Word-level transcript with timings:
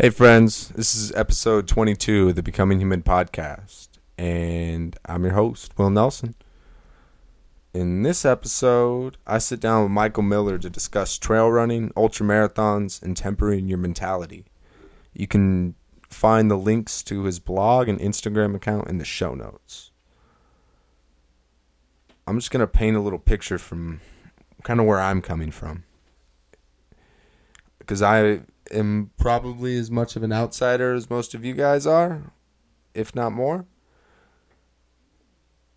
Hey, 0.00 0.10
friends, 0.10 0.68
this 0.76 0.94
is 0.94 1.10
episode 1.16 1.66
22 1.66 2.28
of 2.28 2.36
the 2.36 2.42
Becoming 2.42 2.78
Human 2.78 3.02
podcast, 3.02 3.88
and 4.16 4.96
I'm 5.04 5.24
your 5.24 5.32
host, 5.32 5.76
Will 5.76 5.90
Nelson. 5.90 6.36
In 7.74 8.04
this 8.04 8.24
episode, 8.24 9.16
I 9.26 9.38
sit 9.38 9.58
down 9.58 9.82
with 9.82 9.90
Michael 9.90 10.22
Miller 10.22 10.56
to 10.56 10.70
discuss 10.70 11.18
trail 11.18 11.50
running, 11.50 11.90
ultra 11.96 12.24
marathons, 12.24 13.02
and 13.02 13.16
tempering 13.16 13.66
your 13.66 13.78
mentality. 13.78 14.44
You 15.14 15.26
can 15.26 15.74
find 16.08 16.48
the 16.48 16.56
links 16.56 17.02
to 17.02 17.24
his 17.24 17.40
blog 17.40 17.88
and 17.88 17.98
Instagram 17.98 18.54
account 18.54 18.86
in 18.86 18.98
the 18.98 19.04
show 19.04 19.34
notes. 19.34 19.90
I'm 22.24 22.38
just 22.38 22.52
going 22.52 22.60
to 22.60 22.68
paint 22.68 22.96
a 22.96 23.00
little 23.00 23.18
picture 23.18 23.58
from 23.58 24.00
kind 24.62 24.78
of 24.78 24.86
where 24.86 25.00
I'm 25.00 25.20
coming 25.20 25.50
from. 25.50 25.82
Because 27.80 28.00
I 28.00 28.42
am 28.70 29.10
probably 29.16 29.76
as 29.76 29.90
much 29.90 30.16
of 30.16 30.22
an 30.22 30.32
outsider 30.32 30.94
as 30.94 31.10
most 31.10 31.34
of 31.34 31.44
you 31.44 31.54
guys 31.54 31.86
are, 31.86 32.32
if 32.94 33.14
not 33.14 33.32
more. 33.32 33.66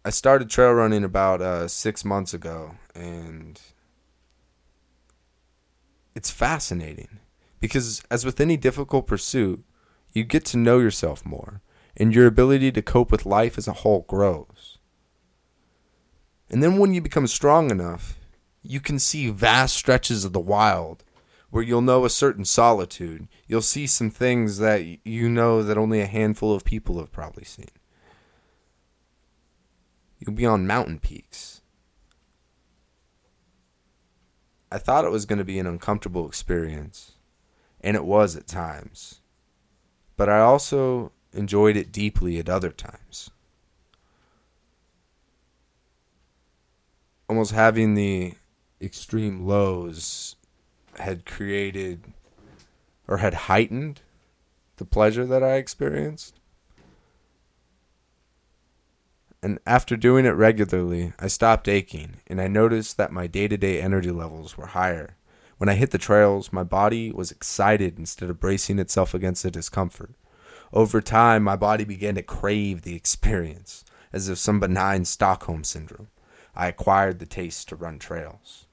I 0.04 0.10
started 0.10 0.50
trail 0.50 0.74
running 0.74 1.04
about 1.04 1.42
uh, 1.42 1.68
six 1.68 2.04
months 2.04 2.34
ago, 2.34 2.76
and 2.96 3.62
it's 6.16 6.32
fascinating 6.32 7.20
because, 7.60 8.02
as 8.10 8.26
with 8.26 8.42
any 8.42 8.58
difficult 8.58 9.06
pursuit, 9.06 9.64
you 10.12 10.24
get 10.24 10.44
to 10.46 10.58
know 10.58 10.80
yourself 10.80 11.24
more, 11.26 11.62
and 11.96 12.16
your 12.16 12.26
ability 12.26 12.72
to 12.72 12.82
cope 12.82 13.12
with 13.12 13.26
life 13.26 13.58
as 13.58 13.68
a 13.68 13.74
whole 13.74 14.02
grows. 14.08 14.80
And 16.50 16.64
then, 16.64 16.80
when 16.80 16.96
you 16.96 17.02
become 17.02 17.28
strong 17.28 17.70
enough, 17.70 18.18
you 18.64 18.80
can 18.80 18.98
see 18.98 19.30
vast 19.30 19.76
stretches 19.76 20.26
of 20.26 20.34
the 20.34 20.40
wild 20.40 21.04
where 21.52 21.64
you'll 21.64 21.82
know 21.82 22.06
a 22.06 22.10
certain 22.10 22.46
solitude. 22.46 23.28
You'll 23.46 23.62
see 23.62 23.86
some 23.86 24.10
things 24.10 24.58
that 24.58 25.06
you 25.06 25.30
know 25.30 25.62
that 25.62 25.78
only 25.78 26.02
a 26.02 26.08
handful 26.08 26.56
of 26.56 26.64
people 26.64 26.98
have 27.00 27.12
probably 27.12 27.44
seen. 27.44 27.70
You'll 30.18 30.36
be 30.36 30.46
on 30.46 30.66
mountain 30.66 31.00
peaks. 31.00 31.62
I 34.72 34.78
thought 34.78 35.04
it 35.04 35.12
was 35.12 35.26
going 35.26 35.40
to 35.40 35.46
be 35.46 35.60
an 35.60 35.68
uncomfortable 35.68 36.26
experience, 36.26 37.14
and 37.82 37.98
it 37.98 38.06
was 38.06 38.38
at 38.38 38.48
times. 38.48 39.20
But 40.16 40.30
I 40.30 40.40
also 40.40 41.12
enjoyed 41.34 41.76
it 41.76 41.92
deeply 41.92 42.40
at 42.40 42.48
other 42.48 42.70
times. 42.70 43.30
Almost 47.28 47.52
having 47.52 47.96
the 47.96 48.36
extreme 48.80 49.46
lows 49.46 50.38
had 51.00 51.26
created 51.26 52.04
or 53.08 53.18
had 53.18 53.34
heightened 53.34 54.02
the 54.78 54.86
pleasure 54.86 55.26
that 55.26 55.44
I 55.44 55.56
experienced. 55.56 56.40
And 59.44 59.60
after 59.66 59.98
doing 59.98 60.26
it 60.26 60.30
regularly, 60.30 61.14
I 61.20 61.28
stopped 61.28 61.68
aching 61.68 62.18
and 62.28 62.40
I 62.40 62.48
noticed 62.48 62.98
that 62.98 63.12
my 63.12 63.28
day 63.28 63.48
to 63.48 63.58
day 63.58 63.82
energy 63.82 64.12
levels 64.12 64.58
were 64.58 64.68
higher. 64.68 65.18
When 65.58 65.70
I 65.70 65.76
hit 65.76 65.92
the 65.92 65.98
trails, 65.98 66.52
my 66.52 66.64
body 66.64 67.12
was 67.12 67.32
excited 67.32 68.00
instead 68.00 68.30
of 68.30 68.40
bracing 68.40 68.80
itself 68.80 69.14
against 69.14 69.44
the 69.44 69.52
discomfort. 69.52 70.16
Over 70.74 71.02
time, 71.02 71.44
my 71.44 71.56
body 71.56 71.84
began 71.84 72.16
to 72.16 72.24
crave 72.24 72.82
the 72.82 72.96
experience, 72.96 73.84
as 74.14 74.30
if 74.30 74.38
some 74.38 74.60
benign 74.60 75.06
Stockholm 75.06 75.64
syndrome. 75.64 76.08
I 76.56 76.68
acquired 76.68 77.20
the 77.20 77.26
taste 77.26 77.70
to 77.70 77.76
run 77.76 78.00
trails. 78.00 78.66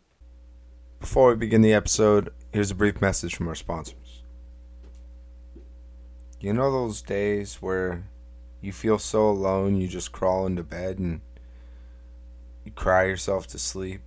Before 1.00 1.28
we 1.28 1.36
begin 1.36 1.62
the 1.62 1.72
episode, 1.74 2.32
here's 2.52 2.72
a 2.72 2.74
brief 2.74 3.00
message 3.00 3.36
from 3.36 3.46
our 3.46 3.54
sponsors. 3.54 4.24
You 6.40 6.52
know 6.52 6.72
those 6.72 7.02
days 7.02 7.62
where 7.62 8.08
you 8.60 8.72
feel 8.72 8.98
so 8.98 9.28
alone 9.28 9.80
you 9.80 9.86
just 9.86 10.10
crawl 10.10 10.44
into 10.44 10.64
bed 10.64 10.98
and 10.98 11.20
you 12.64 12.72
cry 12.72 13.04
yourself 13.04 13.46
to 13.48 13.60
sleep? 13.60 14.00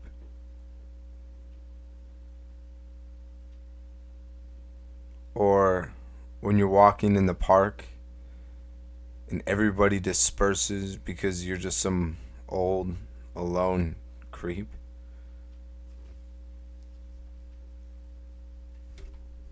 Or 5.34 5.94
when 6.42 6.58
you're 6.58 6.68
walking 6.68 7.16
in 7.16 7.26
the 7.26 7.34
park 7.34 7.86
and 9.30 9.42
everybody 9.48 10.02
disperses 10.02 10.98
because 10.98 11.48
you're 11.48 11.56
just 11.56 11.80
some 11.80 12.18
old, 12.50 12.98
alone 13.34 13.96
creep? 14.32 14.68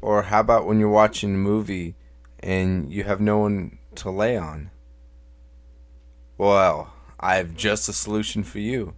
Or 0.01 0.23
how 0.23 0.39
about 0.39 0.65
when 0.65 0.79
you're 0.79 0.89
watching 0.89 1.35
a 1.35 1.37
movie 1.37 1.95
and 2.39 2.91
you 2.91 3.03
have 3.03 3.19
no 3.19 3.39
one 3.39 3.77
to 3.95 4.09
lay 4.09 4.37
on? 4.37 4.71
Well, 6.37 6.93
I 7.19 7.35
have 7.35 7.55
just 7.55 7.89
a 7.89 7.93
solution 7.93 8.43
for 8.43 8.59
you. 8.59 8.93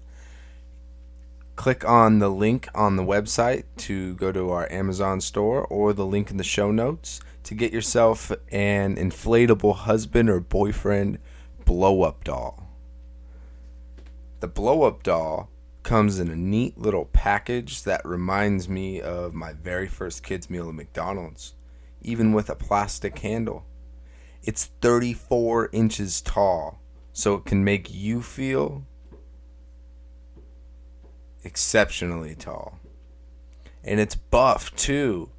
Click 1.56 1.88
on 1.88 2.20
the 2.20 2.30
link 2.30 2.68
on 2.74 2.96
the 2.96 3.04
website 3.04 3.64
to 3.78 4.16
go 4.16 4.32
to 4.32 4.52
our 4.52 4.72
Amazon 4.72 5.22
store 5.22 5.66
or 5.66 5.94
the 5.94 6.06
link 6.06 6.32
in 6.32 6.38
the 6.38 6.44
show 6.44 6.72
notes 6.72 7.20
to 7.44 7.56
get 7.56 7.74
yourself 7.74 8.32
an 8.52 8.96
inflatable 8.96 9.76
husband 9.76 10.30
or 10.30 10.40
boyfriend 10.40 11.18
blow 11.66 12.04
up 12.04 12.24
doll. 12.24 12.68
The 14.40 14.48
blow 14.48 14.84
up 14.84 15.04
doll 15.04 15.50
comes 15.84 16.20
in 16.20 16.30
a 16.30 16.36
neat 16.36 16.78
little 16.78 17.06
package 17.06 17.84
that 17.84 18.06
reminds 18.06 18.70
me 18.70 19.02
of 19.02 19.34
my 19.34 19.54
very 19.54 19.88
first 19.88 20.24
kids 20.24 20.50
meal 20.50 20.70
at 20.70 20.76
McDonald's, 20.76 21.54
even 22.02 22.34
with 22.34 22.50
a 22.50 22.56
plastic 22.56 23.20
handle. 23.20 23.66
It's 24.44 24.66
34 24.82 25.70
inches 25.72 26.22
tall, 26.22 26.80
so 27.14 27.36
it 27.36 27.46
can 27.46 27.64
make 27.64 27.94
you 27.94 28.22
feel 28.22 28.86
exceptionally 31.44 32.36
tall. 32.36 32.80
And 33.84 34.00
it's 34.00 34.16
buff 34.16 34.76
too. 34.76 35.30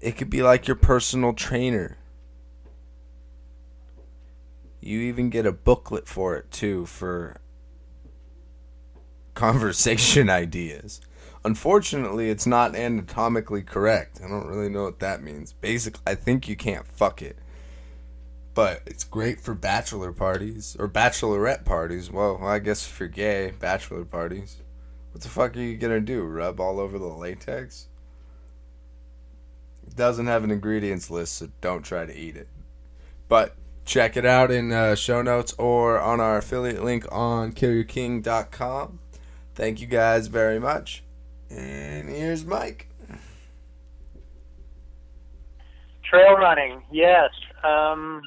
It 0.00 0.16
could 0.16 0.30
be 0.30 0.42
like 0.42 0.66
your 0.66 0.76
personal 0.76 1.32
trainer. 1.32 1.98
You 4.80 5.00
even 5.00 5.28
get 5.28 5.44
a 5.44 5.52
booklet 5.52 6.08
for 6.08 6.36
it 6.36 6.50
too 6.50 6.86
for 6.86 7.40
conversation 9.34 10.28
ideas. 10.30 11.00
Unfortunately, 11.44 12.28
it's 12.28 12.46
not 12.46 12.76
anatomically 12.76 13.62
correct. 13.62 14.20
I 14.22 14.28
don't 14.28 14.46
really 14.46 14.68
know 14.68 14.84
what 14.84 15.00
that 15.00 15.22
means. 15.22 15.54
Basically, 15.54 16.02
I 16.06 16.14
think 16.14 16.48
you 16.48 16.56
can't 16.56 16.86
fuck 16.86 17.22
it. 17.22 17.38
But 18.52 18.82
it's 18.84 19.04
great 19.04 19.40
for 19.40 19.54
bachelor 19.54 20.12
parties 20.12 20.76
or 20.78 20.88
bachelorette 20.88 21.64
parties. 21.64 22.10
Well, 22.10 22.40
I 22.42 22.58
guess 22.58 22.86
if 22.86 23.00
you're 23.00 23.08
gay, 23.08 23.52
bachelor 23.58 24.04
parties. 24.04 24.56
What 25.12 25.22
the 25.22 25.28
fuck 25.28 25.56
are 25.56 25.60
you 25.60 25.76
gonna 25.76 26.00
do? 26.00 26.22
Rub 26.22 26.60
all 26.60 26.78
over 26.78 26.98
the 26.98 27.06
latex? 27.06 27.88
It 29.86 29.96
doesn't 29.96 30.26
have 30.26 30.44
an 30.44 30.50
ingredients 30.50 31.10
list, 31.10 31.38
so 31.38 31.48
don't 31.60 31.82
try 31.82 32.06
to 32.06 32.16
eat 32.16 32.36
it. 32.36 32.48
But 33.28 33.56
check 33.84 34.16
it 34.16 34.24
out 34.24 34.50
in 34.50 34.72
uh, 34.72 34.94
show 34.94 35.20
notes 35.20 35.52
or 35.58 35.98
on 35.98 36.20
our 36.20 36.38
affiliate 36.38 36.84
link 36.84 37.06
on 37.10 37.52
killyourking.com. 37.52 38.99
Thank 39.60 39.82
you 39.82 39.86
guys 39.86 40.28
very 40.28 40.58
much. 40.58 41.04
And 41.50 42.08
here's 42.08 42.46
Mike. 42.46 42.88
Trail 46.08 46.32
running, 46.32 46.80
yes. 46.90 47.28
Um, 47.62 48.22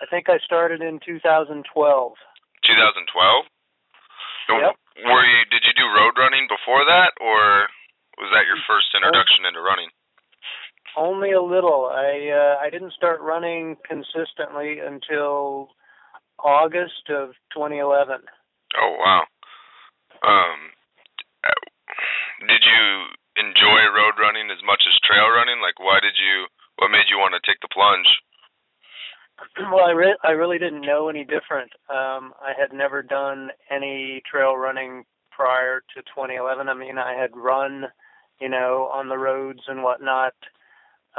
I 0.00 0.08
think 0.08 0.30
I 0.30 0.38
started 0.42 0.80
in 0.80 1.00
2012. 1.04 1.62
2012. 1.68 3.44
Yep. 4.48 4.76
Were 5.04 5.20
you? 5.20 5.44
Did 5.52 5.68
you 5.68 5.74
do 5.76 5.84
road 5.92 6.16
running 6.16 6.48
before 6.48 6.82
that, 6.88 7.12
or 7.20 7.68
was 8.16 8.32
that 8.32 8.48
your 8.48 8.56
first 8.66 8.88
introduction 8.96 9.44
into 9.44 9.60
running? 9.60 9.92
Only 10.96 11.32
a 11.32 11.42
little. 11.42 11.92
I 11.92 12.32
uh, 12.32 12.64
I 12.64 12.70
didn't 12.70 12.94
start 12.94 13.20
running 13.20 13.76
consistently 13.86 14.80
until 14.80 15.68
August 16.42 17.12
of 17.12 17.36
2011. 17.52 18.24
Oh 18.80 18.96
wow. 18.98 19.24
Um, 20.22 20.58
did 22.48 22.62
you 22.64 22.84
enjoy 23.36 23.80
road 23.92 24.16
running 24.20 24.50
as 24.50 24.60
much 24.64 24.82
as 24.84 24.96
trail 25.04 25.28
running? 25.28 25.60
Like, 25.60 25.78
why 25.80 26.00
did 26.00 26.16
you? 26.16 26.46
What 26.76 26.90
made 26.90 27.08
you 27.12 27.18
want 27.18 27.36
to 27.36 27.44
take 27.44 27.60
the 27.60 27.68
plunge? 27.72 28.08
well, 29.72 29.84
I 29.84 29.92
re- 29.92 30.18
I 30.24 30.32
really 30.32 30.58
didn't 30.58 30.82
know 30.82 31.08
any 31.08 31.24
different. 31.24 31.72
Um, 31.88 32.32
I 32.40 32.52
had 32.58 32.72
never 32.72 33.02
done 33.02 33.50
any 33.70 34.22
trail 34.30 34.56
running 34.56 35.04
prior 35.30 35.80
to 35.94 36.02
2011. 36.02 36.68
I 36.68 36.74
mean, 36.74 36.98
I 36.98 37.14
had 37.14 37.30
run, 37.34 37.84
you 38.40 38.48
know, 38.48 38.90
on 38.92 39.08
the 39.08 39.18
roads 39.18 39.60
and 39.68 39.82
whatnot 39.82 40.34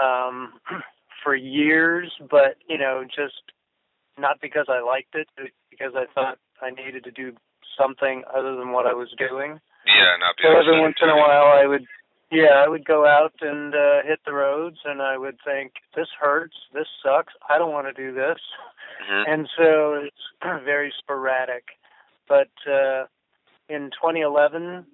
um, 0.02 0.54
for 1.24 1.36
years, 1.36 2.12
but 2.30 2.58
you 2.68 2.78
know, 2.78 3.04
just 3.04 3.42
not 4.18 4.42
because 4.42 4.66
I 4.70 4.82
liked 4.82 5.16
it, 5.16 5.28
because 5.70 5.94
I 5.96 6.06
thought 6.14 6.38
I 6.62 6.70
needed 6.70 7.04
to 7.06 7.12
do 7.12 7.34
something 7.78 8.24
other 8.34 8.56
than 8.56 8.72
what 8.72 8.86
I 8.86 8.94
was 8.94 9.10
doing. 9.18 9.60
Yeah, 9.86 10.14
not 10.20 10.36
So 10.42 10.50
every 10.50 10.80
once 10.80 10.98
in 11.02 11.10
a 11.10 11.16
while, 11.16 11.58
I 11.58 11.66
would, 11.66 11.86
yeah, 12.32 12.64
I 12.64 12.68
would 12.68 12.86
go 12.86 13.06
out 13.06 13.34
and 13.42 13.74
uh, 13.74 14.04
hit 14.06 14.20
the 14.26 14.34
roads, 14.34 14.78
and 14.86 15.02
I 15.02 15.18
would 15.18 15.38
think, 15.44 15.74
"This 15.96 16.08
hurts. 16.20 16.56
This 16.74 16.88
sucks. 17.04 17.34
I 17.50 17.58
don't 17.58 17.72
want 17.72 17.88
to 17.88 17.94
do 17.94 18.14
this." 18.14 18.40
Mm-hmm. 19.02 19.32
And 19.32 19.50
so 19.58 19.94
it's 20.06 20.26
very 20.66 20.94
sporadic. 21.00 21.66
But 22.28 22.52
uh, 22.72 23.06
in 23.68 23.90
2011, 24.02 24.86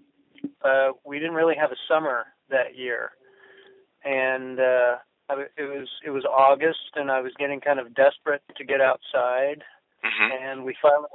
uh, 0.63 0.89
we 1.06 1.19
didn't 1.19 1.35
really 1.35 1.56
have 1.59 1.71
a 1.71 1.81
summer 1.88 2.25
that 2.50 2.75
year, 2.75 3.12
and 4.03 4.59
uh, 4.59 4.95
I, 5.29 5.45
it 5.57 5.63
was 5.63 5.88
it 6.06 6.09
was 6.12 6.25
August, 6.25 6.95
and 6.95 7.12
I 7.12 7.21
was 7.21 7.33
getting 7.38 7.59
kind 7.59 7.79
of 7.79 7.94
desperate 7.94 8.41
to 8.56 8.63
get 8.63 8.81
outside, 8.81 9.63
hmm 10.07 10.31
and 10.31 10.63
we 10.63 10.75
finally 10.81 11.09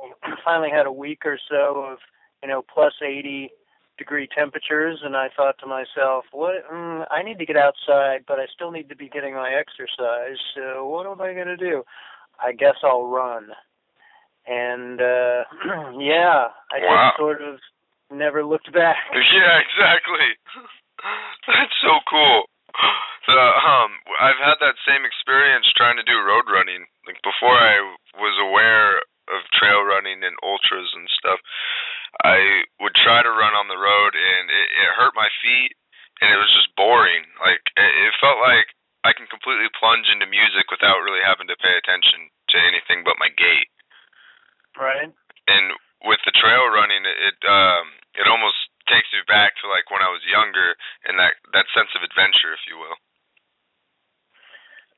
finally 0.45 0.71
had 0.71 0.87
a 0.87 0.93
week 0.93 1.23
or 1.25 1.39
so 1.49 1.85
of 1.93 1.99
you 2.43 2.49
know 2.49 2.63
plus 2.63 2.93
80 3.03 3.51
degree 3.99 4.29
temperatures 4.37 5.01
and 5.05 5.17
I 5.17 5.29
thought 5.37 5.57
to 5.61 5.67
myself 5.67 6.25
what 6.33 6.55
mm, 6.73 7.07
I 7.11 7.23
need 7.23 7.39
to 7.39 7.47
get 7.47 7.57
outside 7.57 8.25
but 8.27 8.39
I 8.39 8.47
still 8.55 8.71
need 8.71 8.89
to 8.89 8.97
be 8.97 9.09
getting 9.09 9.35
my 9.35 9.51
exercise 9.53 10.39
so 10.55 10.87
what 10.89 11.07
am 11.07 11.21
I 11.21 11.35
going 11.35 11.47
to 11.47 11.57
do 11.57 11.85
I 12.43 12.53
guess 12.53 12.77
I'll 12.83 13.07
run 13.07 13.49
and 14.47 15.01
uh 15.01 15.45
yeah 16.01 16.49
I 16.73 16.79
Wow. 16.81 17.11
just 17.11 17.19
sort 17.19 17.43
of 17.43 17.59
never 18.11 18.45
looked 18.45 18.73
back 18.73 18.97
Yeah, 19.15 19.59
exactly. 19.61 20.29
That's 21.49 21.73
so 21.83 21.99
cool. 22.09 22.45
So, 23.23 23.39
um, 23.39 24.03
I've 24.19 24.43
had 24.43 24.59
that 24.59 24.75
same 24.83 25.07
experience 25.07 25.71
trying 25.79 25.95
to 25.95 26.03
do 26.03 26.19
road 26.27 26.51
running. 26.51 26.91
Like 27.07 27.23
before, 27.23 27.55
I 27.55 27.79
was 28.19 28.35
aware 28.43 28.99
of 29.31 29.47
trail 29.55 29.87
running 29.87 30.27
and 30.27 30.35
ultras 30.43 30.91
and 30.91 31.07
stuff. 31.07 31.39
I 32.27 32.67
would 32.83 32.99
try 32.99 33.23
to 33.23 33.31
run 33.31 33.55
on 33.55 33.71
the 33.71 33.79
road, 33.79 34.19
and 34.19 34.51
it, 34.51 34.67
it 34.75 34.99
hurt 34.99 35.15
my 35.15 35.31
feet, 35.39 35.79
and 36.19 36.35
it 36.35 36.41
was 36.43 36.51
just 36.51 36.75
boring. 36.75 37.23
Like 37.39 37.63
it, 37.79 38.11
it 38.11 38.19
felt 38.19 38.43
like 38.43 38.75
I 39.07 39.15
can 39.15 39.31
completely 39.31 39.71
plunge 39.79 40.11
into 40.11 40.27
music 40.27 40.71
without 40.75 40.99
really 41.07 41.23
having 41.23 41.47
to 41.47 41.63
pay 41.63 41.79
attention 41.79 42.27
to 42.27 42.57
anything 42.59 43.07
but 43.07 43.23
my 43.23 43.31
gait. 43.39 43.71
right 44.75 45.11
and 45.49 45.75
with 46.05 46.21
the 46.25 46.35
trail 46.35 46.67
running 46.71 47.03
it 47.07 47.19
it, 47.19 47.39
um 47.47 47.87
it 48.15 48.27
almost 48.29 48.72
takes 48.89 49.09
me 49.13 49.21
back 49.29 49.55
to 49.61 49.69
like 49.69 49.91
when 49.91 50.03
I 50.03 50.11
was 50.11 50.23
younger 50.27 50.75
and 51.07 51.19
that 51.19 51.35
that 51.53 51.67
sense 51.75 51.91
of 51.95 52.03
adventure 52.03 52.53
if 52.55 52.63
you 52.67 52.77
will. 52.79 52.97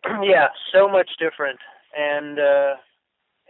yeah, 0.28 0.48
so 0.72 0.88
much 0.88 1.10
different. 1.18 1.58
And 1.96 2.38
uh 2.38 2.74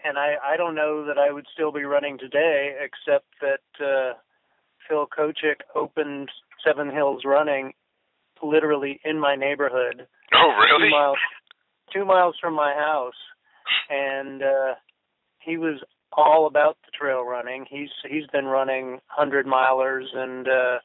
and 0.05 0.19
I 0.19 0.35
I 0.43 0.57
don't 0.57 0.75
know 0.75 1.05
that 1.07 1.19
I 1.19 1.33
would 1.33 1.47
still 1.53 1.73
be 1.73 1.85
running 1.85 2.19
today 2.19 2.77
except 2.81 3.27
that 3.41 3.65
uh 3.83 4.15
Phil 4.89 5.07
Kochik 5.07 5.65
opened 5.75 6.29
Seven 6.65 6.91
Hills 6.91 7.23
Running 7.25 7.73
literally 8.43 9.01
in 9.05 9.19
my 9.19 9.37
neighborhood, 9.37 10.07
Oh 10.35 10.53
really? 10.61 10.89
two 10.89 10.91
miles 10.91 11.19
two 11.93 12.05
miles 12.05 12.37
from 12.41 12.55
my 12.55 12.73
house. 12.75 13.15
And 13.89 14.43
uh 14.43 14.75
he 15.39 15.57
was 15.57 15.81
all 16.17 16.47
about 16.47 16.77
the 16.85 16.91
trail 16.99 17.23
running. 17.25 17.67
He's 17.69 17.91
he's 18.09 18.27
been 18.33 18.47
running 18.47 19.01
hundred 19.07 19.47
milers 19.47 20.15
and 20.15 20.47
uh 20.49 20.79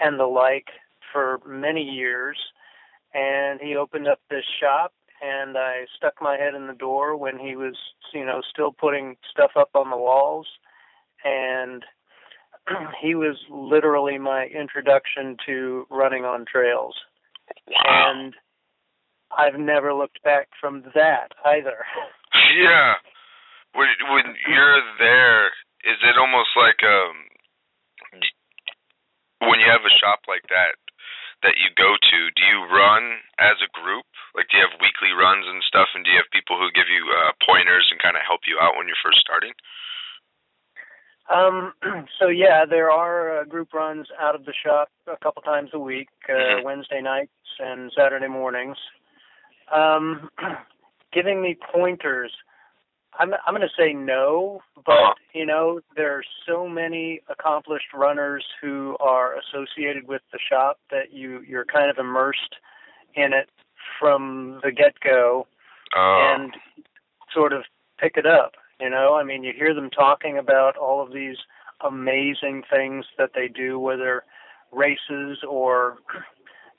and 0.00 0.18
the 0.18 0.24
like 0.26 0.66
for 1.12 1.40
many 1.46 1.82
years 1.82 2.36
and 3.14 3.60
he 3.60 3.76
opened 3.76 4.08
up 4.08 4.20
this 4.30 4.44
shop 4.60 4.92
and 5.22 5.56
I 5.56 5.84
stuck 5.96 6.14
my 6.20 6.36
head 6.36 6.54
in 6.54 6.66
the 6.66 6.72
door 6.72 7.16
when 7.16 7.38
he 7.38 7.54
was, 7.54 7.76
you 8.12 8.24
know, 8.24 8.40
still 8.50 8.72
putting 8.72 9.16
stuff 9.30 9.52
up 9.56 9.70
on 9.74 9.90
the 9.90 9.96
walls 9.96 10.46
and 11.24 11.84
he 13.02 13.14
was 13.14 13.36
literally 13.50 14.18
my 14.18 14.46
introduction 14.46 15.36
to 15.46 15.86
running 15.90 16.24
on 16.24 16.44
trails 16.50 16.94
Wow. 17.68 18.12
and 18.14 18.34
I've 19.36 19.58
never 19.60 19.92
looked 19.94 20.22
back 20.22 20.48
from 20.60 20.82
that 20.94 21.28
either. 21.44 21.84
Yeah. 22.56 22.94
When 23.74 23.88
when 24.10 24.36
you're 24.48 24.82
there, 24.98 25.46
is 25.84 25.98
it 26.04 26.16
almost 26.18 26.50
like 26.56 26.80
um 26.84 27.16
when 29.48 29.60
you 29.60 29.66
have 29.66 29.84
a 29.84 29.98
shop 29.98 30.20
like 30.28 30.46
that 30.48 30.76
that 31.42 31.58
you 31.58 31.74
go 31.74 31.98
to, 31.98 32.18
do 32.38 32.42
you 32.46 32.62
run 32.70 33.18
as 33.38 33.58
a 33.58 33.70
group? 33.74 34.06
Like 34.36 34.46
do 34.48 34.58
you 34.58 34.62
have 34.62 34.78
weekly 34.80 35.10
runs 35.16 35.46
and 35.48 35.62
stuff 35.66 35.88
and 35.94 36.04
do 36.04 36.10
you 36.12 36.18
have 36.18 36.30
people 36.30 36.56
who 36.58 36.70
give 36.70 36.86
you 36.88 37.02
uh 37.10 37.32
pointers 37.44 37.88
and 37.90 38.00
kind 38.00 38.16
of 38.16 38.22
help 38.22 38.46
you 38.46 38.58
out 38.60 38.76
when 38.76 38.86
you're 38.86 39.04
first 39.04 39.20
starting? 39.20 39.52
Um, 41.32 41.72
so 42.18 42.28
yeah, 42.28 42.64
there 42.68 42.90
are 42.90 43.40
uh, 43.40 43.44
group 43.44 43.72
runs 43.72 44.08
out 44.20 44.34
of 44.34 44.44
the 44.44 44.52
shop 44.52 44.88
a 45.06 45.16
couple 45.22 45.42
times 45.42 45.70
a 45.72 45.78
week, 45.78 46.08
uh, 46.28 46.32
Mhm. 46.32 46.64
Wednesday 46.64 47.00
nights 47.00 47.32
and 47.58 47.92
Saturday 47.96 48.28
mornings. 48.28 48.76
Um, 49.72 50.30
giving 51.12 51.40
me 51.40 51.56
pointers. 51.72 52.32
I'm 53.18 53.34
I'm 53.46 53.54
going 53.54 53.60
to 53.68 53.74
say 53.82 53.92
no, 53.92 54.62
but 54.86 54.92
Uh-huh. 54.92 55.14
you 55.34 55.46
know 55.46 55.80
there 55.96 56.12
are 56.16 56.24
so 56.46 56.68
many 56.68 57.20
accomplished 57.28 57.92
runners 57.94 58.44
who 58.60 58.96
are 59.00 59.34
associated 59.38 60.08
with 60.08 60.22
the 60.32 60.38
shop 60.50 60.78
that 60.90 61.12
you 61.12 61.40
you're 61.46 61.64
kind 61.66 61.90
of 61.90 61.98
immersed 61.98 62.56
in 63.14 63.32
it 63.32 63.48
from 64.00 64.60
the 64.62 64.72
get 64.72 64.98
go 65.00 65.46
Oh. 65.94 66.34
and 66.34 66.54
sort 67.34 67.52
of 67.52 67.64
pick 67.98 68.16
it 68.16 68.24
up. 68.26 68.52
You 68.80 68.88
know, 68.88 69.14
I 69.14 69.22
mean, 69.24 69.44
you 69.44 69.52
hear 69.54 69.74
them 69.74 69.90
talking 69.90 70.38
about 70.38 70.76
all 70.76 71.02
of 71.02 71.12
these 71.12 71.36
amazing 71.84 72.62
things 72.70 73.04
that 73.18 73.30
they 73.34 73.46
do, 73.48 73.78
whether 73.78 74.24
races 74.72 75.38
or, 75.46 75.98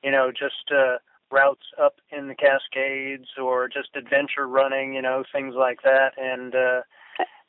you 0.04 0.10
know, 0.12 0.32
just 0.32 0.72
uh, 0.76 0.98
routes 1.34 1.66
up 1.82 1.96
in 2.12 2.28
the 2.28 2.36
Cascades 2.36 3.28
or 3.42 3.68
just 3.68 3.90
adventure 3.96 4.48
running, 4.48 4.94
you 4.94 5.02
know, 5.02 5.24
things 5.34 5.56
like 5.58 5.82
that. 5.84 6.12
And, 6.18 6.54
uh, 6.54 6.82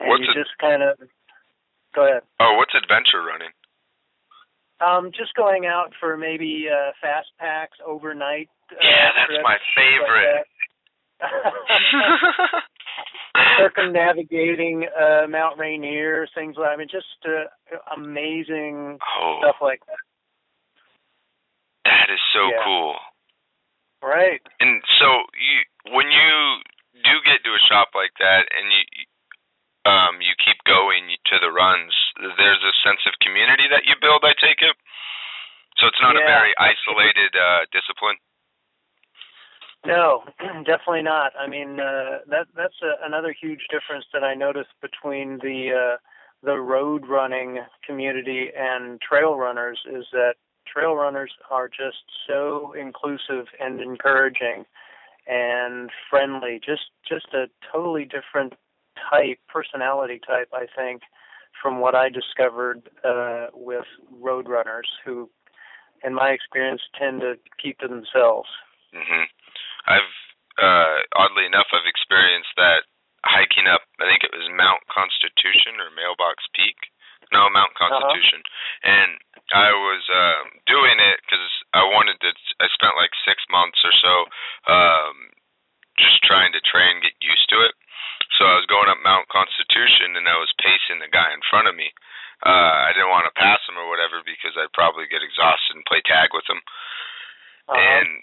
and 0.00 0.08
What's 0.08 0.24
you 0.26 0.32
just 0.34 0.56
kind 0.60 0.82
of 0.82 0.96
go 1.94 2.06
ahead. 2.08 2.22
Oh, 2.40 2.54
what's 2.56 2.74
adventure 2.74 3.22
running? 3.22 3.50
Um, 4.80 5.12
just 5.16 5.34
going 5.34 5.66
out 5.66 5.92
for 6.00 6.16
maybe 6.16 6.66
uh, 6.68 6.90
fast 7.00 7.28
packs 7.38 7.78
overnight. 7.86 8.48
Uh, 8.72 8.76
Yeah, 8.82 9.10
that's 9.16 9.28
trips, 9.28 9.44
my 9.44 9.58
favorite. 9.76 10.34
like 10.34 10.46
circumnavigating 13.58 14.86
uh, 14.98 15.26
Mount 15.28 15.58
Rainier, 15.58 16.26
things 16.34 16.56
like 16.58 16.70
I 16.70 16.76
mean, 16.76 16.88
just 16.90 17.06
uh, 17.24 17.44
amazing 17.96 18.98
oh, 19.20 19.38
stuff 19.40 19.56
like 19.62 19.80
that. 19.86 19.96
that 21.84 22.06
is 22.12 22.20
so 22.34 22.48
Yeah. 22.50 22.64
cool. 22.64 22.96
Right. 24.04 24.44
And 24.60 24.84
so 25.00 25.08
you 25.32 25.58
when 25.96 26.12
you 26.12 26.32
do 27.00 27.14
get 27.24 27.40
to 27.40 27.56
a 27.56 27.62
shop 27.72 27.96
like 27.96 28.12
that 28.20 28.44
and 28.52 28.68
you 28.68 28.82
um 29.88 30.20
you 30.20 30.36
keep 30.44 30.60
going 30.68 31.08
to 31.32 31.36
the 31.40 31.48
runs, 31.48 31.96
there's 32.20 32.60
a 32.60 32.74
sense 32.84 33.00
of 33.08 33.16
community 33.24 33.64
that 33.72 33.88
you 33.88 33.96
build, 34.04 34.20
I 34.28 34.36
take 34.36 34.60
it. 34.60 34.76
So 35.80 35.88
it's 35.88 36.04
not 36.04 36.20
a 36.20 36.22
very 36.22 36.52
isolated 36.60 37.32
uh 37.32 37.64
discipline. 37.72 38.20
No, 39.86 40.24
definitely 40.68 41.02
not. 41.02 41.32
I 41.40 41.48
mean, 41.48 41.80
uh, 41.80 42.24
that 42.28 42.46
that's 42.56 42.76
a, 42.82 43.04
another 43.04 43.34
huge 43.34 43.66
difference 43.70 44.04
that 44.12 44.24
I 44.24 44.34
noticed 44.34 44.72
between 44.80 45.38
the 45.40 45.72
uh, 45.72 45.96
the 46.42 46.60
road 46.60 47.06
running 47.08 47.60
community 47.86 48.48
and 48.56 49.00
trail 49.00 49.36
runners 49.36 49.80
is 49.90 50.04
that 50.12 50.34
trail 50.66 50.94
runners 50.94 51.32
are 51.50 51.68
just 51.68 52.04
so 52.26 52.74
inclusive 52.78 53.46
and 53.60 53.80
encouraging 53.80 54.64
and 55.26 55.90
friendly. 56.10 56.60
Just 56.64 56.90
just 57.08 57.26
a 57.34 57.46
totally 57.72 58.04
different 58.04 58.54
type, 59.10 59.38
personality 59.48 60.20
type, 60.26 60.48
I 60.52 60.66
think, 60.76 61.02
from 61.60 61.80
what 61.80 61.94
I 61.94 62.08
discovered 62.08 62.88
uh, 63.04 63.46
with 63.52 63.86
road 64.10 64.48
runners 64.48 64.88
who, 65.04 65.30
in 66.04 66.14
my 66.14 66.30
experience, 66.30 66.82
tend 66.98 67.20
to 67.20 67.34
keep 67.60 67.78
to 67.78 67.88
themselves. 67.88 68.48
Mhm. 68.94 69.26
I've 69.86 70.14
uh 70.56 71.02
oddly 71.16 71.46
enough 71.46 71.66
I've 71.72 71.86
experienced 71.86 72.54
that 72.56 72.84
hiking 73.26 73.66
up 73.66 73.82
I 73.98 74.04
think 74.06 74.22
it 74.22 74.30
was 74.32 74.48
Mount 74.54 74.86
Constitution 74.86 75.80
or 75.80 75.90
Mailbox 75.90 76.44
Peak. 76.54 76.76
No, 77.34 77.50
Mount 77.50 77.74
Constitution. 77.74 78.40
And 78.86 79.18
I 79.50 79.74
was 79.74 80.02
um 80.06 80.46
doing 80.70 80.98
it 81.02 81.18
cuz 81.26 81.42
I 81.74 81.82
wanted 81.90 82.22
to 82.22 82.30
I 82.62 82.70
spent 82.70 82.94
like 82.94 83.10
6 83.26 83.42
months 83.50 83.82
or 83.82 83.92
so 83.98 84.14
um 84.70 85.34
just 85.98 86.22
trying 86.22 86.54
to 86.54 86.62
train 86.62 87.02
get 87.02 87.18
used 87.18 87.50
to 87.50 87.58
it. 87.66 87.74
So 88.38 88.46
I 88.46 88.54
was 88.54 88.66
going 88.70 88.88
up 88.88 89.02
Mount 89.02 89.26
Constitution 89.28 90.14
and 90.14 90.30
I 90.30 90.38
was 90.38 90.50
pacing 90.62 91.02
the 91.02 91.10
guy 91.10 91.34
in 91.34 91.42
front 91.50 91.66
of 91.66 91.74
me. 91.74 91.90
Uh 92.46 92.86
I 92.86 92.94
didn't 92.94 93.10
want 93.10 93.26
to 93.26 93.34
pass 93.34 93.60
him 93.66 93.78
or 93.78 93.90
whatever 93.90 94.22
because 94.22 94.54
I'd 94.56 94.72
probably 94.72 95.10
get 95.10 95.26
exhausted 95.26 95.74
and 95.74 95.84
play 95.90 96.00
tag 96.06 96.30
with 96.32 96.46
him. 96.48 96.62
Uh-huh. 97.68 97.74
And 97.74 98.22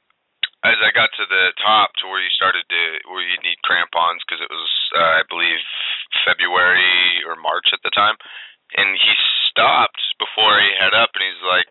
as 0.63 0.77
I 0.77 0.94
got 0.94 1.10
to 1.18 1.25
the 1.25 1.53
top, 1.58 1.89
to 1.98 2.06
where 2.06 2.22
you 2.22 2.30
started 2.38 2.62
to 2.70 2.82
where 3.10 3.25
you 3.25 3.38
need 3.41 3.58
crampons 3.65 4.22
because 4.22 4.41
it 4.46 4.51
was, 4.53 4.70
uh, 4.94 5.18
I 5.18 5.24
believe, 5.25 5.58
February 6.22 7.25
or 7.25 7.34
March 7.36 7.74
at 7.74 7.82
the 7.82 7.89
time, 7.89 8.13
and 8.81 8.97
he 8.97 9.13
stopped 9.53 10.01
before 10.17 10.57
he 10.57 10.73
head 10.81 10.97
up, 10.97 11.13
and 11.13 11.21
he's 11.21 11.45
like, 11.45 11.69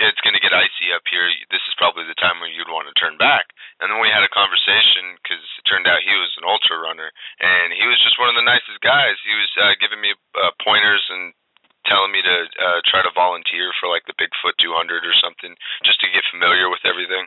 it's 0.00 0.22
going 0.24 0.32
to 0.32 0.42
get 0.42 0.56
icy 0.56 0.88
up 0.90 1.04
here. 1.04 1.28
This 1.52 1.62
is 1.68 1.76
probably 1.76 2.08
the 2.08 2.16
time 2.16 2.40
when 2.40 2.50
you'd 2.50 2.70
want 2.72 2.88
to 2.88 2.96
turn 2.96 3.20
back. 3.20 3.52
And 3.78 3.92
then 3.92 4.00
we 4.00 4.08
had 4.08 4.24
a 4.24 4.32
conversation 4.32 5.20
because 5.20 5.42
it 5.42 5.68
turned 5.68 5.84
out 5.84 6.00
he 6.00 6.16
was 6.16 6.32
an 6.40 6.48
ultra 6.48 6.80
runner, 6.80 7.12
and 7.38 7.76
he 7.76 7.84
was 7.84 8.00
just 8.00 8.16
one 8.16 8.32
of 8.32 8.38
the 8.38 8.46
nicest 8.46 8.80
guys. 8.80 9.20
He 9.20 9.36
was 9.36 9.52
uh, 9.60 9.74
giving 9.78 10.00
me 10.00 10.16
uh, 10.34 10.52
pointers 10.64 11.04
and 11.12 11.36
telling 11.84 12.14
me 12.14 12.22
to 12.24 12.36
uh, 12.46 12.80
try 12.88 13.02
to 13.04 13.12
volunteer 13.12 13.74
for 13.76 13.90
like 13.90 14.06
the 14.08 14.16
Bigfoot 14.16 14.56
200 14.62 15.04
or 15.04 15.16
something, 15.20 15.52
just 15.84 16.00
to 16.00 16.10
get 16.14 16.24
familiar 16.30 16.72
with 16.72 16.82
everything. 16.88 17.26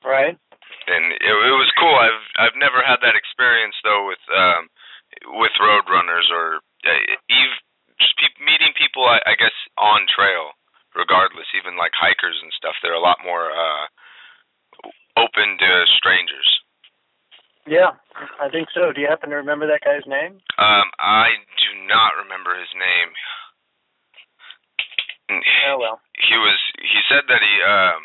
Right. 0.00 0.38
And 0.88 1.04
it, 1.12 1.34
it 1.34 1.56
was 1.58 1.70
cool. 1.76 1.92
I've 1.92 2.22
I've 2.38 2.56
never 2.56 2.80
had 2.80 3.02
that 3.02 3.18
experience 3.18 3.74
though 3.82 4.06
with 4.06 4.22
um 4.30 4.70
with 5.42 5.52
road 5.58 5.90
runners 5.90 6.30
or 6.30 6.62
uh, 6.86 7.02
even 7.28 7.58
just 7.98 8.14
pe- 8.14 8.40
meeting 8.46 8.70
people. 8.78 9.02
I, 9.04 9.18
I 9.26 9.34
guess 9.34 9.54
on 9.74 10.06
trail 10.06 10.54
regardless, 10.98 11.46
even 11.54 11.78
like 11.78 11.94
hikers 11.94 12.38
and 12.42 12.52
stuff, 12.58 12.74
they're 12.82 12.98
a 12.98 13.02
lot 13.02 13.22
more 13.22 13.54
uh, 13.54 13.86
open 15.14 15.58
to 15.62 15.70
strangers. 15.94 16.48
Yeah, 17.66 17.94
I 18.40 18.48
think 18.48 18.68
so. 18.74 18.87
Do 18.98 19.06
you 19.06 19.14
happen 19.14 19.30
to 19.30 19.38
remember 19.38 19.70
that 19.70 19.86
guy's 19.86 20.02
name? 20.10 20.42
Um, 20.58 20.90
I 20.98 21.30
do 21.54 21.70
not 21.86 22.18
remember 22.18 22.58
his 22.58 22.66
name. 22.74 23.10
Oh 25.70 25.78
well. 25.78 26.02
He 26.18 26.34
was. 26.34 26.58
He 26.82 26.98
said 27.06 27.22
that 27.30 27.38
he 27.38 27.54
um, 27.62 28.02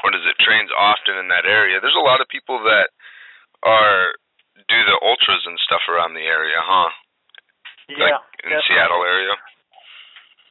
what 0.00 0.16
is 0.16 0.24
it? 0.24 0.40
Trains 0.40 0.72
often 0.72 1.20
in 1.20 1.28
that 1.28 1.44
area. 1.44 1.84
There's 1.84 2.00
a 2.00 2.08
lot 2.08 2.24
of 2.24 2.32
people 2.32 2.64
that 2.64 2.96
are 3.60 4.16
do 4.56 4.78
the 4.88 4.96
ultras 5.04 5.44
and 5.44 5.60
stuff 5.60 5.84
around 5.84 6.16
the 6.16 6.24
area, 6.24 6.64
huh? 6.64 6.88
Yeah. 7.92 8.16
Like 8.16 8.24
in 8.40 8.56
definitely. 8.56 8.72
Seattle 8.72 9.04
area. 9.04 9.34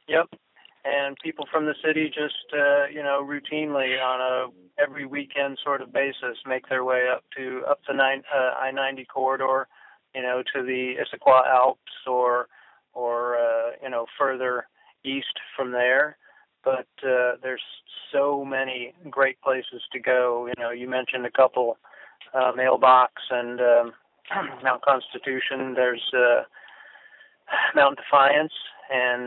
Yep 0.06 0.26
and 0.86 1.18
people 1.18 1.46
from 1.50 1.66
the 1.66 1.74
city 1.82 2.06
just 2.06 2.46
uh, 2.54 2.86
you 2.86 3.02
know 3.02 3.18
routinely 3.26 3.98
on 3.98 4.22
a 4.22 4.46
weekend 5.06 5.58
sort 5.62 5.80
of 5.80 5.92
basis 5.92 6.36
make 6.46 6.68
their 6.68 6.84
way 6.84 7.08
up 7.12 7.24
to 7.36 7.62
up 7.68 7.80
the 7.86 7.94
nine 7.94 8.22
uh, 8.34 8.54
I-90 8.60 9.06
corridor, 9.08 9.68
you 10.14 10.22
know, 10.22 10.42
to 10.54 10.62
the 10.62 10.94
Issaquah 10.96 11.46
Alps 11.48 11.80
or 12.06 12.48
or 12.92 13.36
uh, 13.36 13.70
you 13.82 13.90
know 13.90 14.06
further 14.18 14.66
east 15.04 15.38
from 15.56 15.72
there. 15.72 16.16
But 16.64 16.88
uh, 17.06 17.36
there's 17.42 17.62
so 18.12 18.44
many 18.44 18.92
great 19.08 19.40
places 19.40 19.82
to 19.92 20.00
go. 20.00 20.46
You 20.46 20.54
know, 20.58 20.70
you 20.70 20.88
mentioned 20.88 21.24
a 21.24 21.30
couple, 21.30 21.78
uh, 22.34 22.52
Mailbox 22.56 23.12
and 23.30 23.60
um, 23.60 23.92
Mount 24.64 24.82
Constitution. 24.82 25.74
There's 25.74 26.02
uh, 26.12 26.42
Mount 27.74 27.98
Defiance 27.98 28.52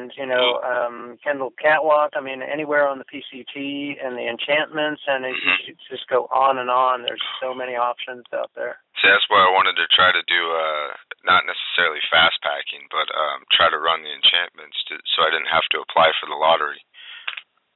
and 0.10 0.18
you 0.18 0.25
know 0.25 0.62
um, 0.66 1.18
Kendall 1.24 1.54
Catwalk. 1.62 2.18
I 2.18 2.22
mean, 2.22 2.42
anywhere 2.42 2.88
on 2.88 2.98
the 2.98 3.06
PCT 3.06 4.01
and 4.01 4.18
the 4.18 4.25
enchantments, 4.25 5.01
and 5.06 5.25
it, 5.25 5.36
you 5.68 5.75
just 5.89 6.10
go 6.10 6.25
on 6.34 6.58
and 6.58 6.70
on. 6.70 7.04
There's 7.04 7.24
so 7.42 7.54
many 7.54 7.75
options 7.75 8.25
out 8.34 8.50
there. 8.56 8.82
See, 9.01 9.10
that's 9.10 9.30
why 9.30 9.46
I 9.46 9.54
wanted 9.54 9.78
to 9.78 9.88
try 9.94 10.12
to 10.12 10.24
do 10.25 10.42
uh, 10.51 10.98
not 11.24 11.46
necessarily 11.46 12.01
fast 12.10 12.42
packing, 12.42 12.89
but 12.89 13.08
um, 13.13 13.46
try 13.54 13.70
to 13.70 13.80
run 13.80 14.01
the 14.01 14.13
enchantments 14.13 14.78
to, 14.89 14.98
so 15.16 15.24
I 15.24 15.32
didn't 15.32 15.54
have 15.54 15.68
to 15.78 15.84
apply 15.86 16.12
for 16.18 16.28
the 16.28 16.39
lottery. 16.39 16.82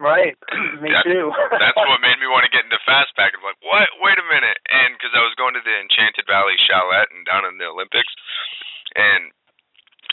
Right, 0.01 0.33
me 0.81 0.89
that, 0.89 1.05
too. 1.05 1.29
that's 1.61 1.77
what 1.77 2.01
made 2.01 2.17
me 2.17 2.27
want 2.27 2.43
to 2.49 2.51
get 2.51 2.65
into 2.65 2.81
fast 2.83 3.13
pack. 3.13 3.37
I'm 3.37 3.45
like, 3.45 3.61
what? 3.61 3.87
Wait 4.01 4.17
a 4.17 4.25
minute, 4.25 4.57
and 4.67 4.97
because 4.97 5.13
I 5.13 5.21
was 5.21 5.37
going 5.37 5.53
to 5.53 5.63
the 5.63 5.77
Enchanted 5.79 6.25
Valley 6.25 6.57
Chalet 6.65 7.07
and 7.13 7.23
down 7.23 7.45
in 7.45 7.61
the 7.61 7.69
Olympics, 7.69 8.11
and 8.97 9.31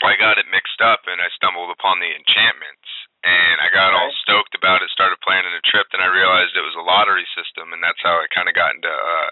I 0.01 0.17
got 0.17 0.41
it 0.41 0.49
mixed 0.49 0.81
up 0.81 1.05
and 1.05 1.21
I 1.21 1.29
stumbled 1.37 1.69
upon 1.69 2.01
the 2.01 2.09
enchantments 2.09 2.89
and 3.21 3.61
I 3.61 3.69
got 3.69 3.93
all 3.93 4.09
stoked 4.25 4.57
about 4.57 4.81
it, 4.81 4.89
started 4.89 5.21
planning 5.21 5.53
a 5.53 5.61
trip, 5.61 5.85
then 5.93 6.01
I 6.01 6.09
realized 6.09 6.57
it 6.57 6.65
was 6.65 6.77
a 6.77 6.85
lottery 6.85 7.25
system 7.37 7.69
and 7.69 7.85
that's 7.85 8.01
how 8.01 8.17
I 8.17 8.25
kind 8.33 8.49
of 8.49 8.57
got 8.57 8.73
into 8.73 8.89
uh 8.89 9.29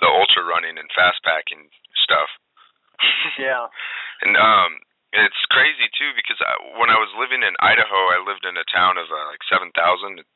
the 0.00 0.08
ultra 0.08 0.44
running 0.44 0.80
and 0.80 0.88
fast 0.96 1.20
packing 1.20 1.68
stuff. 2.00 2.32
yeah. 3.36 3.68
and 4.24 4.40
um 4.40 4.80
it's 5.12 5.42
crazy 5.52 5.88
too 5.96 6.12
because 6.16 6.40
I, 6.40 6.80
when 6.80 6.88
I 6.88 6.98
was 7.00 7.12
living 7.16 7.44
in 7.44 7.52
Idaho, 7.60 8.00
I 8.12 8.20
lived 8.24 8.44
in 8.44 8.56
a 8.56 8.66
town 8.68 9.00
of 9.00 9.08
uh, 9.08 9.26
like 9.32 9.40
7,000, 9.48 9.72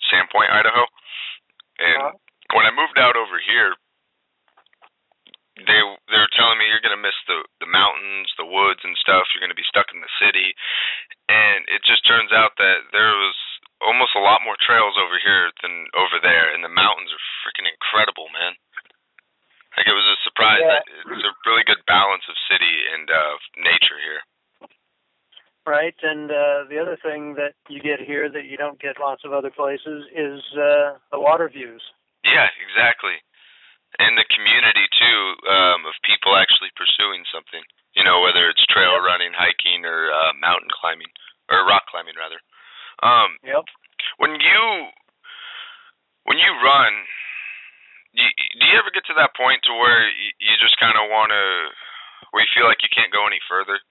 Sandpoint, 0.09 0.49
Idaho. 0.49 0.89
And 1.77 2.17
uh-huh. 2.17 2.57
when 2.57 2.65
I 2.65 2.73
moved 2.73 2.97
out 2.97 3.13
over 3.13 3.37
here, 3.45 3.77
they 5.69 5.81
they 6.61 6.69
were 6.69 6.69
telling 6.69 6.69
me 6.69 6.69
you're 6.69 6.85
gonna 6.85 7.01
miss 7.01 7.17
the 7.27 7.41
the 7.65 7.71
mountains, 7.71 8.29
the 8.37 8.45
woods 8.45 8.81
and 8.85 8.97
stuff. 9.01 9.29
You're 9.33 9.41
gonna 9.41 9.57
be 9.57 9.67
stuck 9.69 9.89
in 9.93 10.01
the 10.01 10.17
city, 10.21 10.53
and 11.29 11.65
it 11.69 11.81
just 11.89 12.05
turns 12.05 12.33
out 12.33 12.53
that 12.59 12.93
there 12.93 13.17
was 13.17 13.37
almost 13.81 14.13
a 14.13 14.21
lot 14.21 14.45
more 14.45 14.61
trails 14.61 14.97
over 15.01 15.17
here 15.17 15.49
than 15.65 15.89
over 15.97 16.21
there, 16.21 16.53
and 16.53 16.61
the 16.61 16.73
mountains 16.73 17.09
are 17.13 17.25
freaking 17.45 17.69
incredible, 17.69 18.29
man. 18.33 18.53
Like 19.77 19.89
it 19.89 19.97
was 19.97 20.05
a 20.05 20.19
surprise. 20.27 20.61
Yeah. 20.61 20.85
It's 21.17 21.25
a 21.25 21.35
really 21.49 21.65
good 21.65 21.81
balance 21.87 22.27
of 22.29 22.37
city 22.51 22.75
and 22.93 23.09
uh, 23.09 23.37
nature 23.57 24.01
here. 24.03 24.23
Right, 25.65 25.95
and 26.03 26.33
uh, 26.33 26.67
the 26.69 26.81
other 26.81 26.99
thing 27.01 27.37
that 27.37 27.55
you 27.69 27.81
get 27.81 28.01
here 28.01 28.29
that 28.29 28.49
you 28.49 28.57
don't 28.57 28.81
get 28.81 28.99
lots 28.99 29.23
of 29.25 29.33
other 29.33 29.53
places 29.53 30.09
is 30.11 30.41
uh, 30.57 30.99
the 31.13 31.21
water 31.21 31.49
views. 31.49 31.81
Yeah, 32.25 32.49
exactly 32.59 33.23
and 33.99 34.15
the 34.15 34.29
community 34.31 34.87
too 34.95 35.21
um, 35.51 35.83
of 35.83 35.95
people 36.07 36.39
actually 36.39 36.71
pursuing 36.79 37.27
something. 37.35 37.65
You 37.99 38.07
know, 38.07 38.23
whether 38.23 38.47
it's 38.47 38.63
trail 38.71 38.95
yep. 38.95 39.03
running, 39.03 39.35
hiking, 39.35 39.83
or 39.83 40.15
uh, 40.15 40.33
mountain 40.39 40.71
climbing, 40.71 41.11
or 41.51 41.67
rock 41.67 41.91
climbing 41.91 42.15
rather. 42.15 42.39
Um, 43.03 43.35
yep. 43.43 43.67
When 44.23 44.39
you 44.39 44.63
when 46.31 46.39
you 46.39 46.51
run, 46.63 46.93
you, 48.15 48.27
do 48.31 48.63
you 48.63 48.77
ever 48.79 48.95
get 48.95 49.03
to 49.11 49.19
that 49.19 49.35
point 49.35 49.67
to 49.67 49.75
where 49.75 50.07
you, 50.07 50.31
you 50.39 50.55
just 50.63 50.79
kind 50.79 50.95
of 50.95 51.11
want 51.11 51.35
to, 51.35 51.45
where 52.31 52.47
you 52.47 52.53
feel 52.55 52.71
like 52.71 52.87
you 52.87 52.93
can't 52.95 53.11
go 53.11 53.27
any 53.27 53.43
further, 53.51 53.83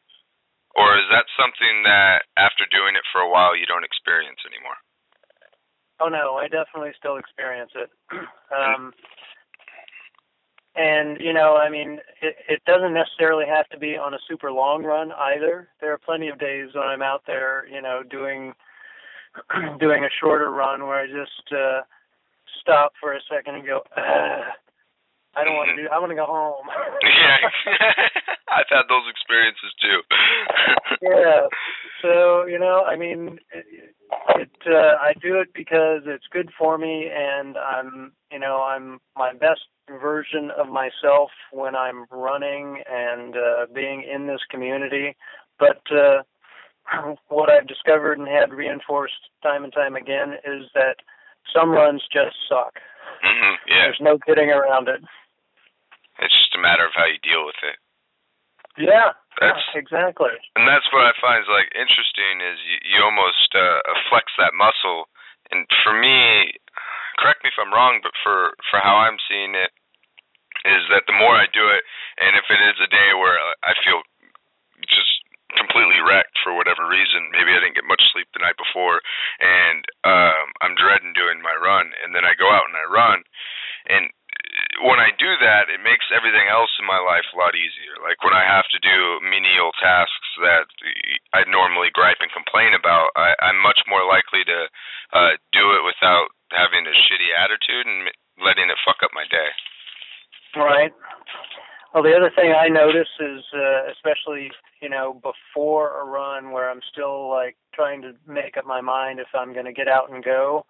or 0.79 0.95
is 0.95 1.09
that 1.11 1.27
something 1.35 1.83
that 1.83 2.23
after 2.39 2.63
doing 2.71 2.95
it 2.95 3.03
for 3.11 3.19
a 3.19 3.27
while 3.27 3.51
you 3.51 3.67
don't 3.67 3.83
experience 3.83 4.39
anymore? 4.47 4.79
Oh 5.99 6.07
no, 6.07 6.39
I 6.39 6.47
definitely 6.47 6.95
still 6.95 7.19
experience 7.59 7.71
it. 7.75 7.89
um, 8.55 8.93
and 10.75 11.19
you 11.19 11.33
know, 11.33 11.57
I 11.57 11.69
mean, 11.69 11.99
it, 12.21 12.35
it 12.47 12.61
doesn't 12.65 12.93
necessarily 12.93 13.45
have 13.47 13.67
to 13.69 13.79
be 13.79 13.97
on 13.97 14.13
a 14.13 14.19
super 14.27 14.51
long 14.51 14.83
run 14.83 15.11
either. 15.11 15.69
There 15.81 15.91
are 15.93 15.97
plenty 15.97 16.29
of 16.29 16.39
days 16.39 16.69
when 16.73 16.83
I'm 16.83 17.01
out 17.01 17.23
there, 17.27 17.67
you 17.67 17.81
know, 17.81 18.01
doing 18.09 18.53
doing 19.79 20.03
a 20.03 20.09
shorter 20.21 20.51
run 20.51 20.87
where 20.87 20.99
I 20.99 21.07
just 21.07 21.53
uh, 21.53 21.81
stop 22.61 22.93
for 22.99 23.13
a 23.13 23.19
second 23.29 23.55
and 23.55 23.65
go. 23.65 23.81
I 25.35 25.43
don't 25.43 25.55
want 25.55 25.69
to 25.69 25.77
do. 25.77 25.87
I 25.91 25.99
want 25.99 26.09
to 26.11 26.15
go 26.15 26.25
home. 26.25 26.65
yeah, 27.03 27.37
I've 28.51 28.69
had 28.69 28.89
those 28.89 29.05
experiences 29.09 29.71
too. 29.79 29.99
yeah. 31.01 31.47
So 32.01 32.45
you 32.45 32.57
know, 32.57 32.83
I 32.83 32.95
mean, 32.95 33.39
uh, 34.69 34.95
I 35.01 35.13
do 35.21 35.39
it 35.39 35.49
because 35.53 36.03
it's 36.05 36.27
good 36.31 36.49
for 36.57 36.77
me, 36.77 37.09
and 37.13 37.57
I'm, 37.57 38.13
you 38.31 38.39
know, 38.39 38.63
I'm 38.63 38.99
my 39.15 39.33
best 39.33 39.61
version 39.89 40.51
of 40.57 40.67
myself 40.67 41.31
when 41.51 41.75
I'm 41.75 42.05
running 42.11 42.83
and 42.89 43.35
uh, 43.35 43.65
being 43.73 44.03
in 44.03 44.27
this 44.27 44.41
community. 44.49 45.15
But 45.57 45.81
uh, 45.91 46.23
what 47.27 47.49
I've 47.49 47.67
discovered 47.67 48.19
and 48.19 48.27
had 48.27 48.53
reinforced 48.53 49.29
time 49.43 49.63
and 49.63 49.73
time 49.73 49.95
again 49.95 50.33
is 50.45 50.69
that 50.73 50.97
some 51.53 51.71
runs 51.71 52.03
just 52.11 52.35
suck. 52.47 52.79
Mm-hmm, 53.25 53.55
yeah. 53.67 53.75
There's 53.89 54.01
no 54.01 54.17
getting 54.25 54.49
around 54.49 54.87
it. 54.87 55.01
It's 56.19 56.35
just 56.35 56.55
a 56.55 56.61
matter 56.61 56.85
of 56.85 56.91
how 56.95 57.05
you 57.05 57.19
deal 57.23 57.45
with 57.45 57.59
it. 57.63 57.79
Yeah, 58.79 59.11
that's, 59.43 59.59
yeah, 59.75 59.79
exactly. 59.79 60.35
And 60.55 60.63
that's 60.63 60.87
what 60.95 61.03
I 61.03 61.11
find 61.19 61.43
is 61.43 61.51
like 61.51 61.67
interesting 61.75 62.39
is 62.39 62.55
you, 62.63 62.77
you 62.95 62.97
almost 63.03 63.51
uh, 63.51 63.83
flex 64.09 64.27
that 64.37 64.57
muscle. 64.57 65.07
And 65.53 65.65
for 65.85 65.93
me, 65.93 66.53
correct 67.17 67.41
me 67.41 67.49
if 67.49 67.57
I'm 67.57 67.73
wrong, 67.73 68.01
but 68.03 68.13
for 68.21 68.53
for 68.69 68.81
how 68.81 69.01
I'm 69.01 69.17
seeing 69.29 69.55
it, 69.55 69.71
is 70.67 70.83
that 70.91 71.07
the 71.07 71.15
more 71.15 71.37
I 71.37 71.47
do 71.49 71.69
it, 71.71 71.83
and 72.19 72.35
if 72.35 72.45
it 72.51 72.61
is 72.61 72.77
a 72.83 72.91
day 72.91 73.15
where 73.15 73.37
I 73.63 73.73
feel 73.85 74.03
just 74.85 75.23
completely 75.57 75.97
wrecked 76.03 76.37
for 76.43 76.53
whatever 76.53 76.85
reason, 76.85 77.33
maybe 77.33 77.49
I 77.51 77.59
didn't 77.63 77.79
get 77.79 77.87
much 77.87 78.03
sleep 78.11 78.27
the 78.31 78.43
night 78.43 78.59
before, 78.59 79.01
and 79.41 79.81
um, 80.05 80.45
I'm 80.61 80.77
dreading 80.77 81.15
doing 81.15 81.41
my 81.41 81.55
run, 81.57 81.89
and 82.03 82.13
then 82.13 82.27
I 82.27 82.37
go 82.37 82.51
out 82.51 82.69
and 82.69 82.77
I 82.77 82.85
run, 82.85 83.23
and 83.89 84.11
when 84.85 84.99
I 85.01 85.11
do 85.17 85.31
that, 85.43 85.67
it 85.67 85.83
makes 85.83 86.07
everything 86.13 86.47
else 86.47 86.71
in 86.79 86.87
my 86.87 86.99
life 86.99 87.25
a 87.33 87.39
lot 87.39 87.57
easier. 87.57 87.99
Like 87.99 88.21
when 88.23 88.33
I 88.33 88.45
have 88.45 88.67
to 88.71 88.79
do 88.79 89.19
menial 89.25 89.75
tasks 89.81 90.29
that 90.39 90.65
I 91.35 91.43
normally 91.49 91.91
gripe 91.91 92.21
and 92.23 92.31
complain 92.31 92.73
about, 92.73 93.11
I, 93.17 93.35
I'm 93.43 93.59
much 93.59 93.81
more 93.87 94.05
likely 94.07 94.45
to 94.47 94.59
uh, 95.11 95.33
do 95.51 95.65
it 95.75 95.83
without 95.83 96.31
having 96.55 96.87
a 96.87 96.95
shitty 96.95 97.29
attitude 97.35 97.85
and 97.85 98.09
letting 98.39 98.71
it 98.71 98.79
fuck 98.85 99.03
up 99.03 99.11
my 99.13 99.27
day. 99.27 99.49
Right. 100.59 100.91
Well, 101.93 102.03
the 102.03 102.15
other 102.15 102.31
thing 102.35 102.53
I 102.53 102.67
notice 102.67 103.07
is, 103.19 103.43
uh, 103.53 103.91
especially 103.91 104.51
you 104.81 104.89
know, 104.89 105.21
before 105.21 105.99
a 106.01 106.05
run 106.05 106.51
where 106.51 106.69
I'm 106.69 106.81
still 106.91 107.29
like 107.29 107.57
trying 107.73 108.01
to 108.03 108.13
make 108.27 108.57
up 108.57 108.65
my 108.65 108.81
mind 108.81 109.19
if 109.19 109.27
I'm 109.33 109.53
going 109.53 109.65
to 109.65 109.73
get 109.73 109.87
out 109.87 110.11
and 110.11 110.23
go. 110.23 110.65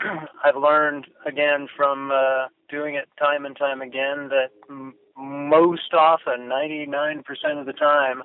I've 0.44 0.56
learned 0.56 1.06
again 1.26 1.68
from 1.76 2.10
uh, 2.12 2.46
doing 2.70 2.94
it 2.94 3.08
time 3.18 3.44
and 3.46 3.56
time 3.56 3.82
again 3.82 4.28
that 4.30 4.48
m- 4.70 4.94
most 5.16 5.92
often, 5.92 6.48
99% 6.48 7.22
of 7.60 7.66
the 7.66 7.72
time, 7.72 8.22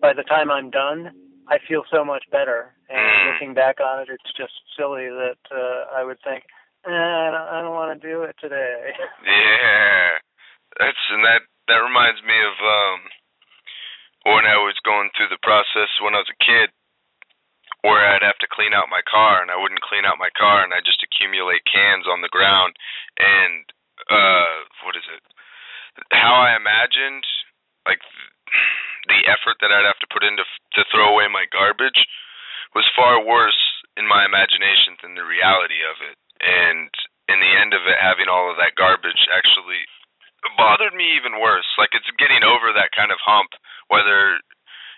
by 0.00 0.12
the 0.12 0.22
time 0.22 0.50
I'm 0.50 0.70
done, 0.70 1.10
I 1.48 1.58
feel 1.68 1.82
so 1.90 2.04
much 2.04 2.24
better. 2.30 2.72
And 2.88 2.98
Mm. 2.98 3.32
looking 3.34 3.54
back 3.54 3.80
on 3.80 4.00
it, 4.02 4.08
it's 4.10 4.32
just 4.36 4.52
silly 4.76 5.08
that 5.08 5.38
uh, 5.50 5.94
I 5.96 6.04
would 6.04 6.18
think, 6.22 6.44
I 6.86 7.30
don't, 7.30 7.48
I 7.48 7.56
don't 7.62 7.78
want 7.78 7.94
to 7.94 8.00
do 8.02 8.22
it 8.26 8.36
today. 8.40 8.92
Yeah, 9.22 10.18
that's 10.82 11.04
and 11.14 11.22
that 11.22 11.46
that 11.70 11.80
reminds 11.84 12.18
me 12.26 12.34
of 12.34 12.56
um 12.58 13.00
when 14.34 14.44
I 14.46 14.58
was 14.58 14.74
going 14.82 15.10
through 15.14 15.30
the 15.30 15.42
process 15.42 15.90
when 16.02 16.14
I 16.14 16.22
was 16.22 16.30
a 16.30 16.42
kid, 16.42 16.74
where 17.86 18.02
I'd 18.02 18.26
have 18.26 18.38
to 18.42 18.50
clean 18.50 18.74
out 18.74 18.90
my 18.90 19.02
car 19.06 19.42
and 19.42 19.50
I 19.50 19.58
wouldn't 19.58 19.82
clean 19.86 20.06
out 20.06 20.18
my 20.18 20.30
car 20.34 20.62
and 20.66 20.74
I 20.74 20.82
just 20.82 21.02
accumulate 21.06 21.66
cans 21.66 22.06
on 22.10 22.22
the 22.22 22.32
ground 22.34 22.74
and 23.18 23.62
uh 24.10 24.66
what 24.86 24.98
is 24.98 25.06
it? 25.06 25.22
How 26.10 26.34
I 26.34 26.58
imagined 26.58 27.22
like 27.86 28.02
the 29.10 29.22
effort 29.30 29.58
that 29.62 29.70
I'd 29.70 29.86
have 29.86 30.02
to 30.02 30.12
put 30.12 30.26
into 30.26 30.42
to 30.78 30.82
throw 30.90 31.14
away 31.14 31.26
my 31.30 31.46
garbage 31.50 31.98
was 32.74 32.86
far 32.96 33.22
worse 33.22 33.58
in 33.96 34.08
my 34.08 34.24
imagination 34.24 34.96
than 35.02 35.14
the 35.14 35.26
reality 35.26 35.84
of 35.84 36.00
it. 36.00 36.16
And 36.42 36.90
in 37.30 37.38
the 37.38 37.52
end 37.54 37.72
of 37.72 37.86
it, 37.86 37.96
having 38.02 38.26
all 38.26 38.50
of 38.50 38.58
that 38.58 38.74
garbage 38.74 39.30
actually 39.30 39.86
bothered 40.58 40.94
me 40.94 41.14
even 41.14 41.38
worse. 41.38 41.68
Like 41.78 41.94
it's 41.94 42.08
getting 42.18 42.42
over 42.42 42.74
that 42.74 42.90
kind 42.94 43.14
of 43.14 43.22
hump, 43.22 43.54
whether 43.88 44.42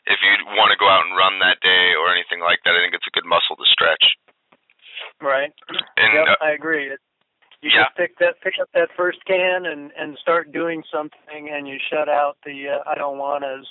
if 0.07 0.21
you 0.21 0.33
want 0.57 0.73
to 0.73 0.81
go 0.81 0.89
out 0.89 1.05
and 1.05 1.17
run 1.17 1.41
that 1.41 1.61
day 1.61 1.97
or 1.97 2.13
anything 2.13 2.41
like 2.41 2.61
that. 2.65 2.77
I 2.77 2.81
think 2.85 2.97
it's 2.97 3.09
a 3.09 3.17
good 3.17 3.29
muscle 3.29 3.57
to 3.57 3.67
stretch. 3.69 4.05
right? 5.21 5.53
And 5.97 6.11
yep, 6.13 6.37
uh, 6.41 6.45
I 6.45 6.53
agree. 6.53 6.93
It, 6.93 7.01
you 7.65 7.73
yeah. 7.73 7.89
just 7.89 7.97
pick 7.97 8.19
that, 8.21 8.41
pick 8.45 8.61
up 8.61 8.69
that 8.75 8.93
first 8.97 9.25
can, 9.25 9.65
and 9.65 9.91
and 9.97 10.19
start 10.21 10.53
doing 10.53 10.83
something, 10.93 11.49
and 11.49 11.67
you 11.67 11.79
shut 11.81 12.09
out 12.09 12.37
the 12.45 12.77
uh, 12.77 12.85
I 12.85 12.95
don't 12.95 13.17
wannas, 13.17 13.65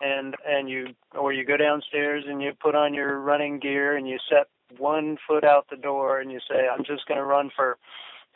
and 0.00 0.36
and 0.46 0.68
you 0.68 0.92
or 1.16 1.32
you 1.32 1.44
go 1.44 1.56
downstairs 1.56 2.24
and 2.28 2.42
you 2.42 2.52
put 2.60 2.74
on 2.74 2.92
your 2.92 3.20
running 3.20 3.58
gear 3.58 3.96
and 3.96 4.06
you 4.06 4.18
set 4.28 4.48
one 4.78 5.18
foot 5.26 5.44
out 5.44 5.66
the 5.70 5.76
door 5.76 6.20
and 6.20 6.30
you 6.30 6.40
say 6.48 6.68
I'm 6.68 6.84
just 6.84 7.06
going 7.06 7.18
to 7.18 7.24
run 7.24 7.50
for 7.54 7.78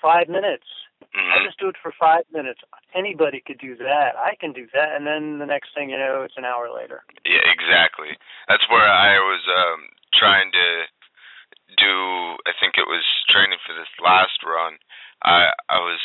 five 0.01 0.29
minutes. 0.29 0.67
I 1.15 1.41
mhm. 1.41 1.45
just 1.45 1.61
do 1.61 1.69
it 1.69 1.77
for 1.81 1.93
five 1.93 2.25
minutes. 2.33 2.61
Anybody 2.95 3.43
could 3.45 3.59
do 3.59 3.77
that. 3.77 4.17
I 4.17 4.37
can 4.37 4.53
do 4.53 4.67
that, 4.73 4.97
and 4.97 5.07
then 5.07 5.39
the 5.39 5.49
next 5.49 5.73
thing 5.75 5.91
you 5.91 5.97
know, 5.97 6.25
it's 6.25 6.37
an 6.37 6.45
hour 6.45 6.73
later. 6.73 7.05
Yeah, 7.25 7.45
exactly. 7.53 8.17
That's 8.49 8.65
where 8.69 8.89
I 8.89 9.21
was 9.21 9.43
um 9.45 9.81
trying 10.17 10.53
to 10.53 10.69
do 11.77 11.93
I 12.49 12.53
think 12.61 12.81
it 12.81 12.89
was 12.89 13.05
training 13.29 13.61
for 13.67 13.77
this 13.77 13.91
last 14.01 14.41
run. 14.45 14.81
I 15.23 15.53
I 15.69 15.81
was 15.85 16.01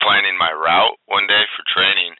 planning 0.00 0.36
my 0.36 0.52
route 0.52 1.00
one 1.06 1.26
day 1.26 1.44
for 1.56 1.64
training 1.68 2.14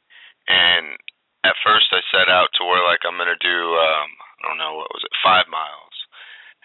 and 0.48 0.96
at 1.44 1.54
first 1.62 1.92
I 1.92 2.00
set 2.10 2.28
out 2.28 2.48
to 2.58 2.64
where 2.64 2.82
like 2.84 3.04
I'm 3.04 3.20
gonna 3.20 3.38
do 3.40 3.58
um 3.76 4.10
I 4.40 4.48
don't 4.48 4.58
know 4.58 4.80
what 4.80 4.92
was 4.94 5.04
it, 5.04 5.12
five 5.22 5.46
miles. 5.50 5.87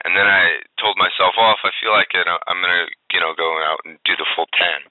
And 0.02 0.18
then 0.18 0.26
I 0.26 0.66
told 0.82 0.98
myself, 0.98 1.38
oh, 1.38 1.54
if 1.54 1.64
I 1.64 1.72
feel 1.78 1.94
like 1.94 2.12
it, 2.18 2.26
I'm 2.26 2.60
gonna, 2.60 2.90
you 3.14 3.22
know, 3.22 3.38
go 3.38 3.62
out 3.62 3.86
and 3.86 4.02
do 4.04 4.18
the 4.18 4.28
full 4.34 4.50
ten. 4.58 4.82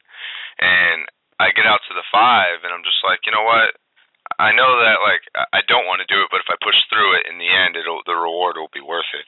And 0.62 1.10
I 1.42 1.50
get 1.50 1.66
out 1.66 1.82
to 1.90 1.94
the 1.94 2.06
five, 2.14 2.62
and 2.62 2.70
I'm 2.70 2.86
just 2.86 3.02
like, 3.02 3.26
you 3.26 3.34
know 3.34 3.42
what? 3.42 3.74
I 4.38 4.54
know 4.54 4.78
that 4.80 5.02
like 5.02 5.24
I 5.52 5.60
don't 5.66 5.88
want 5.90 6.00
to 6.00 6.08
do 6.08 6.22
it, 6.22 6.30
but 6.30 6.40
if 6.40 6.48
I 6.48 6.56
push 6.62 6.78
through 6.88 7.18
it 7.18 7.28
in 7.28 7.36
the 7.36 7.50
end, 7.50 7.76
it'll 7.76 8.06
the 8.06 8.16
reward 8.16 8.56
will 8.56 8.72
be 8.72 8.84
worth 8.84 9.08
it. 9.12 9.26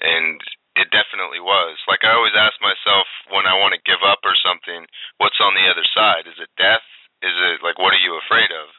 And 0.00 0.40
it 0.78 0.92
definitely 0.92 1.40
was. 1.42 1.76
Like 1.90 2.06
I 2.06 2.14
always 2.14 2.36
ask 2.38 2.54
myself 2.62 3.08
when 3.32 3.44
I 3.48 3.58
want 3.58 3.74
to 3.74 3.88
give 3.88 4.00
up 4.06 4.22
or 4.22 4.36
something, 4.38 4.86
what's 5.18 5.40
on 5.42 5.56
the 5.58 5.66
other 5.66 5.84
side? 5.92 6.30
Is 6.30 6.38
it 6.38 6.52
death? 6.56 6.84
Is 7.20 7.34
it 7.34 7.64
like 7.66 7.76
what 7.82 7.92
are 7.92 8.04
you 8.04 8.16
afraid 8.16 8.52
of? 8.54 8.70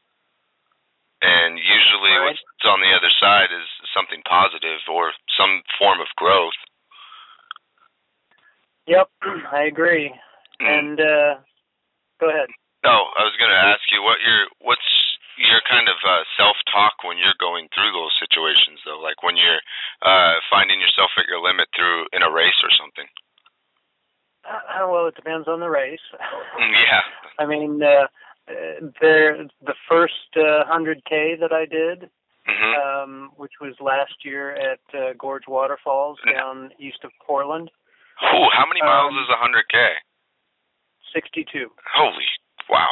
And 1.22 1.58
usually 1.58 2.14
Right. 2.14 2.38
what's 2.38 2.66
on 2.66 2.82
the 2.82 2.94
other 2.94 3.10
side 3.20 3.50
is 3.52 3.66
something 3.94 4.22
positive 4.30 4.82
or 4.88 5.14
some 5.38 5.64
form 5.78 6.00
of 6.00 6.08
growth. 6.16 6.58
Yep, 8.86 9.10
I 9.52 9.64
agree. 9.64 10.14
Mm. 10.62 10.68
And 10.68 10.98
uh, 11.02 11.34
go 12.20 12.30
ahead. 12.30 12.50
No, 12.86 13.10
I 13.18 13.26
was 13.26 13.36
going 13.38 13.50
to 13.52 13.58
ask 13.58 13.82
you 13.92 14.02
what 14.04 14.22
your 14.22 14.48
what's 14.62 14.90
your 15.38 15.62
kind 15.70 15.86
of 15.90 15.98
uh, 16.02 16.24
self-talk 16.38 17.04
when 17.06 17.18
you're 17.18 17.38
going 17.38 17.70
through 17.74 17.94
those 17.94 18.14
situations 18.18 18.82
though, 18.86 18.98
like 19.02 19.22
when 19.22 19.38
you're 19.38 19.62
uh 20.02 20.42
finding 20.50 20.82
yourself 20.82 21.14
at 21.18 21.30
your 21.30 21.42
limit 21.42 21.70
through 21.78 22.10
in 22.14 22.22
a 22.26 22.32
race 22.32 22.58
or 22.66 22.74
something. 22.74 23.06
Uh, 24.48 24.88
well, 24.88 25.08
it 25.08 25.16
depends 25.16 25.48
on 25.48 25.60
the 25.60 25.70
race. 25.70 26.02
Mm, 26.58 26.72
yeah. 26.72 27.02
I 27.40 27.46
mean, 27.46 27.84
uh, 27.84 28.08
uh, 28.50 28.88
there 29.02 29.44
the 29.62 29.76
first 29.90 30.14
uh, 30.36 30.64
100K 30.72 31.40
that 31.40 31.52
I 31.52 31.66
did, 31.66 32.10
Mhm. 32.48 32.74
um, 33.04 33.32
which 33.36 33.54
was 33.60 33.76
last 33.82 34.24
year 34.24 34.52
at 34.56 34.80
uh, 34.94 35.14
Gorge 35.18 35.48
Waterfalls 35.48 36.18
down 36.32 36.72
east 36.80 37.04
of 37.04 37.12
Portland, 37.26 37.70
Ooh, 38.24 38.50
how 38.54 38.66
many 38.66 38.82
miles 38.82 39.12
um, 39.12 39.20
is 39.20 39.30
a 39.30 39.36
100k? 39.36 39.96
62 41.14 41.72
Holy 41.94 42.26
wow. 42.70 42.88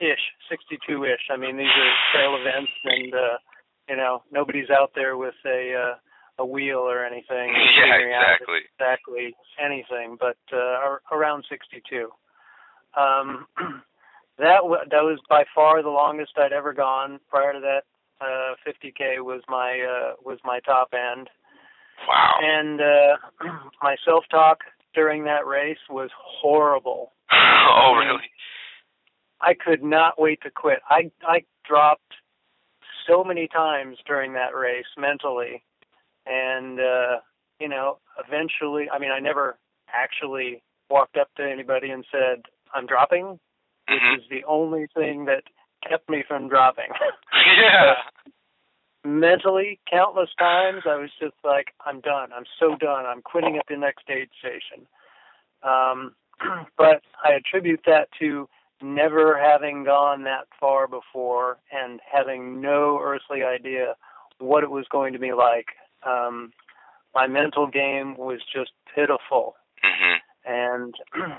ish, 0.00 0.20
62 0.48 1.04
ish. 1.04 1.28
I 1.30 1.36
mean, 1.36 1.56
these 1.56 1.66
are 1.68 1.92
trail 2.12 2.36
events, 2.36 2.72
and 2.84 3.14
uh, 3.14 3.38
you 3.88 3.96
know, 3.96 4.22
nobody's 4.30 4.70
out 4.70 4.92
there 4.94 5.16
with 5.16 5.34
a 5.46 5.74
uh, 5.74 5.94
a 6.38 6.46
wheel 6.46 6.78
or 6.80 7.04
anything. 7.04 7.54
Yeah, 7.76 7.96
exactly. 7.96 8.60
exactly 8.78 9.34
anything, 9.58 10.16
but 10.18 10.36
uh, 10.52 10.56
ar- 10.56 11.02
around 11.10 11.44
62. 11.48 12.10
Um, 12.96 13.46
that 14.38 14.58
w- 14.62 14.84
that 14.90 15.02
was 15.02 15.18
by 15.28 15.44
far 15.54 15.82
the 15.82 15.88
longest 15.90 16.32
I'd 16.36 16.52
ever 16.52 16.72
gone. 16.72 17.20
Prior 17.28 17.52
to 17.52 17.60
that, 17.60 17.82
uh, 18.20 18.54
50k 18.66 19.18
was 19.20 19.42
my 19.48 19.80
uh, 19.80 20.14
was 20.24 20.38
my 20.44 20.60
top 20.60 20.88
end, 20.94 21.28
Wow. 22.08 22.32
and 22.42 22.80
uh, 22.80 23.16
my 23.82 23.96
self-talk 24.04 24.60
during 24.94 25.24
that 25.24 25.46
race 25.46 25.78
was 25.90 26.10
horrible. 26.16 27.12
oh 27.32 27.94
really? 27.98 28.30
I 29.40 29.54
could 29.54 29.82
not 29.82 30.20
wait 30.20 30.40
to 30.42 30.50
quit. 30.50 30.80
I 30.88 31.10
I 31.26 31.44
dropped 31.66 32.14
so 33.08 33.24
many 33.24 33.48
times 33.48 33.98
during 34.06 34.34
that 34.34 34.54
race 34.54 34.86
mentally, 34.96 35.62
and 36.26 36.78
uh, 36.80 37.16
you 37.60 37.68
know, 37.68 37.98
eventually, 38.26 38.88
I 38.90 38.98
mean, 38.98 39.10
I 39.10 39.18
never 39.18 39.58
actually 39.92 40.62
walked 40.90 41.16
up 41.16 41.28
to 41.36 41.42
anybody 41.42 41.90
and 41.90 42.04
said, 42.12 42.42
"I'm 42.74 42.86
dropping," 42.86 43.38
which 43.92 44.02
Mhm. 44.02 44.18
is 44.18 44.28
the 44.28 44.44
only 44.44 44.86
thing 44.88 45.24
that 45.26 45.44
kept 45.88 46.08
me 46.08 46.22
from 46.22 46.48
dropping. 46.48 46.90
Yeah. 47.56 47.96
mentally, 49.04 49.80
countless 49.90 50.30
times, 50.38 50.82
I 50.86 50.96
was 50.96 51.10
just 51.20 51.34
like, 51.44 51.74
"I'm 51.84 52.00
done. 52.00 52.32
I'm 52.32 52.46
so 52.58 52.76
done. 52.76 53.04
I'm 53.06 53.20
quitting 53.22 53.56
at 53.58 53.66
the 53.66 53.76
next 53.76 54.08
aid 54.08 54.30
station." 54.38 54.86
Um, 55.62 56.14
but 56.76 57.02
I 57.24 57.32
attribute 57.32 57.80
that 57.86 58.08
to 58.20 58.48
never 58.80 59.38
having 59.38 59.84
gone 59.84 60.24
that 60.24 60.46
far 60.58 60.86
before 60.88 61.58
and 61.70 62.00
having 62.10 62.60
no 62.60 62.98
earthly 63.00 63.42
idea 63.44 63.94
what 64.38 64.64
it 64.64 64.70
was 64.70 64.86
going 64.88 65.12
to 65.12 65.18
be 65.20 65.32
like. 65.32 65.66
Um, 66.04 66.52
my 67.14 67.26
mental 67.26 67.66
game 67.66 68.16
was 68.16 68.40
just 68.52 68.72
pitiful, 68.94 69.56
Mm-hmm. 69.84 70.52
and 70.52 70.94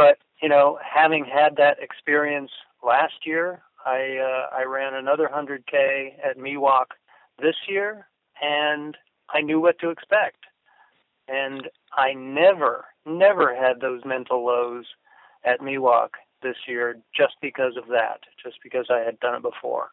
but 0.00 0.18
you 0.42 0.48
know, 0.48 0.78
having 0.80 1.24
had 1.26 1.56
that 1.56 1.78
experience 1.82 2.50
last 2.82 3.26
year, 3.26 3.60
I 3.84 4.16
uh, 4.16 4.56
I 4.56 4.64
ran 4.64 4.94
another 4.94 5.28
100k 5.28 6.16
at 6.24 6.38
Miwok 6.38 6.96
this 7.38 7.56
year, 7.68 8.06
and 8.40 8.96
I 9.28 9.42
knew 9.42 9.60
what 9.60 9.78
to 9.80 9.90
expect. 9.90 10.44
And 11.28 11.68
I 11.92 12.14
never, 12.14 12.86
never 13.06 13.54
had 13.54 13.80
those 13.80 14.00
mental 14.04 14.44
lows 14.44 14.86
at 15.44 15.60
Miwok 15.60 16.16
this 16.42 16.56
year 16.66 16.96
just 17.14 17.34
because 17.40 17.76
of 17.76 17.86
that, 17.88 18.20
just 18.42 18.56
because 18.64 18.86
I 18.90 19.04
had 19.04 19.20
done 19.20 19.36
it 19.36 19.42
before. 19.42 19.90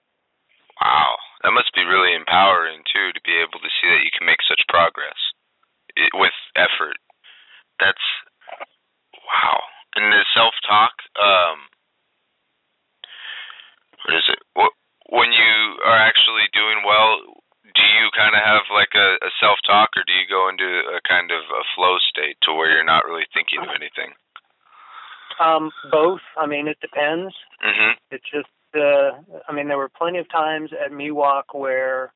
Wow. 0.82 1.16
That 1.44 1.52
must 1.52 1.76
be 1.76 1.84
really 1.84 2.16
empowering 2.16 2.82
too 2.90 3.12
to 3.14 3.22
be 3.24 3.38
able 3.38 3.60
to 3.60 3.70
see 3.78 3.88
that 3.92 4.04
you 4.04 4.10
can 4.18 4.26
make 4.26 4.42
such 4.48 4.62
progress 4.70 5.20
i 5.98 6.10
with 6.14 6.38
effort. 6.56 6.98
That's 7.80 8.08
wow. 9.28 9.62
And 9.98 10.14
the 10.14 10.22
self-talk 10.38 10.94
um 11.18 11.58
what 14.06 14.14
is 14.16 14.26
it? 14.30 14.40
What 14.54 14.72
when 15.10 15.32
you 15.34 15.54
are 15.86 15.98
actually 15.98 16.46
doing 16.54 16.86
well, 16.86 17.42
do 17.64 17.82
you 17.82 18.12
kind 18.16 18.36
of 18.36 18.44
have 18.44 18.64
like 18.72 18.94
a, 18.94 19.18
a 19.26 19.32
self-talk 19.42 19.90
or 19.98 20.04
do 20.06 20.14
you 20.14 20.28
go 20.30 20.48
into 20.50 20.68
a 20.68 21.02
kind 21.08 21.32
of 21.32 21.42
a 21.50 21.64
flow 21.76 21.98
state 22.12 22.38
to 22.44 22.54
where 22.54 22.72
you're 22.72 22.86
not 22.86 23.06
really 23.06 23.26
thinking 23.34 23.60
of 23.60 23.70
anything? 23.74 24.14
Um, 25.40 25.72
both. 25.92 26.22
I 26.38 26.46
mean, 26.46 26.68
it 26.68 26.78
depends. 26.82 27.34
Mhm. 27.64 27.94
It 28.12 28.22
just, 28.24 28.50
uh, 28.76 29.18
I 29.48 29.54
mean, 29.54 29.68
there 29.68 29.78
were 29.78 29.90
plenty 29.90 30.20
of 30.20 30.30
times 30.30 30.72
at 30.74 30.92
Miwok 30.92 31.54
where 31.54 32.12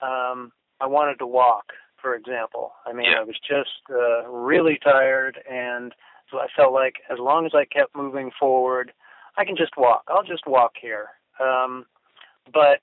um, 0.00 0.52
I 0.80 0.86
wanted 0.86 1.18
to 1.18 1.26
walk 1.26 1.72
for 2.04 2.14
example. 2.14 2.74
I 2.84 2.92
mean, 2.92 3.10
Yeah. 3.10 3.20
I 3.20 3.24
was 3.24 3.40
just 3.40 3.80
uh, 3.88 4.28
really 4.28 4.76
tired, 4.76 5.42
and 5.50 5.94
so 6.30 6.38
I 6.38 6.46
felt 6.56 6.72
like 6.72 6.96
as 7.10 7.18
long 7.18 7.46
as 7.46 7.52
I 7.54 7.64
kept 7.64 7.94
moving 7.96 8.30
forward, 8.38 8.92
I 9.36 9.44
can 9.44 9.56
just 9.56 9.76
walk. 9.76 10.04
I'll 10.08 10.22
just 10.24 10.46
walk 10.46 10.72
here. 10.80 11.08
Um, 11.40 11.86
but 12.52 12.80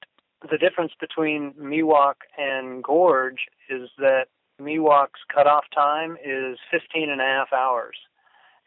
the 0.50 0.58
difference 0.58 0.92
between 1.00 1.54
Miwok 1.54 2.16
and 2.38 2.84
Gorge 2.84 3.46
is 3.70 3.90
that 3.98 4.26
Miwok's 4.60 5.22
cutoff 5.34 5.66
time 5.74 6.18
is 6.24 6.58
15 6.72 7.10
and 7.10 7.22
a 7.22 7.24
half 7.24 7.54
hours, 7.54 7.96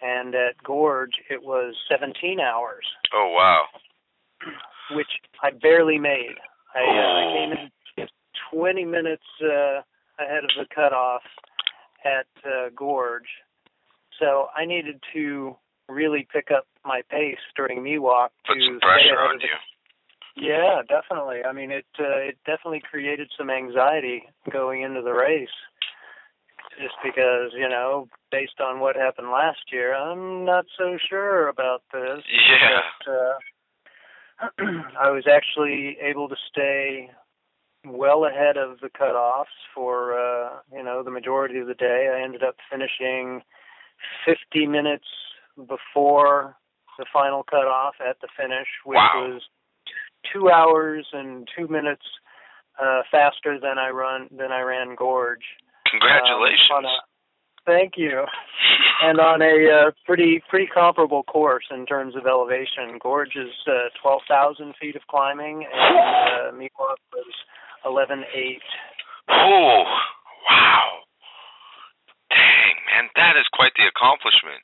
and 0.03 0.35
at 0.35 0.63
Gorge 0.65 1.15
it 1.31 1.43
was 1.43 1.75
17 1.91 2.41
hours, 2.41 2.85
Oh 3.13 3.33
wow. 3.37 3.65
which 4.97 5.09
I 5.43 5.51
barely 5.51 5.99
made. 5.99 6.37
I, 6.75 6.81
uh, 6.81 6.83
I 6.85 7.25
Oh. 7.25 7.33
came 7.35 7.53
in 7.53 7.71
just 7.99 8.13
20 8.53 8.85
minutes 8.85 9.25
uh, 9.43 9.83
ahead 10.19 10.45
of 10.45 10.51
the 10.59 10.67
cutoff 10.75 11.23
at 12.05 12.27
uh, 12.45 12.69
Gorge, 12.75 13.29
so 14.19 14.49
I 14.57 14.65
needed 14.65 15.01
to 15.15 15.57
really 15.89 16.27
pick 16.33 16.49
up 16.51 16.67
my 16.85 17.03
pace 17.11 17.39
during 17.57 17.81
Miwok 17.81 18.29
Put 18.47 18.55
to 18.55 18.79
stay 18.79 18.79
pressure 18.81 19.15
ahead 19.15 19.29
on 19.29 19.35
of 19.37 19.41
the 19.41 19.49
you. 20.37 20.49
yeah, 20.49 20.83
definitely. 20.89 21.45
I 21.45 21.53
mean, 21.53 21.71
it 21.71 21.87
uh, 21.99 22.19
it 22.19 22.39
definitely 22.47 22.83
created 22.89 23.31
some 23.37 23.51
anxiety 23.51 24.25
going 24.51 24.83
into 24.83 25.03
the 25.03 25.13
race, 25.13 25.49
just 26.81 26.95
because 27.03 27.53
you 27.57 27.69
know, 27.69 28.09
based 28.31 28.61
on 28.61 28.81
what 28.81 28.97
happened 28.97 29.31
last 29.31 29.73
year, 29.73 29.95
I'm 29.95 30.45
not 30.45 30.67
so 30.79 30.99
sure 31.09 31.49
about 31.49 31.83
this. 31.93 32.23
Yeah. 32.31 32.81
But, 33.07 33.13
uh, 33.13 33.35
I 35.01 35.11
was 35.11 35.25
actually 35.31 35.97
able 36.03 36.29
to 36.29 36.37
stay 36.51 37.11
well 37.87 38.25
ahead 38.25 38.57
of 38.57 38.81
the 38.81 38.89
cutoffs 38.89 39.55
for 39.75 40.19
uh, 40.19 40.61
you 40.73 40.83
know 40.83 41.03
the 41.03 41.11
majority 41.11 41.59
of 41.59 41.67
the 41.67 41.75
day. 41.75 42.13
I 42.15 42.23
ended 42.23 42.43
up 42.43 42.57
finishing 42.71 43.43
50 44.25 44.67
minutes 44.67 45.07
before 45.69 46.57
the 46.99 47.07
final 47.13 47.43
cutoff 47.43 47.95
at 48.07 48.21
the 48.21 48.29
finish, 48.37 48.69
which 48.85 48.97
Wow. 48.97 49.29
was 49.29 49.43
two 50.33 50.51
hours 50.51 51.07
and 51.13 51.49
two 51.57 51.69
minutes 51.69 52.05
uh, 52.83 53.03
faster 53.11 53.59
than 53.61 53.79
I 53.79 53.91
run 53.91 54.29
than 54.31 54.51
I 54.53 54.61
ran 54.63 54.95
Gorge. 54.97 55.45
Congratulations. 55.91 56.71
Um, 56.77 56.85
a- 56.85 57.03
thank 57.67 57.95
you. 57.97 58.25
And 59.03 59.19
on 59.21 59.43
a 59.43 59.89
uh, 59.89 59.91
pretty 60.07 60.41
pretty 60.49 60.67
comparable 60.73 61.25
course 61.25 61.65
in 61.71 61.85
terms 61.85 62.15
of 62.17 62.27
elevation. 62.27 62.97
Gorge 63.03 63.35
is 63.37 63.51
uh, 63.67 63.89
12,000 64.01 64.73
feet 64.81 64.95
of 64.97 65.03
climbing, 65.09 65.67
and 65.71 65.99
uh, 65.99 66.53
Miwok 66.57 66.97
was 67.13 67.35
11.8. 67.85 68.59
oh 69.31 69.85
wow. 70.49 70.83
Man, 72.95 73.11
that 73.19 73.35
is 73.35 73.47
quite 73.51 73.75
the 73.75 73.91
accomplishment. 73.91 74.63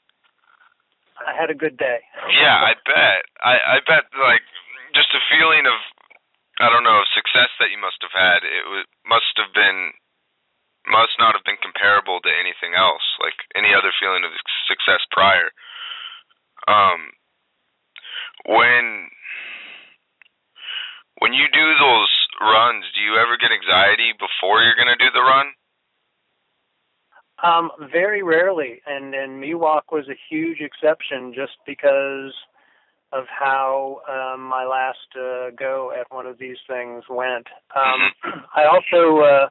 I 1.18 1.34
had 1.34 1.50
a 1.50 1.58
good 1.58 1.74
day. 1.74 1.98
Yeah, 2.30 2.54
I 2.62 2.78
bet. 2.86 3.22
I 3.42 3.54
I 3.58 3.76
bet 3.82 4.06
like 4.14 4.46
just 4.94 5.10
a 5.12 5.22
feeling 5.26 5.66
of 5.66 5.78
I 6.62 6.70
don't 6.70 6.86
know 6.86 7.02
of 7.02 7.10
success 7.10 7.50
that 7.58 7.74
you 7.74 7.80
must 7.80 7.98
have 8.06 8.14
had. 8.14 8.46
It 8.46 8.64
was, 8.70 8.86
must 9.02 9.34
have 9.36 9.50
been 9.52 9.92
must 10.86 11.18
not 11.18 11.34
have 11.34 11.44
been 11.44 11.60
comparable 11.60 12.22
to 12.22 12.30
anything 12.30 12.72
else, 12.72 13.04
like 13.20 13.36
any 13.52 13.74
other 13.74 13.92
feeling 14.00 14.24
of 14.24 14.32
success 14.64 15.04
prior. 15.12 15.50
Um, 16.70 17.12
when 18.46 19.10
when 21.20 21.32
you 21.34 21.50
do 21.52 21.66
those 21.76 22.12
runs, 22.40 22.86
do 22.96 23.02
you 23.04 23.20
ever 23.20 23.36
get 23.36 23.52
anxiety 23.52 24.16
before 24.16 24.62
you're 24.64 24.78
gonna 24.78 24.96
do 24.96 25.12
the 25.12 25.20
run? 25.20 25.52
Um, 27.42 27.70
very 27.90 28.22
rarely, 28.22 28.80
and 28.86 29.14
and 29.14 29.42
Miwok 29.42 29.92
was 29.92 30.08
a 30.08 30.18
huge 30.28 30.60
exception 30.60 31.32
just 31.34 31.56
because 31.66 32.32
of 33.12 33.24
how 33.28 34.02
um, 34.08 34.42
my 34.42 34.64
last 34.64 34.98
uh, 35.16 35.50
go 35.58 35.92
at 35.98 36.06
one 36.14 36.26
of 36.26 36.38
these 36.38 36.58
things 36.68 37.04
went. 37.08 37.46
Um, 37.74 38.12
I 38.54 38.64
also 38.64 39.20
uh, 39.20 39.48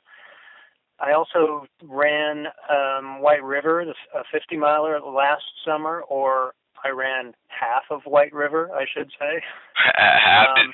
I 1.00 1.14
also 1.14 1.66
ran 1.84 2.48
um, 2.70 3.22
White 3.22 3.44
River, 3.44 3.86
the 3.86 4.20
a 4.20 4.24
50 4.32 4.58
miler 4.58 5.00
last 5.00 5.44
summer, 5.66 6.02
or 6.02 6.54
I 6.84 6.90
ran 6.90 7.34
half 7.48 7.84
of 7.90 8.02
White 8.04 8.34
River, 8.34 8.70
I 8.74 8.86
should 8.86 9.10
say. 9.20 9.42
Have 9.76 10.50
Um, 10.50 10.56
did, 10.56 10.72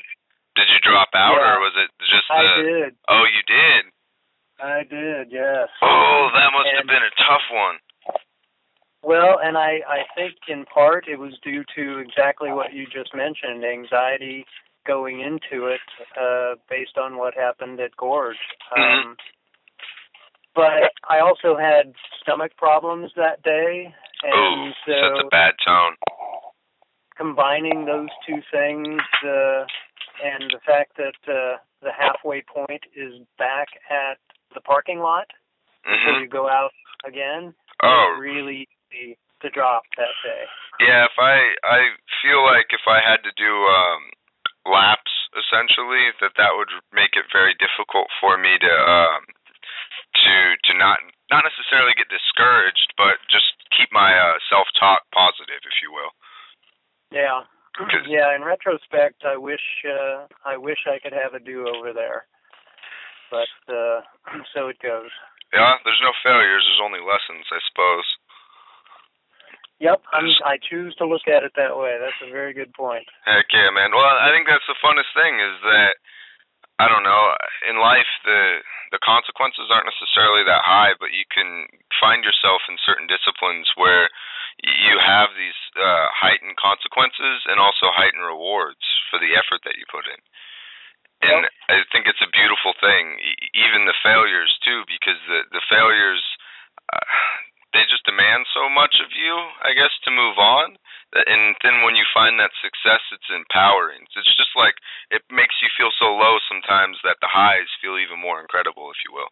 did 0.56 0.68
you 0.74 0.80
drop 0.82 1.10
out, 1.14 1.38
yeah. 1.38 1.56
or 1.56 1.60
was 1.60 1.74
it 1.78 1.90
just 2.00 2.28
The, 2.30 2.36
I 2.36 2.62
did, 2.62 2.96
Oh, 3.08 3.24
you 3.26 3.44
did. 3.46 3.86
I 4.60 4.84
did, 4.84 5.32
yes. 5.32 5.68
Oh, 5.82 6.30
that 6.34 6.50
must 6.54 6.70
have 6.78 6.88
been 6.88 7.04
a 7.04 7.16
tough 7.28 7.48
one. 7.52 7.76
Well, 9.04 9.38
and 9.44 9.58
I, 9.58 9.82
I 9.88 10.00
think 10.16 10.36
in 10.48 10.66
part 10.66 11.08
it 11.08 11.20
was 11.20 11.34
due 11.44 11.64
to 11.76 12.00
exactly 12.00 12.52
what 12.52 12.74
you 12.74 12.86
just 12.86 13.14
mentioned, 13.14 13.64
anxiety 13.64 14.46
going 14.88 15.20
into 15.20 15.68
it, 15.68 15.82
uh, 16.20 16.56
based 16.70 16.98
on 16.98 17.18
what 17.18 17.34
happened 17.36 17.80
at 17.80 17.96
Gorge. 17.98 18.38
Mm-hmm. 18.76 19.10
Um, 19.10 19.16
but 20.56 20.90
I 21.10 21.20
also 21.20 21.58
had 21.58 21.94
stomach 22.22 22.56
problems 22.58 23.12
that 23.16 23.44
day, 23.44 23.94
and 24.24 24.74
sets 24.86 25.20
so 25.20 25.28
a 25.28 25.30
bad 25.30 25.54
tone. 25.66 25.96
combining 27.18 27.86
those 27.86 28.10
two 28.28 28.42
things, 28.52 29.02
uh, 29.24 29.66
and 30.24 30.50
the 30.52 30.60
fact 30.66 30.98
that 30.98 31.16
uh, 31.28 31.58
the 31.82 31.92
halfway 31.98 32.42
point 32.42 32.84
is 32.96 33.14
back 33.38 33.68
at 33.90 34.18
the 34.56 34.62
parking 34.62 35.00
lot 35.00 35.28
before 35.84 36.18
hmm 36.18 36.24
you 36.24 36.30
go 36.30 36.50
out 36.50 36.72
again, 37.06 37.54
Oh, 37.84 38.18
really 38.20 38.68
easy 38.90 39.18
to 39.42 39.50
drop 39.52 39.84
that 39.98 40.16
day. 40.24 40.44
yeah. 40.80 41.06
If 41.06 41.16
I, 41.20 41.54
I 41.64 41.80
feel 42.24 42.42
like 42.44 42.72
if 42.72 42.88
I 42.88 43.00
had 43.04 43.22
to 43.28 43.32
do 43.38 43.52
um 43.52 44.02
laps, 44.66 45.12
essentially, 45.38 46.10
that 46.24 46.34
that 46.40 46.56
would 46.58 46.72
make 46.96 47.14
it 47.14 47.30
very 47.30 47.54
difficult 47.62 48.08
for 48.20 48.38
me 48.40 48.58
to 48.58 48.74
um 48.74 49.22
to 50.24 50.34
to 50.66 50.72
not 50.78 51.00
not 51.30 51.44
necessarily 51.44 51.94
get 51.98 52.08
discouraged, 52.10 52.94
but 52.98 53.18
just 53.30 53.50
keep 53.76 53.90
my 53.92 54.14
uh, 54.14 54.38
self 54.50 54.68
talk 54.80 55.04
positive, 55.14 55.62
if 55.66 55.76
you 55.84 55.92
will. 55.92 56.14
Yeah. 57.12 57.44
Yeah, 58.08 58.34
in 58.36 58.42
retrospect, 58.44 59.24
I 59.28 59.36
wish 59.36 59.84
uh 59.84 60.28
I 60.46 60.56
wish 60.58 60.80
I 60.88 61.00
could 61.04 61.12
have 61.12 61.34
a 61.34 61.44
do 61.44 61.68
over 61.68 61.92
there. 61.92 62.26
But 63.30 63.52
uh 63.70 64.02
so 64.54 64.68
it 64.70 64.80
goes. 64.82 65.12
Yeah, 65.54 65.80
there's 65.86 66.02
no 66.04 66.12
failures. 66.26 66.66
There's 66.68 66.84
only 66.84 67.00
lessons, 67.00 67.46
I 67.48 67.62
suppose. 67.72 68.08
Yep, 69.80 70.02
I'm 70.16 70.28
I 70.48 70.56
choose 70.58 70.96
to 70.98 71.06
look 71.06 71.28
at 71.28 71.44
it 71.44 71.52
that 71.60 71.76
way. 71.76 72.00
That's 72.00 72.24
a 72.24 72.32
very 72.32 72.56
good 72.56 72.72
point. 72.74 73.04
Heck 73.28 73.52
yeah, 73.52 73.72
man. 73.76 73.92
Well, 73.92 74.08
I 74.08 74.32
think 74.32 74.48
that's 74.48 74.68
the 74.72 74.80
funnest 74.80 75.12
thing 75.12 75.36
is 75.40 75.56
that 75.68 76.00
I 76.80 76.88
don't 76.88 77.04
know 77.04 77.36
in 77.68 77.80
life 77.80 78.08
the 78.24 78.64
the 78.96 79.04
consequences 79.04 79.68
aren't 79.68 79.92
necessarily 79.92 80.48
that 80.48 80.64
high, 80.64 80.96
but 80.96 81.12
you 81.12 81.28
can 81.28 81.68
find 82.00 82.24
yourself 82.24 82.64
in 82.72 82.80
certain 82.88 83.08
disciplines 83.12 83.68
where 83.76 84.08
you 84.64 84.96
have 85.04 85.36
these 85.36 85.60
uh, 85.76 86.08
heightened 86.16 86.56
consequences 86.56 87.44
and 87.52 87.60
also 87.60 87.92
heightened 87.92 88.24
rewards 88.24 88.80
for 89.12 89.20
the 89.20 89.36
effort 89.36 89.60
that 89.68 89.76
you 89.76 89.84
put 89.92 90.08
in. 90.08 90.20
And 91.22 91.48
I 91.72 91.82
think 91.90 92.06
it's 92.06 92.22
a 92.22 92.36
beautiful 92.36 92.76
thing, 92.78 93.18
even 93.56 93.88
the 93.88 93.98
failures 94.04 94.52
too, 94.62 94.84
because 94.86 95.18
the 95.28 95.48
the 95.52 95.64
failures 95.70 96.22
uh, 96.92 97.08
they 97.76 97.84
just 97.92 98.08
demand 98.08 98.48
so 98.56 98.72
much 98.72 99.04
of 99.04 99.12
you, 99.12 99.36
I 99.60 99.76
guess, 99.76 99.92
to 100.08 100.12
move 100.12 100.40
on. 100.40 100.80
And 101.12 101.56
then 101.60 101.84
when 101.84 102.00
you 102.00 102.08
find 102.16 102.40
that 102.40 102.56
success 102.64 103.04
it's 103.12 103.28
empowering. 103.32 104.04
It's 104.16 104.36
just 104.40 104.56
like 104.56 104.76
it 105.12 105.24
makes 105.32 105.56
you 105.64 105.68
feel 105.76 105.92
so 106.00 106.16
low 106.16 106.40
sometimes 106.48 107.00
that 107.04 107.20
the 107.20 107.32
highs 107.32 107.68
feel 107.84 108.00
even 108.00 108.20
more 108.20 108.40
incredible 108.40 108.92
if 108.92 109.00
you 109.04 109.12
will. 109.16 109.32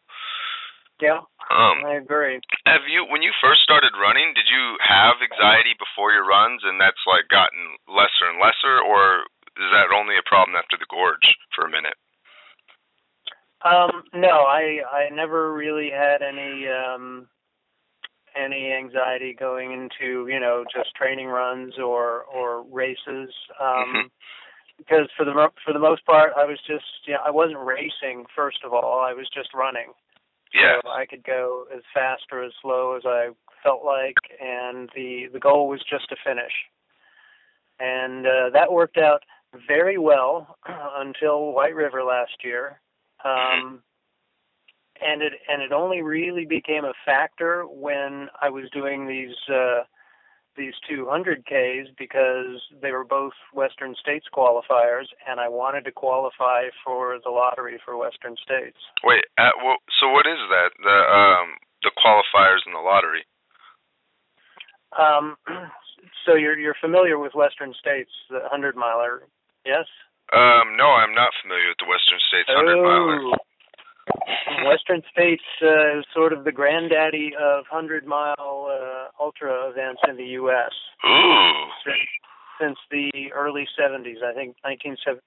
Yeah, 1.01 1.25
um 1.51 1.83
I 1.83 1.99
agree. 1.99 2.39
have 2.69 2.87
you 2.87 3.03
when 3.09 3.25
you 3.25 3.33
first 3.41 3.65
started 3.65 3.91
running 3.97 4.31
did 4.37 4.45
you 4.47 4.77
have 4.79 5.19
anxiety 5.19 5.73
before 5.75 6.13
your 6.13 6.23
runs 6.23 6.61
and 6.63 6.79
that's 6.79 7.01
like 7.09 7.27
gotten 7.33 7.75
lesser 7.89 8.29
and 8.29 8.39
lesser 8.39 8.79
or 8.85 9.25
is 9.57 9.69
that 9.71 9.93
only 9.95 10.17
a 10.17 10.23
problem 10.29 10.55
after 10.55 10.77
the 10.77 10.89
gorge 10.89 11.35
for 11.55 11.65
a 11.65 11.71
minute 11.71 11.97
Um 13.63 14.03
no, 14.13 14.45
I 14.45 14.81
I 14.91 15.09
never 15.09 15.53
really 15.53 15.89
had 15.89 16.21
any 16.21 16.67
um 16.67 17.27
any 18.35 18.71
anxiety 18.73 19.33
going 19.33 19.71
into, 19.71 20.27
you 20.27 20.39
know, 20.39 20.65
just 20.73 20.95
training 20.95 21.27
runs 21.27 21.77
or 21.79 22.23
or 22.23 22.63
races. 22.63 23.33
Um 23.59 23.93
Mhm. 23.93 24.11
because 24.77 25.07
for 25.15 25.25
the 25.25 25.51
for 25.63 25.73
the 25.73 25.79
most 25.79 26.05
part 26.05 26.33
I 26.37 26.45
was 26.45 26.59
just 26.67 26.85
you 27.07 27.13
know, 27.13 27.21
I 27.25 27.31
wasn't 27.31 27.59
racing 27.59 28.25
first 28.35 28.63
of 28.65 28.73
all, 28.73 28.99
I 29.01 29.13
was 29.13 29.29
just 29.29 29.53
running. 29.53 29.93
yeah 30.53 30.81
So 30.83 30.89
I 30.89 31.05
could 31.05 31.23
go 31.23 31.65
as 31.73 31.81
fast 31.93 32.23
or 32.31 32.43
as 32.43 32.53
slow 32.61 32.95
as 32.95 33.03
I 33.05 33.29
felt 33.63 33.83
like, 33.85 34.17
and 34.41 34.89
the 34.95 35.27
the 35.31 35.39
goal 35.39 35.67
was 35.69 35.81
just 35.89 36.09
to 36.09 36.15
finish. 36.23 36.53
And 37.79 38.25
uh, 38.27 38.49
that 38.53 38.71
worked 38.71 38.97
out 38.97 39.23
very 39.67 39.97
well 39.97 40.57
until 40.67 41.51
White 41.53 41.75
River 41.75 42.03
last 42.03 42.43
year. 42.43 42.79
Um, 43.23 43.81
and 45.01 45.21
it 45.21 45.33
and 45.49 45.61
it 45.61 45.71
only 45.71 46.01
really 46.01 46.45
became 46.45 46.85
a 46.85 46.93
factor 47.05 47.63
when 47.63 48.29
I 48.41 48.49
was 48.49 48.69
doing 48.73 49.07
these 49.07 49.35
uh, 49.53 49.83
these 50.55 50.73
200 50.89 51.45
Ks 51.45 51.89
because 51.97 52.61
they 52.81 52.91
were 52.91 53.03
both 53.03 53.33
Western 53.53 53.95
States 53.99 54.25
qualifiers, 54.33 55.07
and 55.27 55.39
I 55.39 55.49
wanted 55.49 55.85
to 55.85 55.91
qualify 55.91 56.69
for 56.85 57.17
the 57.23 57.31
lottery 57.31 57.79
for 57.83 57.97
Western 57.97 58.35
States. 58.43 58.77
Wait, 59.03 59.23
uh, 59.37 59.49
well, 59.63 59.77
so 59.99 60.09
what 60.09 60.27
is 60.27 60.37
that? 60.49 60.69
The 60.81 60.99
um, 61.11 61.57
the 61.83 61.91
qualifiers 61.97 62.61
in 62.65 62.73
the 62.73 62.79
lottery? 62.79 63.25
Um, 64.97 65.37
so 66.25 66.35
you're 66.35 66.57
you're 66.57 66.77
familiar 66.79 67.17
with 67.17 67.33
Western 67.33 67.73
States, 67.79 68.11
the 68.29 68.39
100 68.39 68.75
miler, 68.75 69.23
yes? 69.65 69.85
Um, 70.31 70.77
no, 70.77 70.89
I'm 70.89 71.13
not 71.13 71.29
familiar 71.41 71.69
with 71.69 71.79
the 71.79 71.89
Western 71.89 72.19
States 72.29 72.49
100 72.49 72.77
miler. 72.81 73.37
Western 74.67 75.01
States 75.11 75.43
uh, 75.61 75.99
is 75.99 76.05
sort 76.13 76.33
of 76.33 76.43
the 76.43 76.51
granddaddy 76.51 77.31
of 77.39 77.65
100 77.69 78.05
mile 78.05 78.67
uh, 78.67 79.07
ultra 79.21 79.69
events 79.69 80.01
in 80.07 80.17
the 80.17 80.35
U.S. 80.41 80.71
Ooh. 81.05 81.51
Since, 81.85 81.97
since 82.59 82.77
the 82.91 83.31
early 83.33 83.67
70s, 83.79 84.23
I 84.23 84.33
think 84.33 84.55
1970. 84.63 85.21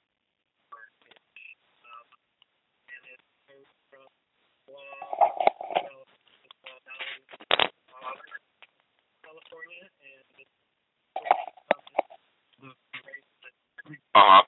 Uh 14.16 14.24
huh. 14.24 14.44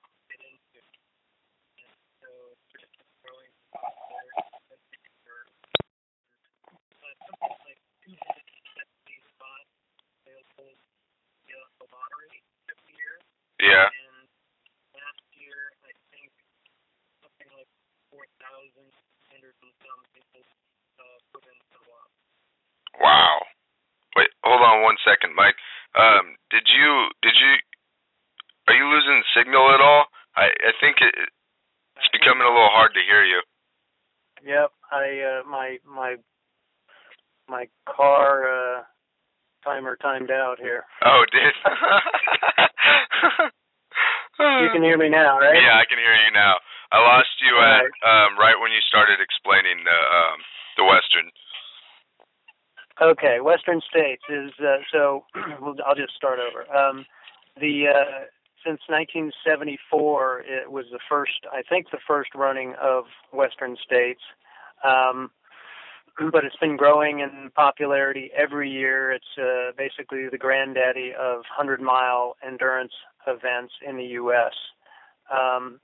Yeah. 13.60 13.92
And 13.92 14.28
last 14.96 15.22
year, 15.36 15.60
I 15.84 15.92
think 16.16 16.32
something 17.20 17.50
like 17.52 17.68
4,000 18.08 18.88
and 19.36 19.42
some 19.84 20.00
people 20.16 20.44
put 21.36 21.44
in 21.44 21.58
the 21.76 21.80
lot. 21.92 22.08
Wow. 23.04 23.36
Wait, 24.16 24.30
hold 24.44 24.62
on 24.64 24.82
one 24.82 24.96
second, 25.04 25.36
Mike. 25.36 25.58
Um, 25.94 26.40
did 26.50 26.64
you 26.70 27.10
did 27.22 27.36
you 27.36 27.52
are 28.68 28.76
you 28.76 28.84
losing 28.84 29.24
signal 29.34 29.72
at 29.72 29.80
all? 29.80 30.12
I 30.36 30.52
I 30.52 30.72
think 30.80 31.00
it, 31.00 31.14
it's 31.96 32.08
becoming 32.12 32.44
a 32.44 32.52
little 32.52 32.68
hard 32.70 32.92
to 32.94 33.00
hear 33.00 33.24
you. 33.24 33.40
Yep, 34.44 34.70
I 34.92 35.24
uh, 35.24 35.42
my 35.48 35.80
my 35.88 36.20
my 37.48 37.66
car 37.88 38.44
uh, 38.46 38.84
timer 39.64 39.96
timed 39.96 40.30
out 40.30 40.60
here. 40.60 40.84
Oh, 41.04 41.24
did. 41.32 41.54
you 44.62 44.70
can 44.72 44.82
hear 44.82 44.98
me 44.98 45.08
now, 45.08 45.38
right? 45.40 45.56
Yeah, 45.56 45.78
I 45.80 45.84
can 45.88 45.98
hear 45.98 46.14
you 46.14 46.30
now. 46.32 46.56
I 46.92 47.00
lost 47.00 47.40
you 47.40 47.58
at 47.58 47.84
right. 47.84 47.90
um 48.04 48.38
right 48.38 48.60
when 48.60 48.72
you 48.72 48.80
started 48.86 49.20
explaining 49.20 49.84
the 49.84 49.96
um 49.96 50.44
the 50.76 50.84
western. 50.84 51.32
Okay, 53.00 53.40
Western 53.40 53.80
States 53.88 54.22
is 54.28 54.52
uh, 54.58 54.82
so. 54.92 55.24
I'll 55.86 55.94
just 55.94 56.14
start 56.16 56.40
over. 56.40 56.66
Um, 56.74 57.06
the 57.60 57.86
uh, 57.94 58.26
since 58.68 58.80
1974, 58.88 60.44
it 60.46 60.70
was 60.70 60.84
the 60.92 60.98
first, 61.08 61.46
I 61.50 61.62
think, 61.62 61.86
the 61.90 61.98
first 62.06 62.34
running 62.34 62.74
of 62.80 63.04
Western 63.32 63.78
States. 63.82 64.20
Um, 64.84 65.30
but 66.30 66.44
it's 66.44 66.56
been 66.56 66.76
growing 66.76 67.20
in 67.20 67.50
popularity 67.56 68.30
every 68.36 68.70
year. 68.70 69.12
It's 69.12 69.38
uh, 69.38 69.72
basically 69.78 70.28
the 70.30 70.36
granddaddy 70.36 71.12
of 71.18 71.36
100 71.56 71.80
mile 71.80 72.36
endurance 72.46 72.92
events 73.26 73.72
in 73.86 73.96
the 73.96 74.04
U.S. 74.20 74.52
Um, 75.32 75.80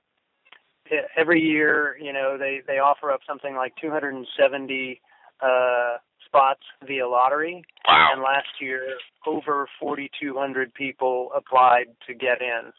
every 1.17 1.41
year, 1.41 1.97
you 1.99 2.13
know, 2.13 2.37
they, 2.37 2.61
they 2.67 2.77
offer 2.77 3.11
up 3.11 3.21
something 3.27 3.55
like 3.55 3.73
270 3.81 5.01
uh, 5.41 5.97
spots 6.25 6.61
via 6.85 7.07
lottery. 7.07 7.63
And 8.11 8.21
last 8.21 8.47
year, 8.59 8.85
over 9.25 9.67
4,200 9.79 10.73
people 10.73 11.29
applied 11.35 11.87
to 12.07 12.13
get 12.13 12.41
in. 12.41 12.71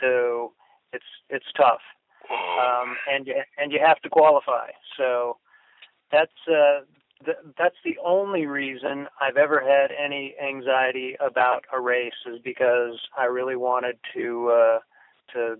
So 0.00 0.52
it's 0.92 1.04
it's 1.28 1.46
tough, 1.56 1.82
um, 2.30 2.96
and 3.10 3.28
and 3.58 3.72
you 3.72 3.80
have 3.84 4.00
to 4.02 4.08
qualify. 4.08 4.70
So 4.96 5.38
that's 6.10 6.32
uh, 6.48 6.84
th- 7.24 7.54
that's 7.58 7.76
the 7.84 7.96
only 8.04 8.46
reason 8.46 9.06
I've 9.20 9.36
ever 9.36 9.60
had 9.60 9.90
any 9.94 10.34
anxiety 10.42 11.16
about 11.20 11.64
a 11.72 11.80
race 11.80 12.18
is 12.26 12.40
because 12.42 12.98
I 13.16 13.24
really 13.26 13.56
wanted 13.56 13.96
to 14.14 14.50
uh, 14.50 14.78
to 15.34 15.56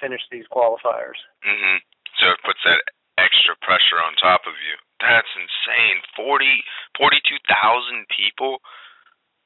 finish 0.00 0.22
these 0.30 0.44
qualifiers. 0.50 1.18
Mm-hmm. 1.46 1.78
So 2.20 2.30
it 2.30 2.38
puts 2.44 2.58
that 2.64 2.82
extra 3.18 3.54
pressure 3.62 3.98
on 3.98 4.14
top 4.22 4.42
of 4.46 4.54
you. 4.62 4.76
That's 5.00 5.30
insane. 5.38 6.02
Forty, 6.16 6.64
forty-two 6.98 7.38
thousand 7.46 8.06
people. 8.10 8.58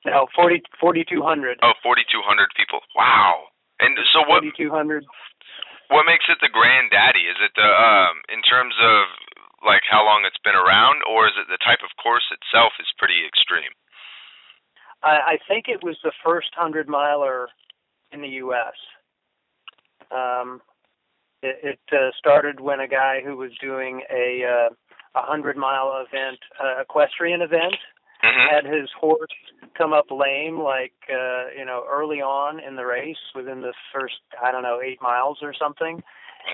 No, 0.05 0.27
40 0.35 0.63
4,200. 0.81 1.63
Oh, 1.63 1.79
4,200 1.79 2.51
people. 2.59 2.83
Wow. 2.99 3.55
And 3.79 3.95
so 4.11 4.27
what 4.27 4.43
4,200 4.43 5.07
what 5.95 6.09
makes 6.09 6.25
it 6.27 6.41
the 6.41 6.49
granddaddy? 6.49 7.29
Is 7.29 7.39
it 7.39 7.53
the 7.55 7.69
um 7.69 8.25
in 8.33 8.43
terms 8.43 8.75
of 8.81 9.07
like 9.63 9.87
how 9.87 10.03
long 10.03 10.25
it's 10.27 10.41
been 10.43 10.59
around 10.59 11.07
or 11.07 11.29
is 11.29 11.37
it 11.39 11.47
the 11.47 11.61
type 11.63 11.85
of 11.85 11.95
course 12.03 12.25
itself 12.33 12.73
is 12.81 12.89
pretty 12.99 13.23
extreme? 13.23 13.71
I, 15.03 15.37
I 15.37 15.39
think 15.47 15.67
it 15.69 15.83
was 15.83 15.99
the 16.03 16.13
first 16.25 16.51
hundred 16.57 16.89
miler 16.89 17.49
in 18.11 18.23
the 18.23 18.41
U.S. 18.43 18.75
Um, 20.11 20.63
it 21.43 21.79
it 21.79 21.85
uh, 21.93 22.11
started 22.19 22.61
when 22.61 22.81
a 22.81 22.89
guy 22.89 23.21
who 23.25 23.37
was 23.37 23.51
doing 23.61 24.03
a 24.11 24.43
uh, 24.43 24.75
a 25.15 25.23
hundred 25.23 25.57
mile 25.57 26.05
event, 26.07 26.39
uh, 26.63 26.81
equestrian 26.81 27.43
event, 27.43 27.75
Mhm. 28.23 28.49
had 28.51 28.65
his 28.65 28.89
horse 28.93 29.33
come 29.75 29.93
up 29.93 30.11
lame, 30.11 30.61
like 30.61 30.95
uh, 31.11 31.47
you 31.57 31.65
know, 31.65 31.85
early 31.89 32.21
on 32.23 32.61
in 32.61 32.77
the 32.77 32.87
race, 32.87 33.19
within 33.35 33.61
the 33.63 33.75
first 33.93 34.21
I 34.41 34.53
don't 34.53 34.63
know 34.63 34.81
eight 34.81 35.03
miles 35.03 35.43
or 35.43 35.53
something, 35.53 36.03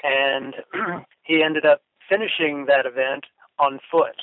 and 0.02 0.54
he 1.24 1.42
ended 1.42 1.66
up 1.66 1.82
finishing 2.08 2.64
that 2.66 2.86
event 2.86 3.24
on 3.58 3.80
foot. 3.90 4.16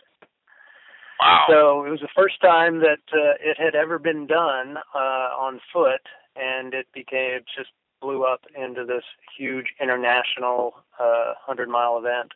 Wow. 1.22 1.46
So 1.48 1.86
it 1.86 1.90
was 1.92 2.02
the 2.02 2.10
first 2.16 2.42
time 2.42 2.80
that 2.80 3.00
uh, 3.14 3.36
it 3.40 3.58
had 3.58 3.76
ever 3.76 4.00
been 4.00 4.26
done 4.28 4.78
uh, 4.94 5.30
on 5.38 5.62
foot, 5.72 6.02
and 6.36 6.74
it 6.74 6.88
became 6.94 7.36
it 7.36 7.46
just 7.56 7.70
blew 8.02 8.24
up 8.26 8.42
into 8.56 8.84
this 8.86 9.04
huge 9.38 9.68
international 9.80 10.84
uh, 11.00 11.34
hundred 11.40 11.70
mile 11.70 11.98
event. 11.98 12.34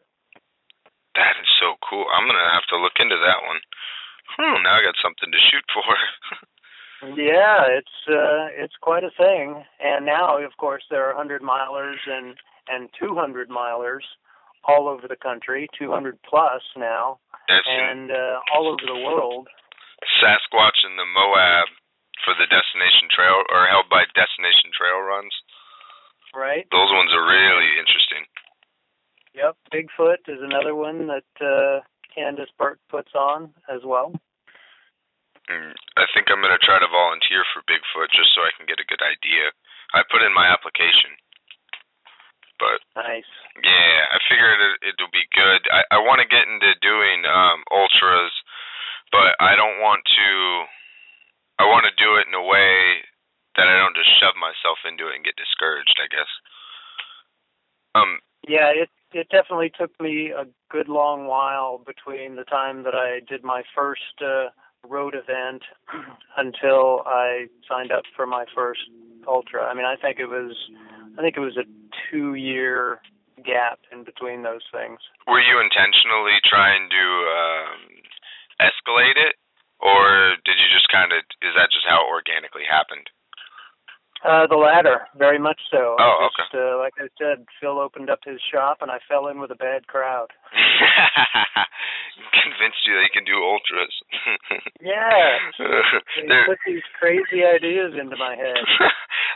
that 1.16 1.34
is 1.42 1.49
so 1.70 1.78
cool. 1.86 2.10
I'm 2.10 2.26
going 2.26 2.42
to 2.42 2.54
have 2.58 2.66
to 2.74 2.82
look 2.82 2.98
into 2.98 3.22
that 3.22 3.46
one. 3.46 3.62
Hmm, 4.34 4.66
now 4.66 4.82
I 4.82 4.86
got 4.86 4.98
something 4.98 5.30
to 5.30 5.48
shoot 5.54 5.66
for. 5.70 5.86
Yeah, 7.16 7.64
it's 7.80 7.96
uh, 8.12 8.52
it's 8.52 8.76
quite 8.84 9.08
a 9.08 9.16
thing. 9.16 9.64
And 9.80 10.04
now, 10.04 10.36
of 10.44 10.52
course, 10.60 10.84
there 10.92 11.08
are 11.08 11.16
hundred 11.16 11.40
milers 11.40 12.04
and 12.04 12.36
and 12.68 12.92
two 13.00 13.16
hundred 13.16 13.48
milers 13.48 14.04
all 14.68 14.92
over 14.92 15.08
the 15.08 15.16
country, 15.16 15.72
two 15.80 15.96
hundred 15.96 16.20
plus 16.28 16.60
now, 16.76 17.24
That's 17.48 17.64
and 17.72 18.12
uh, 18.12 18.44
all 18.52 18.68
over 18.68 18.84
the 18.84 19.00
world. 19.00 19.48
Sasquatch 20.20 20.84
and 20.84 21.00
the 21.00 21.08
Moab 21.08 21.72
for 22.28 22.36
the 22.36 22.52
Destination 22.52 23.08
Trail 23.16 23.48
or 23.48 23.72
held 23.72 23.88
by 23.88 24.04
Destination 24.12 24.68
Trail 24.76 25.00
runs. 25.00 25.32
Right? 26.36 26.68
Those 26.68 26.92
ones 26.92 27.16
are 27.16 27.24
really 27.24 27.80
interesting. 27.80 28.28
Yep. 29.36 29.56
Bigfoot 29.74 30.26
is 30.28 30.42
another 30.42 30.76
one 30.76 31.08
that 31.08 31.30
uh, 31.40 31.82
Candace 32.14 32.52
Burt 32.58 32.80
puts 32.90 33.14
on 33.14 33.54
as 33.70 33.82
well. 33.86 34.12
Mm, 35.50 35.74
I 35.98 36.06
think 36.14 36.30
I'm 36.30 36.42
going 36.42 36.54
to 36.54 36.62
try 36.62 36.78
to 36.78 36.90
volunteer 36.90 37.42
for 37.54 37.66
Bigfoot 37.66 38.14
just 38.14 38.34
so 38.38 38.42
I 38.46 38.54
can 38.58 38.70
get 38.70 38.82
a 38.82 38.90
good 38.90 39.02
idea. 39.02 39.50
I 39.94 40.06
put 40.06 40.22
in 40.22 40.34
my 40.34 40.46
application. 40.46 41.18
But 42.60 42.84
Nice. 43.00 43.32
yeah, 43.64 43.98
I 44.12 44.20
figured 44.28 44.60
it, 44.60 44.94
it'll 44.94 45.16
be 45.16 45.26
good. 45.32 45.64
I, 45.72 45.96
I 45.96 46.00
want 46.04 46.20
to 46.20 46.28
get 46.28 46.44
into 46.44 46.76
doing 46.84 47.24
um 47.24 47.64
ultras, 47.72 48.36
but 49.16 49.34
I 49.40 49.56
don't 49.56 49.80
want 49.80 50.04
to 50.04 50.30
I 51.64 51.66
want 51.72 51.88
to 51.88 51.96
do 51.96 52.20
it 52.20 52.28
in 52.28 52.36
a 52.36 52.44
way 52.44 53.08
that 53.56 53.72
I 53.72 53.80
don't 53.80 53.96
just 53.96 54.12
shove 54.20 54.36
myself 54.36 54.84
into 54.84 55.08
it 55.08 55.16
and 55.16 55.24
get 55.24 55.40
discouraged, 55.40 55.96
I 56.04 56.12
guess. 56.12 56.32
Um 57.96 58.20
Yeah, 58.44 58.76
it 58.76 58.92
it 59.12 59.30
definitely 59.30 59.72
took 59.78 59.92
me 60.00 60.32
a 60.32 60.46
good 60.70 60.88
long 60.88 61.28
while 61.28 61.80
between 61.80 62.36
the 62.36 62.44
time 62.44 62.84
that 62.84 62.96
I 62.96 63.22
did 63.28 63.44
my 63.44 63.64
first 63.76 64.22
uh, 64.22 64.50
road 64.88 65.16
event 65.16 65.64
until 66.38 67.02
I 67.06 67.48
signed 67.68 67.92
up 67.92 68.04
for 68.16 68.26
my 68.26 68.46
first 68.56 68.82
ultra. 69.28 69.64
I 69.64 69.74
mean, 69.74 69.86
I 69.86 69.96
think 69.96 70.20
it 70.20 70.28
was 70.28 70.56
I 71.18 71.22
think 71.22 71.36
it 71.38 71.42
was 71.42 71.58
a 71.58 71.66
2 72.12 72.36
year 72.36 73.02
gap 73.44 73.80
in 73.92 74.04
between 74.04 74.44
those 74.44 74.64
things. 74.72 75.00
Were 75.28 75.42
you 75.42 75.60
intentionally 75.60 76.38
trying 76.46 76.90
to 76.90 77.06
um, 77.32 77.80
escalate 78.60 79.16
it, 79.16 79.36
or 79.80 80.36
did 80.46 80.60
you 80.60 80.68
just 80.72 80.88
kind 80.92 81.12
of? 81.12 81.24
Is 81.42 81.56
that 81.56 81.72
just 81.72 81.88
how 81.88 82.04
it 82.04 82.12
organically 82.12 82.68
happened? 82.68 83.10
Uh, 84.20 84.48
the 84.52 84.60
latter, 84.60 85.08
very 85.16 85.40
much 85.40 85.60
so. 85.72 85.96
Oh, 85.96 86.28
just, 86.28 86.52
okay. 86.52 86.60
Uh, 86.60 86.78
like 86.78 86.94
I 87.00 87.08
said, 87.16 87.48
Phil 87.60 87.80
opened 87.80 88.10
up 88.10 88.20
his 88.28 88.42
shop, 88.52 88.84
and 88.84 88.92
I 88.92 89.00
fell 89.08 89.28
in 89.32 89.40
with 89.40 89.52
a 89.52 89.56
bad 89.56 89.88
crowd. 89.88 90.28
Convinced 92.44 92.84
you 92.84 93.00
that 93.00 93.08
he 93.08 93.16
can 93.16 93.24
do 93.24 93.40
ultras. 93.40 93.96
yeah. 94.84 95.40
He 96.20 96.28
put 96.46 96.60
these 96.68 96.84
crazy 97.00 97.48
ideas 97.48 97.96
into 97.96 98.18
my 98.18 98.36
head. 98.36 98.60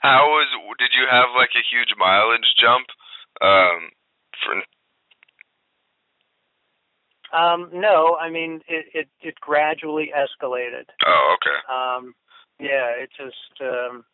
How 0.02 0.28
was? 0.28 0.52
Did 0.80 0.92
you 0.92 1.08
have 1.10 1.32
like 1.36 1.56
a 1.56 1.64
huge 1.64 1.96
mileage 1.98 2.52
jump? 2.60 2.88
Um, 3.40 3.90
for 4.44 4.60
um, 7.34 7.70
no, 7.74 8.16
I 8.22 8.30
mean 8.30 8.62
it, 8.68 8.86
it 8.94 9.08
it 9.22 9.36
gradually 9.42 10.12
escalated. 10.14 10.86
Oh, 11.06 11.36
okay. 11.36 11.58
Um, 11.66 12.14
yeah, 12.60 12.94
it 12.94 13.10
just 13.18 13.62
um, 13.62 14.06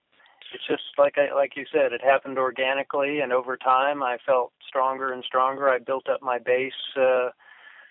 it's 0.54 0.66
just 0.68 0.84
like 0.98 1.18
I 1.18 1.34
like 1.34 1.56
you 1.56 1.66
said, 1.72 1.94
it 1.94 2.02
happened 2.04 2.38
organically, 2.38 3.20
and 3.20 3.32
over 3.32 3.58
time, 3.58 4.04
I 4.04 4.18
felt 4.26 4.52
stronger 4.68 5.12
and 5.12 5.24
stronger. 5.24 5.70
I 5.70 5.80
built 5.80 6.10
up 6.10 6.22
my 6.22 6.40
base. 6.40 6.74
Uh, 6.96 7.30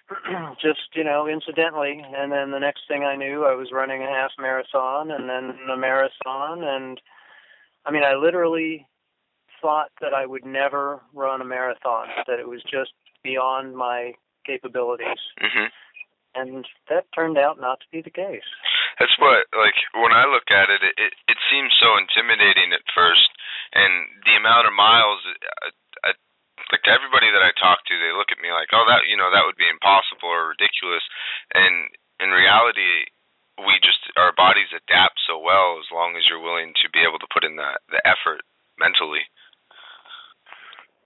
just 0.61 0.89
you 0.95 1.05
know 1.05 1.29
incidentally 1.29 2.03
and 2.17 2.33
then 2.33 2.51
the 2.51 2.59
next 2.59 2.81
thing 2.89 3.05
i 3.05 3.15
knew 3.15 3.45
i 3.45 3.55
was 3.55 3.69
running 3.73 4.03
a 4.03 4.07
half 4.07 4.31
marathon 4.39 5.11
and 5.11 5.29
then 5.29 5.55
a 5.71 5.77
marathon 5.77 6.65
and 6.65 7.01
i 7.85 7.91
mean 7.91 8.03
i 8.03 8.15
literally 8.15 8.87
thought 9.61 9.91
that 10.01 10.15
i 10.15 10.25
would 10.25 10.47
never 10.47 11.03
run 11.13 11.43
a 11.43 11.45
marathon 11.45 12.07
that 12.27 12.39
it 12.39 12.49
was 12.49 12.63
just 12.63 12.93
beyond 13.23 13.77
my 13.77 14.13
capabilities 14.47 15.19
mm-hmm. 15.43 15.67
and 16.35 16.65
that 16.89 17.05
turned 17.15 17.37
out 17.37 17.61
not 17.61 17.79
to 17.81 17.87
be 17.93 18.01
the 18.01 18.09
case 18.09 18.41
that's 18.99 19.15
what 19.19 19.47
like 19.55 19.79
when 19.95 20.11
I 20.11 20.27
look 20.27 20.51
at 20.51 20.71
it, 20.71 20.83
it 20.83 21.13
it 21.31 21.39
seems 21.51 21.71
so 21.79 21.95
intimidating 21.99 22.75
at 22.75 22.83
first, 22.95 23.31
and 23.75 24.11
the 24.27 24.35
amount 24.35 24.67
of 24.67 24.75
miles. 24.75 25.23
I, 25.63 25.71
I, 26.07 26.11
like 26.69 26.85
to 26.85 26.93
everybody 26.93 27.33
that 27.33 27.41
I 27.41 27.57
talk 27.57 27.81
to, 27.89 27.97
they 27.97 28.13
look 28.13 28.29
at 28.29 28.45
me 28.45 28.53
like, 28.53 28.69
oh, 28.77 28.85
that 28.91 29.09
you 29.09 29.17
know 29.17 29.33
that 29.33 29.47
would 29.47 29.57
be 29.57 29.71
impossible 29.71 30.29
or 30.29 30.53
ridiculous, 30.53 31.01
and 31.55 31.89
in 32.21 32.29
reality, 32.35 33.09
we 33.63 33.79
just 33.83 34.03
our 34.19 34.35
bodies 34.37 34.71
adapt 34.75 35.19
so 35.27 35.39
well 35.39 35.79
as 35.79 35.89
long 35.95 36.15
as 36.19 36.27
you're 36.29 36.43
willing 36.43 36.75
to 36.83 36.91
be 36.91 37.01
able 37.01 37.19
to 37.19 37.31
put 37.33 37.47
in 37.47 37.57
the 37.57 37.79
the 37.89 38.03
effort 38.05 38.43
mentally. 38.79 39.25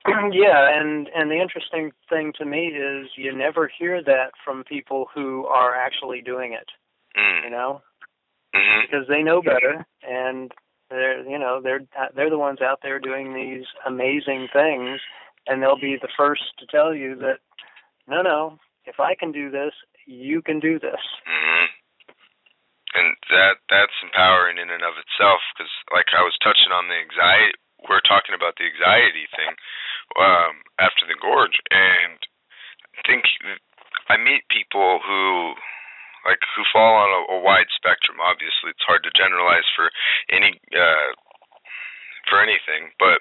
Yeah, 0.33 0.67
and 0.81 1.09
and 1.15 1.31
the 1.31 1.41
interesting 1.41 1.93
thing 2.09 2.33
to 2.39 2.45
me 2.45 2.75
is 2.75 3.07
you 3.17 3.37
never 3.37 3.71
hear 3.79 4.03
that 4.03 4.33
from 4.45 4.65
people 4.65 5.07
who 5.15 5.47
are 5.47 5.77
actually 5.77 6.23
doing 6.23 6.55
it. 6.55 6.67
Mm. 7.17 7.45
You 7.45 7.51
know, 7.51 7.83
mm-hmm. 8.55 8.81
because 8.83 9.07
they 9.09 9.23
know 9.23 9.43
better, 9.43 9.87
and 10.03 10.53
they're 10.91 11.23
you 11.29 11.39
know 11.39 11.61
they're 11.63 11.83
they're 12.15 12.31
the 12.31 12.39
ones 12.39 12.61
out 12.61 12.81
there 12.83 12.99
doing 12.99 13.35
these 13.35 13.67
amazing 13.87 14.49
things, 14.53 15.01
and 15.47 15.63
they'll 15.63 15.81
be 15.81 15.97
the 16.01 16.13
first 16.17 16.43
to 16.59 16.67
tell 16.67 16.95
you 16.95 17.17
that 17.17 17.39
no, 18.09 18.23
no, 18.23 18.59
if 18.85 18.99
I 18.99 19.15
can 19.15 19.33
do 19.33 19.51
this, 19.51 19.73
you 20.07 20.43
can 20.43 20.59
do 20.59 20.79
this. 20.79 21.01
Mm-hmm. 21.29 21.67
And 22.93 23.17
that 23.33 23.57
that's 23.73 24.05
empowering 24.05 24.61
in 24.61 24.69
and 24.69 24.85
of 24.85 25.01
itself, 25.01 25.41
because 25.55 25.73
like 25.97 26.13
I 26.13 26.21
was 26.21 26.37
touching 26.45 26.73
on 26.77 26.93
the 26.93 26.99
anxiety, 27.01 27.57
we're 27.89 28.05
talking 28.05 28.37
about 28.37 28.61
the 28.61 28.69
anxiety 28.69 29.25
thing 29.33 29.57
um, 30.21 30.61
after 30.77 31.09
the 31.09 31.17
gorge, 31.17 31.57
and 31.73 32.21
I 32.93 33.01
think 33.09 33.25
I 34.13 34.21
meet 34.21 34.45
people 34.53 35.01
who 35.01 35.57
like 36.25 36.41
who 36.55 36.63
fall 36.73 36.95
on 36.95 37.11
a, 37.11 37.21
a 37.37 37.39
wide 37.43 37.71
spectrum. 37.75 38.23
Obviously, 38.23 38.71
it's 38.71 38.87
hard 38.87 39.03
to 39.03 39.19
generalize 39.19 39.67
for 39.75 39.91
any 40.31 40.55
uh, 40.73 41.11
for 42.31 42.43
anything, 42.43 42.95
but 42.99 43.21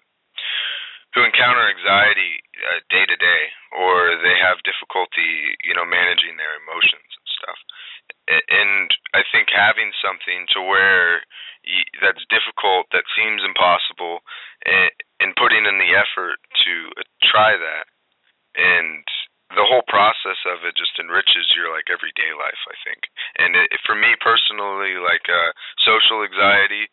who 1.13 1.27
encounter 1.27 1.67
anxiety 1.67 2.39
uh, 2.71 2.79
day 2.87 3.03
to 3.03 3.17
day, 3.19 3.43
or 3.75 4.15
they 4.23 4.37
have 4.39 4.63
difficulty, 4.63 5.59
you 5.67 5.75
know, 5.75 5.83
managing 5.83 6.39
their 6.39 6.55
emotions 6.63 7.03
and 7.03 7.27
stuff. 7.35 7.59
And 8.31 8.87
I 9.11 9.27
think 9.27 9.51
having 9.51 9.91
something 9.99 10.47
to 10.55 10.63
where 10.63 11.23
that's 11.99 12.23
difficult, 12.31 12.87
that 12.95 13.03
seems 13.11 13.43
impossible, 13.43 14.23
and, 14.63 14.91
and 15.19 15.35
putting 15.37 15.67
in 15.67 15.77
the 15.77 15.93
effort 15.93 16.39
to 16.65 16.73
uh, 16.95 17.03
try 17.27 17.59
that, 17.59 17.85
and 18.55 19.03
the 19.55 19.67
whole 19.67 19.85
process 19.87 20.39
of 20.47 20.63
it 20.63 20.77
just 20.79 20.95
enriches 20.99 21.51
your 21.55 21.71
like 21.71 21.91
everyday 21.91 22.31
life 22.35 22.61
i 22.69 22.75
think. 22.83 23.07
And 23.37 23.55
it, 23.55 23.69
for 23.85 23.95
me 23.95 24.15
personally 24.19 24.99
like 24.99 25.25
uh 25.27 25.51
social 25.83 26.23
anxiety 26.23 26.87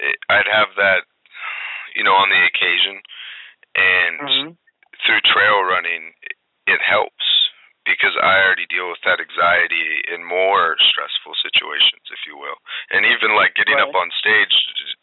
it, 0.00 0.16
i'd 0.30 0.50
have 0.50 0.74
that 0.76 1.06
you 1.94 2.02
know 2.02 2.14
on 2.14 2.30
the 2.30 2.42
occasion. 2.46 3.00
And 3.74 4.16
mm-hmm. 4.22 4.50
through 5.02 5.22
trail 5.26 5.66
running 5.66 6.14
it, 6.22 6.38
it 6.66 6.80
helps 6.80 7.43
because 7.84 8.16
I 8.16 8.40
already 8.40 8.64
deal 8.68 8.88
with 8.88 9.00
that 9.04 9.20
anxiety 9.20 10.00
in 10.08 10.24
more 10.24 10.76
stressful 10.80 11.36
situations, 11.40 12.04
if 12.08 12.24
you 12.24 12.36
will. 12.36 12.56
And 12.88 13.04
even 13.04 13.36
like 13.36 13.56
getting 13.56 13.76
right. 13.76 13.88
up 13.88 13.96
on 13.96 14.08
stage 14.16 14.52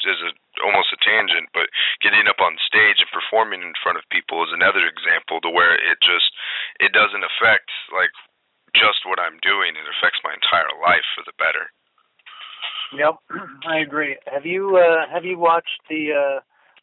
is 0.05 0.19
a, 0.25 0.33
almost 0.65 0.93
a 0.93 0.99
tangent, 1.01 1.53
but 1.53 1.69
getting 2.01 2.25
up 2.25 2.41
on 2.41 2.57
stage 2.65 2.97
and 2.97 3.09
performing 3.13 3.61
in 3.61 3.77
front 3.81 4.01
of 4.01 4.05
people 4.09 4.41
is 4.41 4.53
another 4.53 4.85
example 4.85 5.37
to 5.45 5.49
where 5.53 5.77
it 5.77 6.01
just 6.01 6.33
it 6.81 6.91
doesn't 6.91 7.25
affect 7.25 7.69
like 7.93 8.13
just 8.73 9.05
what 9.05 9.21
I'm 9.21 9.37
doing; 9.45 9.77
it 9.77 9.85
affects 9.85 10.25
my 10.25 10.33
entire 10.33 10.73
life 10.81 11.05
for 11.13 11.21
the 11.25 11.37
better. 11.37 11.69
Yep, 12.97 13.15
I 13.67 13.79
agree. 13.79 14.17
Have 14.25 14.45
you 14.45 14.77
uh, 14.77 15.05
have 15.11 15.25
you 15.25 15.37
watched 15.37 15.85
the 15.89 16.17
uh, 16.17 16.39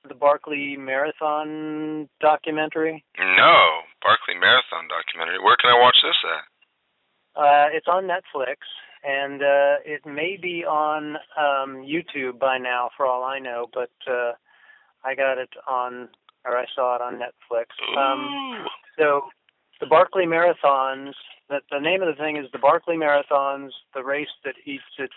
the 0.07 0.15
Barkley 0.15 0.77
Marathon 0.79 2.09
documentary? 2.21 3.05
No, 3.19 3.83
Barkley 4.03 4.35
Marathon 4.39 4.89
documentary. 4.89 5.39
Where 5.43 5.57
can 5.57 5.71
I 5.71 5.81
watch 5.81 5.97
this 6.03 6.17
at? 6.25 6.45
Uh, 7.41 7.67
it's 7.73 7.87
on 7.87 8.05
Netflix, 8.05 8.57
and 9.05 9.43
uh, 9.43 9.79
it 9.85 10.05
may 10.05 10.39
be 10.41 10.65
on 10.65 11.17
um, 11.39 11.85
YouTube 11.87 12.39
by 12.39 12.59
now, 12.59 12.91
for 12.97 13.07
all 13.07 13.23
I 13.23 13.39
know. 13.39 13.67
But 13.73 13.93
uh, 14.11 14.33
I 15.05 15.15
got 15.15 15.39
it 15.39 15.51
on, 15.69 16.09
or 16.45 16.57
I 16.57 16.65
saw 16.75 16.97
it 16.97 17.03
on 17.03 17.15
Netflix. 17.15 17.67
Um, 17.97 18.67
so 18.99 19.23
the 19.81 19.87
Barkley 19.87 20.25
Marathons. 20.27 21.13
The, 21.49 21.61
the 21.71 21.81
name 21.81 22.03
of 22.03 22.15
the 22.15 22.23
thing 22.23 22.37
is 22.37 22.45
the 22.53 22.59
Barkley 22.59 22.97
Marathons, 22.97 23.71
the 23.95 24.05
race 24.05 24.29
that 24.45 24.55
eats 24.67 24.83
its 24.99 25.15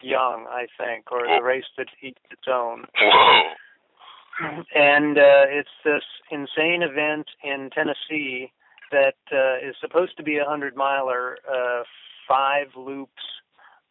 young, 0.00 0.46
I 0.48 0.68
think, 0.78 1.12
or 1.12 1.26
the 1.26 1.44
race 1.44 1.68
that 1.76 1.88
eats 2.00 2.20
its 2.30 2.48
own. 2.48 2.86
Whoa 2.98 3.42
and 4.74 5.18
uh, 5.18 5.46
it's 5.48 5.68
this 5.84 6.02
insane 6.30 6.82
event 6.82 7.26
in 7.42 7.70
Tennessee 7.74 8.52
that 8.90 9.16
uh, 9.32 9.66
is 9.66 9.74
supposed 9.80 10.16
to 10.16 10.22
be 10.22 10.38
a 10.38 10.44
hundred 10.44 10.76
miler, 10.76 11.38
uh, 11.50 11.82
five 12.28 12.68
loops 12.76 13.22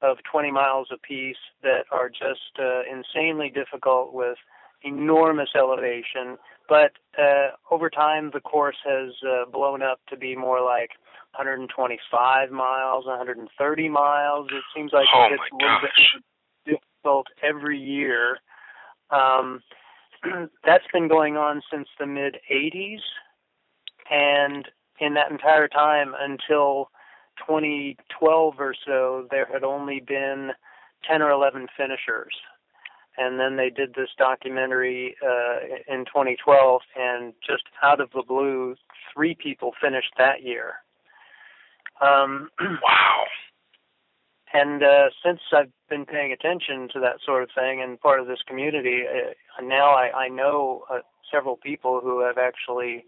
of 0.01 0.17
20 0.29 0.51
miles 0.51 0.87
apiece 0.91 1.37
that 1.63 1.85
are 1.91 2.09
just 2.09 2.59
uh, 2.59 2.81
insanely 2.91 3.49
difficult 3.49 4.13
with 4.13 4.37
enormous 4.83 5.49
elevation. 5.55 6.37
But 6.67 6.91
uh, 7.17 7.51
over 7.71 7.89
time, 7.89 8.31
the 8.33 8.39
course 8.39 8.77
has 8.85 9.13
uh, 9.27 9.49
blown 9.49 9.81
up 9.81 9.99
to 10.09 10.17
be 10.17 10.35
more 10.35 10.63
like 10.63 10.91
125 11.37 12.51
miles, 12.51 13.05
130 13.05 13.89
miles. 13.89 14.47
It 14.51 14.63
seems 14.75 14.91
like 14.93 15.07
oh 15.13 15.25
it 15.25 15.29
gets 15.31 15.41
a 15.51 15.55
little 15.55 15.79
bit 15.81 16.23
difficult 16.65 17.27
every 17.43 17.79
year. 17.79 18.37
Um, 19.11 19.61
that's 20.65 20.85
been 20.93 21.07
going 21.07 21.37
on 21.37 21.61
since 21.71 21.87
the 21.99 22.05
mid 22.05 22.37
80s, 22.51 23.01
and 24.09 24.67
in 24.99 25.13
that 25.15 25.31
entire 25.31 25.67
time 25.67 26.13
until 26.19 26.89
2012 27.47 28.55
or 28.59 28.75
so, 28.85 29.27
there 29.29 29.47
had 29.51 29.63
only 29.63 29.99
been 29.99 30.51
10 31.09 31.21
or 31.21 31.31
11 31.31 31.67
finishers. 31.77 32.33
And 33.17 33.39
then 33.39 33.55
they 33.55 33.69
did 33.69 33.93
this 33.93 34.09
documentary 34.17 35.15
uh, 35.23 35.59
in 35.87 36.05
2012, 36.05 36.81
and 36.97 37.33
just 37.45 37.63
out 37.81 38.01
of 38.01 38.09
the 38.11 38.23
blue, 38.27 38.75
three 39.13 39.35
people 39.35 39.71
finished 39.81 40.13
that 40.17 40.43
year. 40.43 40.75
Um, 42.01 42.49
wow 42.59 43.23
and 44.55 44.83
uh, 44.83 45.09
since 45.23 45.39
I've 45.53 45.71
been 45.89 46.05
paying 46.05 46.31
attention 46.31 46.87
to 46.93 46.99
that 47.01 47.17
sort 47.25 47.43
of 47.43 47.49
thing 47.53 47.81
and 47.81 47.99
part 47.99 48.19
of 48.19 48.27
this 48.27 48.39
community, 48.47 49.03
uh, 49.07 49.61
now 49.61 49.91
I, 49.91 50.11
I 50.11 50.27
know 50.29 50.83
uh, 50.89 50.99
several 51.31 51.57
people 51.57 51.99
who 52.01 52.21
have 52.21 52.37
actually 52.37 53.05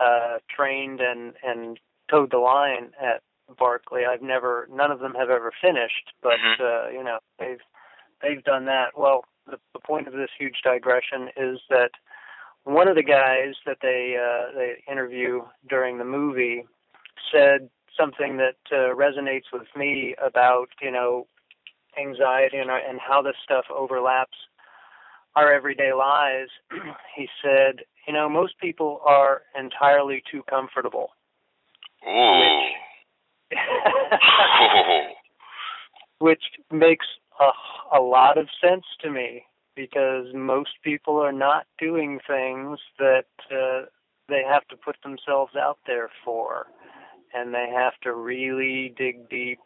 uh, 0.00 0.38
trained 0.54 1.00
and 1.00 1.34
and 1.42 1.78
toed 2.10 2.30
the 2.30 2.38
line 2.38 2.90
at 3.00 3.22
Barkley. 3.58 4.02
I've 4.04 4.22
never, 4.22 4.68
none 4.72 4.90
of 4.90 5.00
them 5.00 5.14
have 5.14 5.30
ever 5.30 5.52
finished, 5.60 6.12
but 6.22 6.38
mm-hmm. 6.38 6.62
uh, 6.62 6.90
you 6.90 7.04
know 7.04 7.18
they've 7.38 7.60
they've 8.22 8.44
done 8.44 8.66
that. 8.66 8.96
Well, 8.96 9.24
the, 9.46 9.58
the 9.72 9.80
point 9.80 10.08
of 10.08 10.14
this 10.14 10.30
huge 10.38 10.60
digression 10.64 11.28
is 11.36 11.60
that 11.68 11.90
one 12.64 12.88
of 12.88 12.96
the 12.96 13.02
guys 13.02 13.54
that 13.66 13.78
they 13.82 14.16
uh, 14.16 14.56
they 14.56 14.82
interview 14.90 15.42
during 15.68 15.98
the 15.98 16.04
movie 16.04 16.64
said 17.32 17.68
something 17.98 18.36
that 18.38 18.56
uh, 18.72 18.94
resonates 18.94 19.52
with 19.52 19.66
me 19.76 20.14
about 20.24 20.68
you 20.80 20.90
know 20.90 21.26
anxiety 21.98 22.58
and 22.58 22.70
and 22.70 22.98
how 23.00 23.22
this 23.22 23.36
stuff 23.44 23.64
overlaps 23.74 24.36
our 25.36 25.52
everyday 25.52 25.92
lives. 25.92 26.50
he 27.16 27.28
said, 27.42 27.84
you 28.06 28.12
know, 28.12 28.28
most 28.28 28.58
people 28.58 29.00
are 29.04 29.42
entirely 29.58 30.22
too 30.30 30.42
comfortable. 30.48 31.10
Ooh. 32.06 32.62
Which, 33.50 33.58
which 36.18 36.42
makes 36.70 37.06
a, 37.38 37.98
a 37.98 38.00
lot 38.00 38.38
of 38.38 38.48
sense 38.60 38.84
to 39.02 39.10
me 39.10 39.44
because 39.76 40.26
most 40.34 40.70
people 40.82 41.16
are 41.16 41.32
not 41.32 41.66
doing 41.78 42.18
things 42.26 42.78
that 42.98 43.26
uh, 43.50 43.86
they 44.28 44.42
have 44.46 44.66
to 44.68 44.76
put 44.76 44.96
themselves 45.02 45.54
out 45.56 45.78
there 45.86 46.10
for. 46.24 46.66
And 47.32 47.54
they 47.54 47.68
have 47.74 47.94
to 48.02 48.14
really 48.14 48.92
dig 48.96 49.28
deep, 49.28 49.60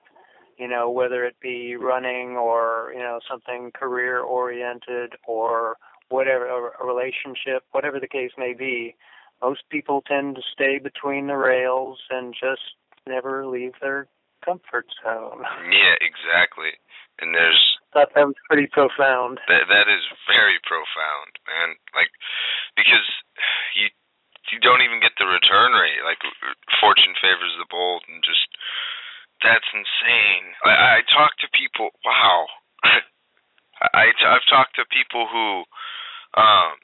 you 0.58 0.68
know, 0.68 0.90
whether 0.90 1.24
it 1.24 1.36
be 1.40 1.76
running 1.76 2.36
or, 2.36 2.92
you 2.94 3.00
know, 3.00 3.20
something 3.28 3.70
career 3.74 4.20
oriented 4.20 5.14
or 5.26 5.76
whatever, 6.08 6.70
a 6.80 6.84
relationship, 6.84 7.64
whatever 7.72 7.98
the 7.98 8.08
case 8.08 8.32
may 8.36 8.52
be. 8.52 8.94
Most 9.42 9.62
people 9.70 10.02
tend 10.06 10.36
to 10.36 10.42
stay 10.52 10.78
between 10.78 11.26
the 11.26 11.36
rails 11.36 11.98
and 12.10 12.34
just 12.34 12.62
never 13.06 13.46
leave 13.46 13.72
their 13.80 14.06
comfort 14.44 14.86
zone. 15.02 15.42
Yeah, 15.70 15.96
exactly. 16.00 16.76
And 17.20 17.34
there's 17.34 17.78
thought 17.94 18.10
that 18.14 18.26
was 18.26 18.34
pretty 18.50 18.66
profound. 18.66 19.38
That 19.46 19.70
that 19.70 19.86
is 19.86 20.02
very 20.26 20.58
profound, 20.66 21.38
man. 21.46 21.78
Like 21.94 22.10
because 22.74 23.06
you 23.78 23.88
you 24.54 24.62
don't 24.62 24.86
even 24.86 25.02
get 25.02 25.18
the 25.18 25.26
return 25.26 25.74
rate. 25.74 26.06
Like 26.06 26.22
fortune 26.78 27.18
favors 27.18 27.58
the 27.58 27.66
bold, 27.66 28.06
and 28.06 28.22
just 28.22 28.46
that's 29.42 29.66
insane. 29.74 30.54
I, 30.62 31.02
I 31.02 31.08
talk 31.10 31.34
to 31.42 31.50
people. 31.50 31.90
Wow. 32.06 32.46
I 33.82 34.14
I've 34.14 34.46
talked 34.46 34.78
to 34.78 34.86
people 34.94 35.26
who, 35.26 35.66
um, 36.38 36.78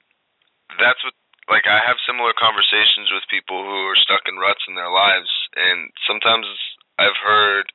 that's 0.83 0.99
what 1.07 1.15
like 1.47 1.71
I 1.71 1.79
have 1.87 2.03
similar 2.03 2.35
conversations 2.35 3.15
with 3.15 3.31
people 3.31 3.63
who 3.63 3.79
are 3.87 4.03
stuck 4.03 4.27
in 4.27 4.43
ruts 4.43 4.67
in 4.67 4.75
their 4.75 4.91
lives, 4.91 5.31
and 5.55 5.95
sometimes 6.11 6.51
I've 6.99 7.19
heard 7.23 7.71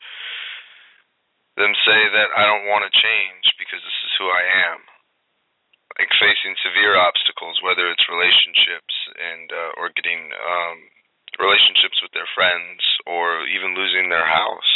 them 1.56 1.72
say 1.88 2.00
that 2.12 2.36
I 2.36 2.44
don't 2.44 2.68
want 2.68 2.84
to 2.84 2.92
change 2.92 3.48
because 3.56 3.80
this 3.80 4.00
is 4.04 4.14
who 4.20 4.28
I 4.28 4.44
am. 4.76 4.80
Like 5.96 6.12
facing 6.20 6.60
severe 6.60 7.00
obstacles, 7.00 7.64
whether 7.64 7.88
it's 7.88 8.12
relationships 8.12 8.96
and 9.16 9.48
uh, 9.48 9.72
or 9.80 9.96
getting 9.96 10.28
um, 10.36 10.78
relationships 11.40 12.04
with 12.04 12.12
their 12.12 12.28
friends, 12.36 12.84
or 13.08 13.48
even 13.48 13.80
losing 13.80 14.12
their 14.12 14.28
house. 14.28 14.74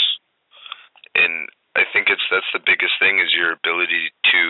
And 1.19 1.51
I 1.75 1.83
think 1.91 2.07
it's 2.07 2.23
that's 2.31 2.47
the 2.55 2.63
biggest 2.63 2.95
thing 3.03 3.19
is 3.19 3.35
your 3.35 3.51
ability 3.51 4.15
to 4.31 4.41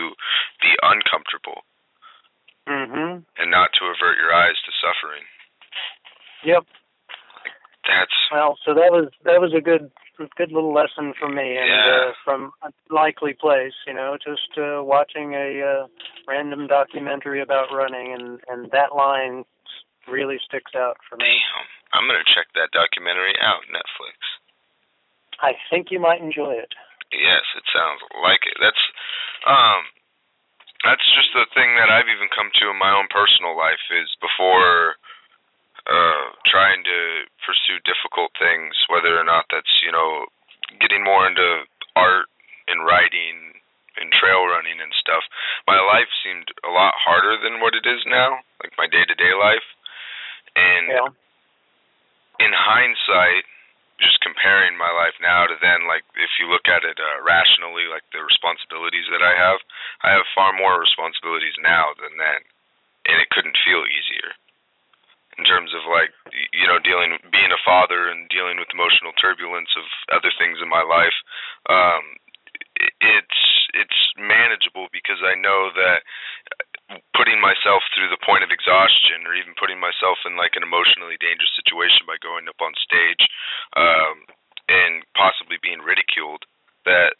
be 0.62 0.70
uncomfortable, 0.86 1.66
mm-hmm. 2.70 3.26
and 3.26 3.48
not 3.50 3.74
to 3.82 3.90
avert 3.90 4.14
your 4.22 4.30
eyes 4.30 4.58
to 4.62 4.72
suffering. 4.78 5.26
Yep. 6.46 6.64
That's 7.82 8.16
well. 8.30 8.58
So 8.64 8.74
that 8.74 8.94
was 8.94 9.10
that 9.24 9.40
was 9.40 9.52
a 9.56 9.60
good 9.60 9.90
good 10.36 10.52
little 10.52 10.74
lesson 10.74 11.14
for 11.18 11.28
me, 11.28 11.56
and 11.56 11.68
yeah. 11.68 12.08
uh, 12.08 12.12
from 12.24 12.52
a 12.62 12.70
likely 12.92 13.32
place, 13.32 13.74
you 13.86 13.94
know, 13.94 14.16
just 14.16 14.58
uh, 14.58 14.82
watching 14.82 15.34
a 15.34 15.62
uh, 15.62 15.86
random 16.28 16.66
documentary 16.66 17.40
about 17.40 17.72
running, 17.72 18.12
and 18.12 18.40
and 18.48 18.70
that 18.72 18.94
line 18.94 19.44
really 20.08 20.38
sticks 20.42 20.72
out 20.74 20.96
for 21.08 21.16
me. 21.16 21.24
Damn, 21.24 21.66
I'm 21.94 22.06
gonna 22.08 22.26
check 22.26 22.50
that 22.54 22.70
documentary 22.72 23.34
out, 23.40 23.62
Netflix. 23.70 24.18
I 25.40 25.56
think 25.70 25.88
you 25.90 26.00
might 26.00 26.20
enjoy 26.20 26.52
it. 26.52 26.72
Yes, 27.12 27.42
it 27.56 27.64
sounds 27.72 28.00
like 28.22 28.44
it. 28.46 28.56
That's 28.60 28.84
um 29.46 29.82
that's 30.84 31.04
just 31.12 31.32
the 31.36 31.48
thing 31.52 31.76
that 31.76 31.92
I've 31.92 32.08
even 32.08 32.32
come 32.32 32.48
to 32.60 32.70
in 32.72 32.78
my 32.78 32.92
own 32.92 33.08
personal 33.10 33.56
life 33.56 33.82
is 33.90 34.08
before 34.20 35.00
uh 35.88 36.36
trying 36.46 36.84
to 36.84 36.98
pursue 37.50 37.82
difficult 37.82 38.30
things, 38.38 38.78
whether 38.86 39.18
or 39.18 39.26
not 39.26 39.50
that's, 39.50 39.82
you 39.82 39.90
know, 39.90 40.30
getting 40.78 41.02
more 41.02 41.26
into 41.26 41.66
art 41.98 42.30
and 42.70 42.86
writing 42.86 43.58
and 43.98 44.14
trail 44.14 44.46
running 44.46 44.78
and 44.78 44.94
stuff. 44.94 45.26
My 45.66 45.82
life 45.82 46.06
seemed 46.22 46.46
a 46.62 46.70
lot 46.70 46.94
harder 46.94 47.34
than 47.42 47.58
what 47.58 47.74
it 47.74 47.82
is 47.82 48.06
now, 48.06 48.38
like 48.62 48.70
my 48.78 48.86
day-to-day 48.86 49.34
life. 49.34 49.66
And 50.54 50.86
yeah. 50.94 51.10
in 52.38 52.54
hindsight, 52.54 53.50
just 53.98 54.22
comparing 54.22 54.78
my 54.78 54.88
life 54.94 55.18
now 55.18 55.44
to 55.50 55.58
then, 55.58 55.90
like 55.90 56.06
if 56.14 56.30
you 56.38 56.46
look 56.46 56.70
at 56.70 56.86
it 56.86 56.96
uh, 56.96 57.18
rationally, 57.26 57.90
like 57.90 58.06
the 58.14 58.22
responsibilities 58.22 59.10
that 59.10 59.26
I 59.26 59.34
have, 59.34 59.58
I 60.06 60.14
have 60.14 60.24
far 60.38 60.54
more 60.54 60.78
responsibilities 60.78 61.58
now 61.60 61.92
than 61.98 62.14
then, 62.14 62.40
and 63.10 63.18
it 63.20 63.28
couldn't 63.34 63.58
feel 63.60 63.84
easier. 63.84 64.32
In 65.40 65.48
terms 65.48 65.72
of 65.72 65.88
like 65.88 66.12
you 66.52 66.68
know 66.68 66.76
dealing, 66.84 67.16
being 67.32 67.48
a 67.48 67.64
father 67.64 68.12
and 68.12 68.28
dealing 68.28 68.60
with 68.60 68.68
emotional 68.76 69.16
turbulence 69.16 69.72
of 69.72 69.88
other 70.12 70.28
things 70.36 70.60
in 70.60 70.68
my 70.68 70.84
life, 70.84 71.16
um, 71.72 72.20
it's 73.00 73.40
it's 73.72 74.00
manageable 74.20 74.92
because 74.92 75.20
I 75.24 75.32
know 75.38 75.72
that 75.72 76.04
putting 77.14 77.38
myself 77.40 77.80
through 77.94 78.10
the 78.10 78.20
point 78.20 78.42
of 78.42 78.50
exhaustion 78.50 79.22
or 79.24 79.32
even 79.32 79.54
putting 79.54 79.78
myself 79.78 80.18
in 80.26 80.34
like 80.34 80.58
an 80.58 80.66
emotionally 80.66 81.16
dangerous 81.22 81.52
situation 81.54 82.02
by 82.02 82.18
going 82.18 82.50
up 82.50 82.58
on 82.58 82.74
stage 82.82 83.22
um 83.78 84.26
and 84.66 85.06
possibly 85.14 85.54
being 85.62 85.78
ridiculed 85.78 86.42
that 86.82 87.14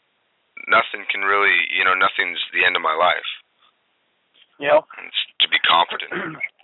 nothing 0.67 1.07
can 1.07 1.23
really 1.23 1.55
you 1.71 1.87
know 1.87 1.95
nothing's 1.95 2.43
the 2.51 2.67
end 2.67 2.75
of 2.75 2.83
my 2.83 2.95
life. 2.95 3.31
Yeah 4.59 4.83
it's 5.07 5.23
to 5.41 5.49
be 5.49 5.61
confident 5.63 6.11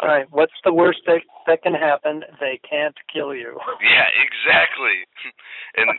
all 0.00 0.08
right 0.08 0.26
what's 0.30 0.56
the 0.64 0.72
worst 0.72 1.00
that 1.06 1.20
that 1.46 1.62
can 1.62 1.74
happen? 1.74 2.24
They 2.40 2.60
can't 2.68 2.96
kill 3.12 3.34
you. 3.34 3.58
Yeah 3.80 4.08
exactly. 4.16 5.04
And 5.70 5.86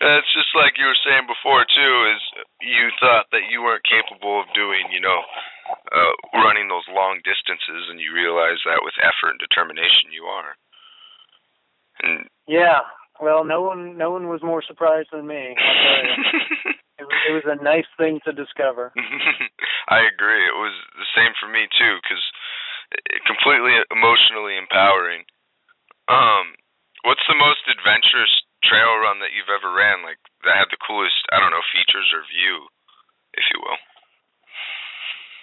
that's 0.00 0.30
just 0.32 0.48
like 0.56 0.80
you 0.80 0.88
were 0.88 1.04
saying 1.04 1.28
before 1.28 1.68
too 1.68 1.94
is 2.16 2.22
you 2.64 2.88
thought 2.96 3.28
that 3.32 3.52
you 3.52 3.60
weren't 3.60 3.84
capable 3.84 4.40
of 4.40 4.48
doing 4.56 4.88
you 4.90 5.00
know 5.00 5.20
uh 5.92 6.14
running 6.40 6.68
those 6.72 6.88
long 6.88 7.20
distances 7.20 7.90
and 7.92 8.00
you 8.00 8.16
realize 8.16 8.64
that 8.64 8.80
with 8.80 8.96
effort 9.04 9.36
and 9.36 9.40
determination 9.44 10.08
you 10.08 10.24
are. 10.24 10.56
And 12.02 12.28
yeah 12.48 12.80
well 13.20 13.44
no 13.44 13.60
one 13.60 13.98
no 13.98 14.10
one 14.10 14.28
was 14.28 14.42
more 14.42 14.62
surprised 14.64 15.12
than 15.12 15.26
me 15.26 15.52
I'll 15.52 15.80
tell 15.84 16.00
you. 16.00 16.72
It, 16.98 17.04
was, 17.04 17.18
it 17.28 17.32
was 17.32 17.48
a 17.48 17.62
nice 17.62 17.88
thing 17.96 18.20
to 18.24 18.32
discover 18.32 18.92
i 19.88 20.00
agree 20.00 20.44
it 20.46 20.56
was 20.56 20.74
the 20.96 21.08
same 21.12 21.32
for 21.36 21.48
me 21.48 21.68
too 21.76 22.00
because 22.00 22.24
completely 23.26 23.76
emotionally 23.92 24.56
empowering 24.56 25.24
um 26.08 26.56
what's 27.04 27.24
the 27.28 27.38
most 27.38 27.62
adventurous 27.68 28.32
trail 28.66 28.98
run 28.98 29.22
that 29.22 29.30
you've 29.30 29.52
ever 29.52 29.70
ran, 29.70 30.02
like 30.02 30.18
that 30.42 30.58
had 30.58 30.70
the 30.74 30.80
coolest, 30.82 31.16
I 31.30 31.38
don't 31.38 31.54
know, 31.54 31.62
features 31.70 32.10
or 32.10 32.26
view, 32.26 32.66
if 33.38 33.44
you 33.54 33.58
will? 33.62 33.80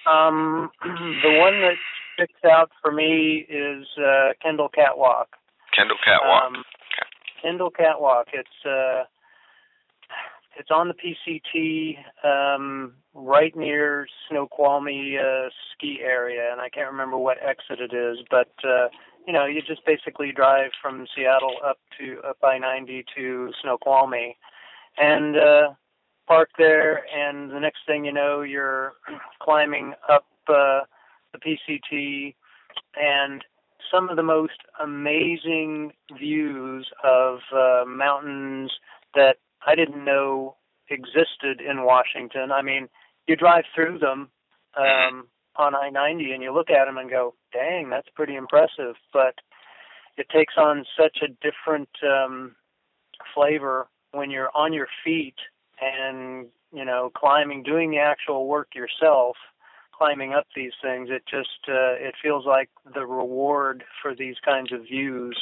Um, 0.03 0.69
the 1.23 1.33
one 1.39 1.63
that 1.63 1.79
sticks 2.13 2.43
out 2.43 2.69
for 2.83 2.91
me 2.91 3.47
is 3.47 3.87
uh, 3.95 4.35
Kendall 4.43 4.69
Katwalk. 4.69 5.31
Kendall 5.71 5.97
Katwalk. 6.03 6.51
Um, 6.51 6.63
Kendall 7.41 7.71
Katwalk. 7.71 8.27
It's 8.35 8.59
uh, 8.67 9.07
it's 10.57 10.71
on 10.71 10.87
the 10.87 10.93
PCT, 10.93 11.97
um, 12.25 12.93
right 13.13 13.55
near 13.55 14.07
Snoqualmie 14.29 15.17
uh, 15.17 15.49
ski 15.71 15.99
area, 16.01 16.51
and 16.51 16.61
I 16.61 16.69
can't 16.69 16.91
remember 16.91 17.17
what 17.17 17.37
exit 17.41 17.79
it 17.79 17.93
is, 17.93 18.19
but 18.29 18.53
uh, 18.63 18.89
you 19.25 19.33
know, 19.33 19.45
you 19.45 19.61
just 19.61 19.85
basically 19.85 20.31
drive 20.31 20.71
from 20.81 21.07
Seattle 21.15 21.55
up 21.65 21.77
to 21.99 22.19
up 22.27 22.37
I 22.43 22.57
ninety 22.57 23.05
to 23.15 23.51
Snoqualmie, 23.61 24.37
and 24.97 25.37
uh, 25.37 25.69
park 26.27 26.49
there, 26.57 27.05
and 27.13 27.51
the 27.51 27.59
next 27.59 27.79
thing 27.87 28.05
you 28.05 28.13
know, 28.13 28.41
you're 28.41 28.93
climbing 29.41 29.93
up 30.09 30.25
uh, 30.47 30.81
the 31.31 31.39
PCT, 31.39 32.35
and 32.95 33.43
some 33.91 34.09
of 34.09 34.15
the 34.15 34.23
most 34.23 34.59
amazing 34.81 35.91
views 36.17 36.87
of 37.03 37.39
uh, 37.55 37.83
mountains 37.87 38.71
that 39.15 39.37
I 39.65 39.75
didn't 39.75 40.03
know 40.03 40.57
existed 40.89 41.61
in 41.61 41.83
Washington. 41.83 42.51
I 42.51 42.61
mean, 42.61 42.89
you 43.27 43.35
drive 43.35 43.63
through 43.75 43.99
them. 43.99 44.29
Um, 44.75 45.27
on 45.55 45.75
I-90 45.75 46.33
and 46.33 46.41
you 46.41 46.53
look 46.53 46.69
at 46.69 46.85
them 46.85 46.97
and 46.97 47.09
go, 47.09 47.35
dang, 47.51 47.89
that's 47.89 48.09
pretty 48.15 48.35
impressive. 48.35 48.95
But 49.11 49.35
it 50.17 50.27
takes 50.29 50.55
on 50.57 50.85
such 50.97 51.19
a 51.21 51.27
different 51.27 51.89
um, 52.03 52.55
flavor 53.33 53.87
when 54.11 54.31
you're 54.31 54.51
on 54.55 54.73
your 54.73 54.87
feet 55.03 55.35
and, 55.81 56.47
you 56.73 56.85
know, 56.85 57.11
climbing, 57.15 57.63
doing 57.63 57.91
the 57.91 57.99
actual 57.99 58.47
work 58.47 58.69
yourself 58.75 59.35
climbing 59.95 60.33
up 60.33 60.47
these 60.55 60.71
things. 60.81 61.09
It 61.11 61.23
just 61.29 61.69
uh, 61.69 61.93
it 61.99 62.15
feels 62.21 62.45
like 62.47 62.69
the 62.95 63.05
reward 63.05 63.83
for 64.01 64.15
these 64.15 64.35
kinds 64.43 64.71
of 64.71 64.81
views 64.81 65.39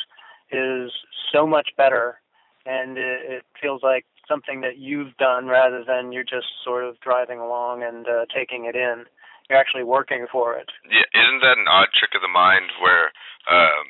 is 0.52 0.92
so 1.34 1.48
much 1.48 1.70
better, 1.78 2.20
and 2.66 2.98
it, 2.98 3.20
it 3.30 3.46
feels 3.62 3.82
like 3.82 4.06
something 4.28 4.62
that 4.62 4.78
you've 4.78 5.16
done 5.18 5.48
rather 5.48 5.84
than 5.86 6.12
you're 6.12 6.28
just 6.28 6.48
sort 6.64 6.84
of 6.84 7.00
driving 7.00 7.40
along 7.40 7.84
and 7.84 8.08
uh, 8.08 8.26
taking 8.34 8.66
it 8.66 8.76
in. 8.76 9.06
You're 9.50 9.60
actually 9.60 9.84
working 9.84 10.28
for 10.32 10.56
it. 10.56 10.72
Yeah, 10.88 11.08
isn't 11.12 11.44
that 11.44 11.60
an 11.60 11.68
odd 11.68 11.92
trick 11.92 12.16
of 12.16 12.24
the 12.24 12.32
mind 12.32 12.72
where 12.80 13.12
um, 13.52 13.86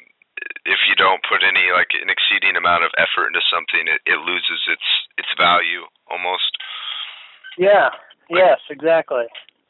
if 0.65 0.81
you 0.89 0.97
don't 0.97 1.21
put 1.29 1.45
any 1.45 1.69
like 1.69 1.93
an 1.93 2.09
exceeding 2.09 2.57
amount 2.57 2.81
of 2.81 2.95
effort 2.97 3.29
into 3.29 3.43
something, 3.45 3.85
it, 3.85 4.01
it 4.09 4.19
loses 4.25 4.61
its 4.65 4.87
its 5.21 5.31
value 5.37 5.85
almost. 6.09 6.49
Yeah. 7.57 7.93
Yes. 8.31 8.63
Exactly. 8.71 9.27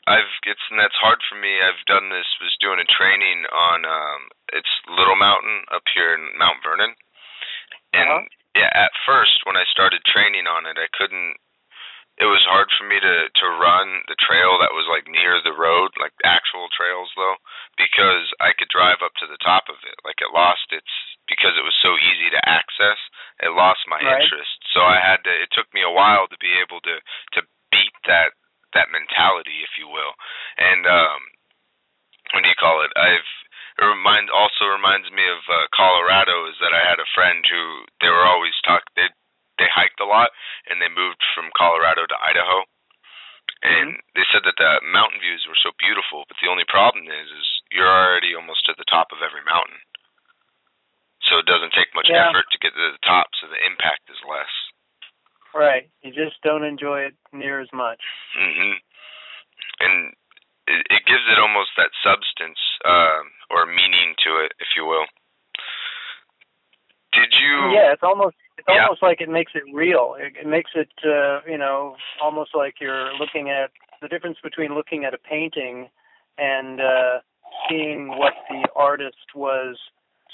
I've 0.08 0.32
it's 0.48 0.64
and 0.72 0.80
that's 0.80 0.98
hard 1.02 1.20
for 1.28 1.36
me. 1.36 1.60
I've 1.60 1.84
done 1.92 2.08
this 2.08 2.30
was 2.40 2.56
doing 2.64 2.80
a 2.80 2.88
training 2.88 3.44
on 3.52 3.84
um 3.84 4.22
it's 4.56 4.72
Little 4.88 5.20
Mountain 5.20 5.68
up 5.76 5.84
here 5.92 6.16
in 6.16 6.40
Mount 6.40 6.64
Vernon. 6.64 6.96
And 7.92 8.08
uh-huh 8.08 8.41
yeah, 8.56 8.72
at 8.76 8.92
first 9.08 9.44
when 9.48 9.56
I 9.56 9.64
started 9.72 10.04
training 10.04 10.48
on 10.48 10.68
it, 10.68 10.76
I 10.76 10.92
couldn't. 10.92 11.40
It 12.20 12.28
was 12.28 12.44
hard 12.46 12.70
for 12.76 12.86
me 12.86 13.00
to 13.00 13.16
to 13.32 13.48
run 13.58 14.04
the 14.12 14.20
trail 14.20 14.60
that 14.60 14.76
was 14.76 14.86
like 14.92 15.08
near 15.08 15.40
the 15.42 15.56
road, 15.56 15.96
like 15.98 16.14
actual 16.28 16.68
trails 16.76 17.10
though, 17.16 17.40
because 17.80 18.28
I 18.44 18.52
could 18.54 18.70
drive 18.70 19.00
up 19.00 19.16
to 19.24 19.28
the 19.28 19.40
top 19.42 19.72
of 19.72 19.80
it. 19.88 19.96
Like 20.04 20.20
it 20.20 20.36
lost 20.36 20.68
its 20.76 20.92
because 21.26 21.56
it 21.56 21.66
was 21.66 21.78
so 21.80 21.96
easy 21.96 22.30
to 22.36 22.42
access. 22.44 23.00
It 23.40 23.56
lost 23.56 23.88
my 23.88 23.98
right. 24.04 24.22
interest, 24.22 24.60
so 24.76 24.84
I 24.84 25.00
had 25.00 25.24
to. 25.24 25.32
It 25.32 25.50
took 25.56 25.72
me 25.72 25.82
a 25.82 25.90
while 25.90 26.28
to 26.28 26.38
be 26.38 26.52
able 26.60 26.84
to 26.84 27.00
to 27.40 27.42
beat 27.72 27.96
that 28.06 28.36
that 28.76 28.92
mentality, 28.92 29.64
if 29.64 29.80
you 29.80 29.88
will. 29.88 30.14
And 30.60 30.84
um, 30.88 31.20
what 32.36 32.44
do 32.44 32.52
you 32.52 32.60
call 32.60 32.84
it? 32.84 32.92
I've 33.00 33.32
it 33.80 33.86
remind 33.86 34.28
also 34.30 34.68
reminds 34.68 35.08
me 35.12 35.24
of 35.24 35.42
uh, 35.48 35.68
Colorado 35.72 36.48
is 36.50 36.58
that 36.60 36.76
I 36.76 36.84
had 36.84 37.00
a 37.00 37.14
friend 37.16 37.44
who 37.48 37.88
they 38.04 38.12
were 38.12 38.28
always 38.28 38.56
talk 38.66 38.84
they 38.96 39.08
they 39.60 39.70
hiked 39.70 40.02
a 40.02 40.10
lot 40.10 40.34
and 40.66 40.82
they 40.82 40.90
moved 40.90 41.22
from 41.38 41.54
Colorado 41.54 42.10
to 42.10 42.18
Idaho. 42.18 42.66
And 43.62 43.94
mm-hmm. 43.94 44.18
they 44.18 44.26
said 44.34 44.42
that 44.50 44.58
the 44.58 44.82
mountain 44.90 45.22
views 45.22 45.46
were 45.46 45.60
so 45.62 45.70
beautiful, 45.78 46.26
but 46.26 46.38
the 46.42 46.50
only 46.50 46.66
problem 46.66 47.06
is 47.06 47.30
is 47.30 47.46
you're 47.70 47.90
already 47.90 48.34
almost 48.34 48.66
to 48.66 48.74
the 48.74 48.90
top 48.90 49.14
of 49.14 49.22
every 49.22 49.46
mountain. 49.46 49.78
So 51.30 51.38
it 51.38 51.46
doesn't 51.46 51.78
take 51.78 51.94
much 51.94 52.10
yeah. 52.10 52.28
effort 52.28 52.50
to 52.50 52.60
get 52.60 52.74
to 52.74 52.92
the 52.92 53.06
top, 53.06 53.30
so 53.38 53.48
the 53.48 53.62
impact 53.62 54.10
is 54.10 54.18
less. 54.26 54.52
Right. 55.54 55.88
You 56.02 56.10
just 56.12 56.42
don't 56.42 56.66
enjoy 56.66 57.06
it 57.12 57.16
near 57.32 57.62
as 57.62 57.72
much. 57.72 58.02
Mhm. 58.36 58.82
And 59.80 60.16
it, 60.68 60.86
it 60.90 61.04
gives 61.06 61.26
it 61.30 61.40
almost 61.40 61.74
that 61.78 61.92
substance 62.04 62.60
uh, 62.86 63.22
or 63.50 63.66
meaning 63.66 64.14
to 64.26 64.44
it, 64.46 64.54
if 64.60 64.74
you 64.76 64.86
will. 64.86 65.06
Did 67.14 67.34
you? 67.36 67.76
Yeah, 67.76 67.92
it's 67.92 68.04
almost 68.04 68.36
it's 68.58 68.68
yeah. 68.70 68.84
almost 68.84 69.04
like 69.04 69.20
it 69.20 69.30
makes 69.30 69.52
it 69.56 69.64
real. 69.74 70.16
It, 70.18 70.34
it 70.40 70.48
makes 70.48 70.72
it 70.76 70.92
uh, 71.04 71.42
you 71.50 71.58
know 71.58 71.96
almost 72.24 72.52
like 72.56 72.76
you're 72.80 73.14
looking 73.18 73.50
at 73.50 73.72
the 74.02 74.08
difference 74.08 74.38
between 74.42 74.74
looking 74.76 75.04
at 75.04 75.14
a 75.14 75.18
painting 75.18 75.90
and 76.38 76.80
uh, 76.80 77.20
seeing 77.70 78.10
what 78.10 78.34
the 78.50 78.68
artist 78.76 79.36
was 79.36 79.78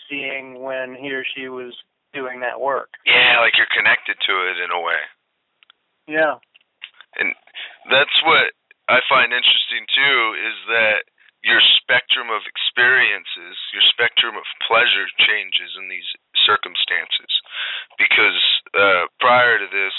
seeing 0.10 0.62
when 0.62 0.96
he 0.96 1.12
or 1.12 1.26
she 1.26 1.50
was 1.50 1.74
doing 2.14 2.40
that 2.42 2.62
work. 2.62 2.90
Yeah, 3.06 3.40
like 3.42 3.54
you're 3.58 3.72
connected 3.76 4.16
to 4.28 4.34
it 4.48 4.58
in 4.64 4.72
a 4.72 4.80
way. 4.80 5.02
Yeah. 6.08 6.36
And 7.20 7.34
that's 7.92 8.16
what 8.24 8.54
I 8.88 9.04
find 9.12 9.36
interesting 9.36 9.84
too 9.92 10.18
is 10.40 10.58
that 10.72 11.04
your 11.44 11.62
spectrum 11.80 12.32
of 12.32 12.48
experiences, 12.48 13.56
your 13.76 13.86
spectrum 13.94 14.36
of 14.36 14.48
pleasure 14.64 15.08
changes 15.22 15.76
in 15.76 15.88
these 15.88 16.08
circumstances. 16.48 17.32
Because 18.00 18.40
uh, 18.74 19.12
prior 19.20 19.60
to 19.60 19.68
this, 19.68 19.96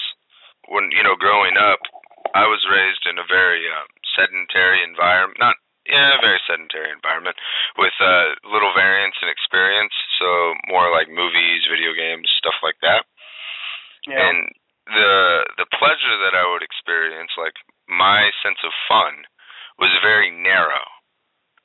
when 0.69 0.89
you 0.93 1.05
know 1.05 1.17
growing 1.17 1.57
up, 1.57 1.81
I 2.33 2.49
was 2.49 2.65
raised 2.69 3.05
in 3.09 3.21
a 3.21 3.29
very 3.29 3.65
uh, 3.69 3.87
sedentary 4.17 4.85
environment, 4.85 5.41
not 5.41 5.57
yeah, 5.89 6.21
very 6.21 6.41
sedentary 6.45 6.93
environment 6.93 7.37
with 7.81 7.97
uh, 7.97 8.37
little 8.45 8.77
variance 8.77 9.17
in 9.25 9.33
experience. 9.33 9.95
So 10.21 10.53
more 10.69 10.93
like 10.93 11.09
movies, 11.09 11.65
video 11.65 11.97
games, 11.97 12.29
stuff 12.37 12.61
like 12.61 12.77
that. 12.85 13.09
Yeah. 14.05 14.21
And 14.21 14.53
the 14.89 15.45
the 15.61 15.69
pleasure 15.77 16.17
that 16.25 16.37
I 16.37 16.49
would 16.49 16.65
experience, 16.65 17.33
like 17.37 17.57
my 17.89 18.33
sense 18.45 18.61
of 18.65 18.73
fun 18.89 19.25
was 19.81 19.93
very 20.05 20.31
narrow. 20.33 20.85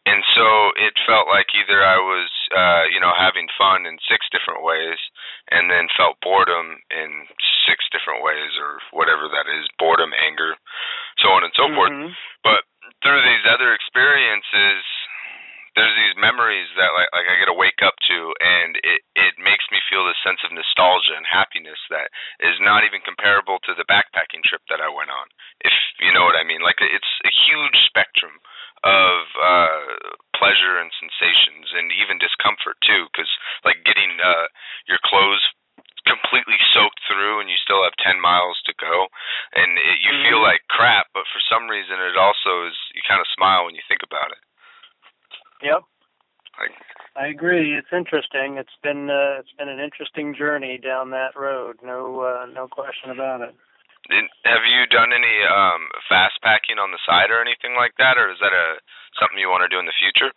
And 0.04 0.20
so 0.36 0.76
it 0.76 1.00
felt 1.08 1.32
like 1.32 1.48
either 1.56 1.80
I 1.80 1.96
was, 1.96 2.28
uh, 2.52 2.84
you 2.92 3.00
know, 3.00 3.16
having 3.16 3.48
fun 3.56 3.88
in 3.88 3.96
six 4.04 4.28
different 4.36 4.60
ways, 4.60 5.00
and 5.48 5.72
then 5.72 5.88
felt 5.96 6.20
boredom 6.20 6.84
in 6.92 7.24
six 7.64 7.88
different 7.88 8.20
ways, 8.20 8.52
or 8.60 8.84
whatever 8.92 9.32
that 9.32 9.48
is, 9.48 9.64
boredom, 9.80 10.12
anger, 10.12 10.60
so 11.24 11.32
on 11.32 11.48
and 11.48 11.56
so 11.56 11.72
mm-hmm. 11.72 11.80
forth. 11.80 11.96
But 12.44 12.68
through 13.00 13.24
these 13.24 13.48
other 13.48 13.72
experiences, 13.72 14.84
there's 15.74 15.98
these 15.98 16.18
memories 16.22 16.70
that 16.78 16.94
like 16.94 17.10
like 17.14 17.26
I 17.26 17.38
get 17.42 17.50
to 17.50 17.58
wake 17.58 17.82
up 17.82 17.98
to, 18.10 18.18
and 18.38 18.78
it 18.86 19.02
it 19.18 19.34
makes 19.42 19.66
me 19.74 19.82
feel 19.90 20.06
this 20.06 20.22
sense 20.22 20.42
of 20.46 20.54
nostalgia 20.54 21.18
and 21.18 21.26
happiness 21.26 21.82
that 21.90 22.14
is 22.42 22.58
not 22.62 22.86
even 22.86 23.02
comparable 23.02 23.58
to 23.66 23.74
the 23.74 23.88
backpacking 23.90 24.46
trip 24.46 24.62
that 24.70 24.82
I 24.82 24.90
went 24.90 25.10
on. 25.10 25.28
If 25.66 25.74
you 25.98 26.14
know 26.14 26.30
what 26.30 26.38
I 26.38 26.46
mean, 26.46 26.62
like 26.62 26.78
it's 26.78 27.14
a 27.26 27.34
huge 27.34 27.78
spectrum 27.90 28.38
of 28.86 29.20
uh 29.42 29.86
pleasure 30.38 30.78
and 30.78 30.94
sensations 31.02 31.74
and 31.74 31.90
even 31.96 32.22
discomfort 32.22 32.78
too 32.86 33.10
because 33.10 33.32
like 33.66 33.82
getting 33.88 34.20
uh 34.22 34.46
your 34.86 35.00
clothes 35.08 35.42
completely 36.04 36.60
soaked 36.76 37.00
through 37.08 37.40
and 37.40 37.48
you 37.48 37.56
still 37.64 37.80
have 37.80 37.96
10 38.04 38.20
miles 38.20 38.60
to 38.68 38.76
go 38.76 39.08
and 39.56 39.80
it, 39.80 40.04
you 40.04 40.12
mm-hmm. 40.12 40.28
feel 40.28 40.44
like 40.44 40.68
crap 40.68 41.08
but 41.16 41.24
for 41.32 41.40
some 41.48 41.72
reason 41.72 41.96
it 41.96 42.20
also 42.20 42.68
is 42.68 42.76
you 42.92 43.00
kind 43.08 43.24
of 43.24 43.32
smile 43.32 43.64
when 43.64 43.72
you 43.72 43.80
think 43.88 44.04
about 44.04 44.36
it 44.36 44.44
Yep. 45.64 45.82
I 47.16 47.28
agree. 47.28 47.74
It's 47.74 47.92
interesting. 47.92 48.58
It's 48.58 48.78
been 48.84 49.10
uh, 49.10 49.40
it's 49.40 49.54
been 49.58 49.70
an 49.70 49.80
interesting 49.80 50.36
journey 50.38 50.78
down 50.78 51.10
that 51.12 51.36
road. 51.36 51.78
No 51.84 52.22
uh, 52.22 52.46
no 52.54 52.68
question 52.94 53.12
about 53.12 53.42
it. 53.42 53.56
Have 54.44 54.64
you 54.68 54.86
done 54.88 55.14
any 55.16 55.42
um, 55.48 55.88
fast 56.10 56.36
packing 56.44 56.78
on 56.78 56.92
the 56.92 57.00
side 57.08 57.32
or 57.32 57.40
anything 57.40 57.76
like 57.78 57.94
that, 57.98 58.18
or 58.18 58.30
is 58.32 58.38
that 58.42 58.52
a 58.52 58.78
something 59.20 59.40
you 59.40 59.48
want 59.48 59.64
to 59.64 59.72
do 59.74 59.80
in 59.80 59.86
the 59.86 59.96
future? 59.96 60.34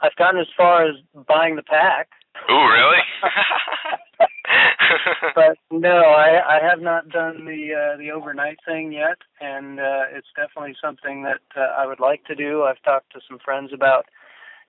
I've 0.00 0.16
gotten 0.16 0.40
as 0.40 0.48
far 0.56 0.88
as 0.88 0.96
buying 1.28 1.56
the 1.56 1.62
pack. 1.62 2.08
Ooh, 2.50 2.66
really? 2.66 3.02
but 5.34 5.56
no, 5.70 6.00
I 6.16 6.40
I 6.56 6.58
have 6.64 6.80
not 6.80 7.10
done 7.10 7.44
the 7.44 7.76
uh, 7.76 7.96
the 7.98 8.10
overnight 8.10 8.58
thing 8.66 8.92
yet, 8.92 9.18
and 9.40 9.78
uh, 9.78 10.08
it's 10.10 10.32
definitely 10.34 10.76
something 10.80 11.22
that 11.24 11.44
uh, 11.56 11.76
I 11.76 11.86
would 11.86 12.00
like 12.00 12.24
to 12.24 12.34
do. 12.34 12.62
I've 12.64 12.82
talked 12.82 13.12
to 13.12 13.20
some 13.28 13.38
friends 13.44 13.70
about 13.72 14.06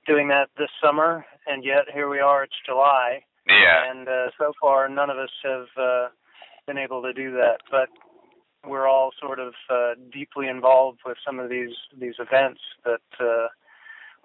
doing 0.06 0.28
that 0.28 0.50
this 0.58 0.70
summer, 0.84 1.26
and 1.48 1.64
yet 1.64 1.88
here 1.94 2.10
we 2.10 2.20
are. 2.20 2.44
It's 2.44 2.60
July. 2.66 3.24
Yeah. 3.48 3.92
And 3.92 4.08
uh, 4.08 4.28
so 4.38 4.54
far, 4.60 4.90
none 4.90 5.10
of 5.10 5.18
us 5.18 5.30
have 5.44 5.68
uh, 5.78 6.08
been 6.68 6.78
able 6.78 7.02
to 7.04 7.14
do 7.14 7.32
that, 7.32 7.58
but 7.70 7.90
we're 8.68 8.88
all 8.88 9.12
sort 9.20 9.40
of 9.40 9.54
uh, 9.70 9.94
deeply 10.12 10.48
involved 10.48 11.00
with 11.06 11.18
some 11.26 11.40
of 11.40 11.50
these 11.50 11.76
these 12.00 12.16
events 12.20 12.62
that. 12.84 13.02
Uh, 13.20 13.48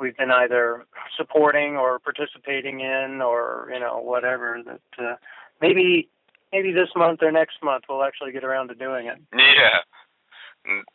we've 0.01 0.17
been 0.17 0.31
either 0.31 0.87
supporting 1.17 1.77
or 1.77 1.99
participating 1.99 2.81
in 2.81 3.21
or 3.21 3.69
you 3.73 3.79
know 3.79 4.01
whatever 4.01 4.59
that 4.65 5.05
uh, 5.05 5.15
maybe 5.61 6.09
maybe 6.53 6.73
this 6.73 6.89
month 6.97 7.21
or 7.23 7.31
next 7.31 7.63
month 7.63 7.85
we'll 7.89 8.03
actually 8.03 8.33
get 8.33 8.43
around 8.43 8.69
to 8.69 8.75
doing 8.75 9.07
it. 9.07 9.21
Yeah, 9.37 9.85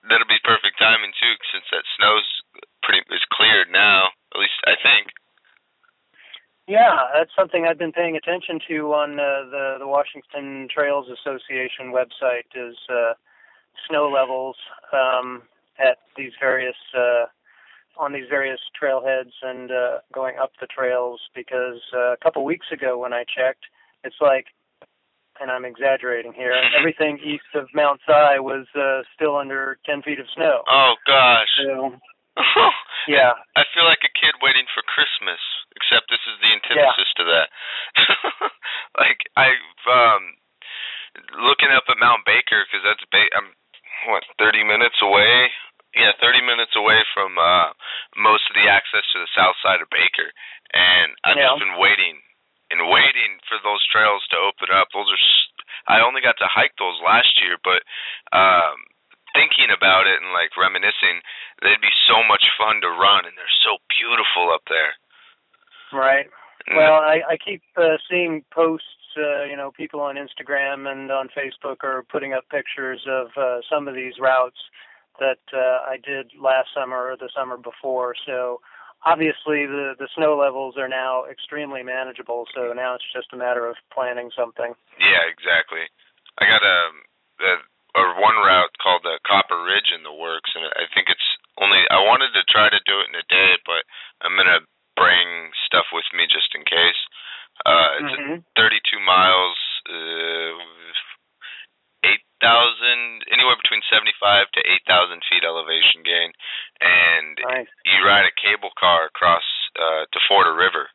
that'll 0.10 0.28
be 0.28 0.42
perfect 0.44 0.78
timing 0.82 1.14
too, 1.22 1.34
since 1.54 1.66
that 1.72 1.86
snow's 1.98 2.28
pretty 2.84 3.02
is 3.14 3.24
cleared 3.32 3.70
now. 3.72 4.10
At 4.34 4.42
least 4.42 4.58
I 4.66 4.76
think. 4.82 5.14
Yeah, 6.68 6.98
that's 7.14 7.32
something 7.38 7.66
I've 7.70 7.78
been 7.78 7.92
paying 7.92 8.16
attention 8.16 8.60
to 8.70 8.94
on 8.94 9.20
uh, 9.20 9.50
the 9.52 9.76
the 9.80 9.88
Washington 9.88 10.68
Trails 10.74 11.06
Association 11.10 11.94
website 11.94 12.50
is 12.56 12.76
uh, 12.90 13.14
snow 13.88 14.10
levels 14.10 14.56
um, 14.92 15.44
at 15.78 15.98
these 16.18 16.32
various 16.42 16.76
uh, 16.98 17.26
on 17.98 18.14
these 18.14 18.26
various 18.30 18.60
trailheads 18.76 19.32
and 19.42 19.72
uh, 19.72 20.00
going 20.14 20.36
up 20.42 20.52
the 20.60 20.68
trails 20.68 21.20
because 21.34 21.82
uh, 21.94 22.14
a 22.14 22.18
couple 22.22 22.44
weeks 22.44 22.68
ago 22.72 22.98
when 22.98 23.14
I 23.14 23.24
checked, 23.24 23.66
it's 24.04 24.20
like, 24.20 24.48
and 25.40 25.50
I'm 25.52 25.66
exaggerating 25.66 26.34
here, 26.34 26.54
everything 26.78 27.20
east 27.24 27.50
of 27.56 27.68
Mount 27.74 28.02
Si 28.06 28.40
was 28.40 28.68
uh, 28.76 29.04
still 29.16 29.36
under 29.38 29.78
10 29.86 30.02
feet 30.02 30.20
of 30.20 30.28
snow. 30.36 30.64
Oh 30.70 30.96
gosh. 31.08 31.48
So, 31.64 31.96
yeah. 33.08 33.32
I 33.56 33.64
feel 33.74 33.86
like 33.86 34.04
a 34.04 34.12
kid 34.12 34.36
waiting 34.44 34.66
for 34.74 34.84
Christmas, 34.84 35.40
except 35.86 36.10
this 36.10 36.22
is 36.26 36.38
the 36.42 36.50
antithesis 36.50 37.10
yeah. 37.14 37.18
to 37.22 37.24
that. 37.30 37.48
like 39.02 39.22
I've 39.38 39.82
um 39.86 40.24
looking 41.46 41.70
up 41.70 41.86
at 41.88 42.02
Mount 42.02 42.26
Baker 42.26 42.66
because 42.66 42.82
that's 42.82 43.06
ba- 43.14 43.34
I'm 43.38 43.54
what 44.10 44.26
30 44.42 44.66
minutes 44.66 44.98
away 45.02 45.50
Yeah, 45.96 46.12
30 46.20 46.42
minutes 46.44 46.74
away 46.76 47.06
from 47.14 47.38
uh 47.38 47.72
most 48.18 48.44
of 48.50 48.58
the 48.58 48.68
access 48.68 49.06
to 49.14 49.22
the 49.22 49.32
south 49.38 49.56
side 49.64 49.80
of 49.80 49.88
Baker, 49.94 50.28
and 50.74 51.14
I've 51.24 51.38
Yeah. 51.38 51.54
just 51.54 51.62
been 51.64 51.78
waiting 51.80 52.20
and 52.74 52.90
waiting 52.90 53.38
for 53.48 53.62
those 53.62 53.86
trails 53.94 54.26
to 54.34 54.38
open 54.42 54.74
up. 54.74 54.90
Those 54.92 55.08
are 55.14 55.24
I 55.88 56.02
only 56.02 56.20
got 56.26 56.36
to 56.42 56.50
hike 56.50 56.74
those 56.82 56.98
last 57.06 57.30
year, 57.40 57.62
but 57.62 57.86
um 58.34 58.90
thinking 59.36 59.68
about 59.70 60.08
it 60.08 60.16
and 60.24 60.32
like 60.32 60.56
reminiscing, 60.56 61.20
they'd 61.62 61.84
be 61.84 61.92
so 62.08 62.24
much 62.24 62.44
fun 62.58 62.80
to 62.80 62.88
run, 62.90 63.28
and 63.28 63.36
they're 63.36 63.60
so 63.68 63.78
beautiful 63.92 64.48
up 64.52 64.64
there. 64.72 64.96
Right. 65.94 66.28
Well, 66.74 66.94
I, 66.94 67.22
I 67.30 67.38
keep 67.38 67.62
uh, 67.78 67.98
seeing 68.10 68.44
posts. 68.52 68.88
Uh, 69.18 69.46
you 69.46 69.56
know, 69.56 69.72
people 69.72 70.02
on 70.02 70.16
Instagram 70.16 70.92
and 70.92 71.12
on 71.12 71.30
Facebook 71.32 71.84
are 71.84 72.04
putting 72.12 72.34
up 72.34 72.44
pictures 72.50 73.00
of 73.08 73.28
uh, 73.38 73.60
some 73.72 73.88
of 73.88 73.96
these 73.96 74.20
routes 74.20 74.58
that 75.20 75.40
uh, 75.56 75.88
I 75.88 75.96
did 76.04 76.32
last 76.36 76.76
summer 76.76 76.98
or 76.98 77.16
the 77.16 77.30
summer 77.32 77.56
before. 77.56 78.16
So 78.26 78.60
obviously, 79.06 79.64
the 79.66 79.96
the 79.98 80.10
snow 80.16 80.36
levels 80.36 80.76
are 80.78 80.90
now 80.90 81.24
extremely 81.32 81.84
manageable. 81.84 82.46
So 82.54 82.74
now 82.74 82.96
it's 82.96 83.08
just 83.16 83.32
a 83.32 83.38
matter 83.38 83.68
of 83.68 83.76
planning 83.94 84.32
something. 84.36 84.74
Yeah, 85.00 85.24
exactly. 85.32 85.88
I 86.40 86.44
got 86.44 86.64
a, 86.66 86.80
a 87.40 87.54
or 87.96 88.20
one 88.20 88.36
route 88.44 88.76
called 88.84 89.08
the 89.08 89.24
Copper 89.24 89.64
Ridge 89.64 89.96
in 89.96 90.04
the 90.04 90.12
works, 90.12 90.52
and 90.52 90.68
I 90.76 90.92
think 90.92 91.08
it's 91.08 91.30
only. 91.56 91.80
I 91.88 92.04
wanted 92.04 92.36
to 92.36 92.44
try 92.52 92.68
to 92.68 92.82
do 92.84 93.00
it 93.00 93.08
in 93.08 93.16
a 93.16 93.28
day, 93.32 93.56
but 93.64 93.88
I'm 94.20 94.36
gonna 94.36 94.68
bring 94.96 95.52
stuff 95.66 95.86
with 95.94 96.06
me 96.14 96.26
just 96.28 96.54
in 96.56 96.64
case. 96.66 97.02
Uh, 97.66 97.90
it's 98.00 98.20
Mhm. 98.20 98.44
32 98.56 99.00
miles, 99.00 99.58
uh, 99.88 100.60
8,000, 102.04 103.24
anywhere 103.32 103.56
between 103.56 103.82
75 103.90 104.52
to 104.52 104.62
8,000 104.70 105.24
feet 105.26 105.44
elevation 105.44 106.04
gain, 106.04 106.34
and 106.82 107.40
Nice. 107.40 107.68
you 107.86 108.04
ride 108.06 108.26
a 108.26 108.32
cable 108.32 108.72
car 108.78 109.06
across 109.06 109.44
uh, 109.78 110.06
to 110.12 110.20
Florida 110.28 110.54
River, 110.54 110.90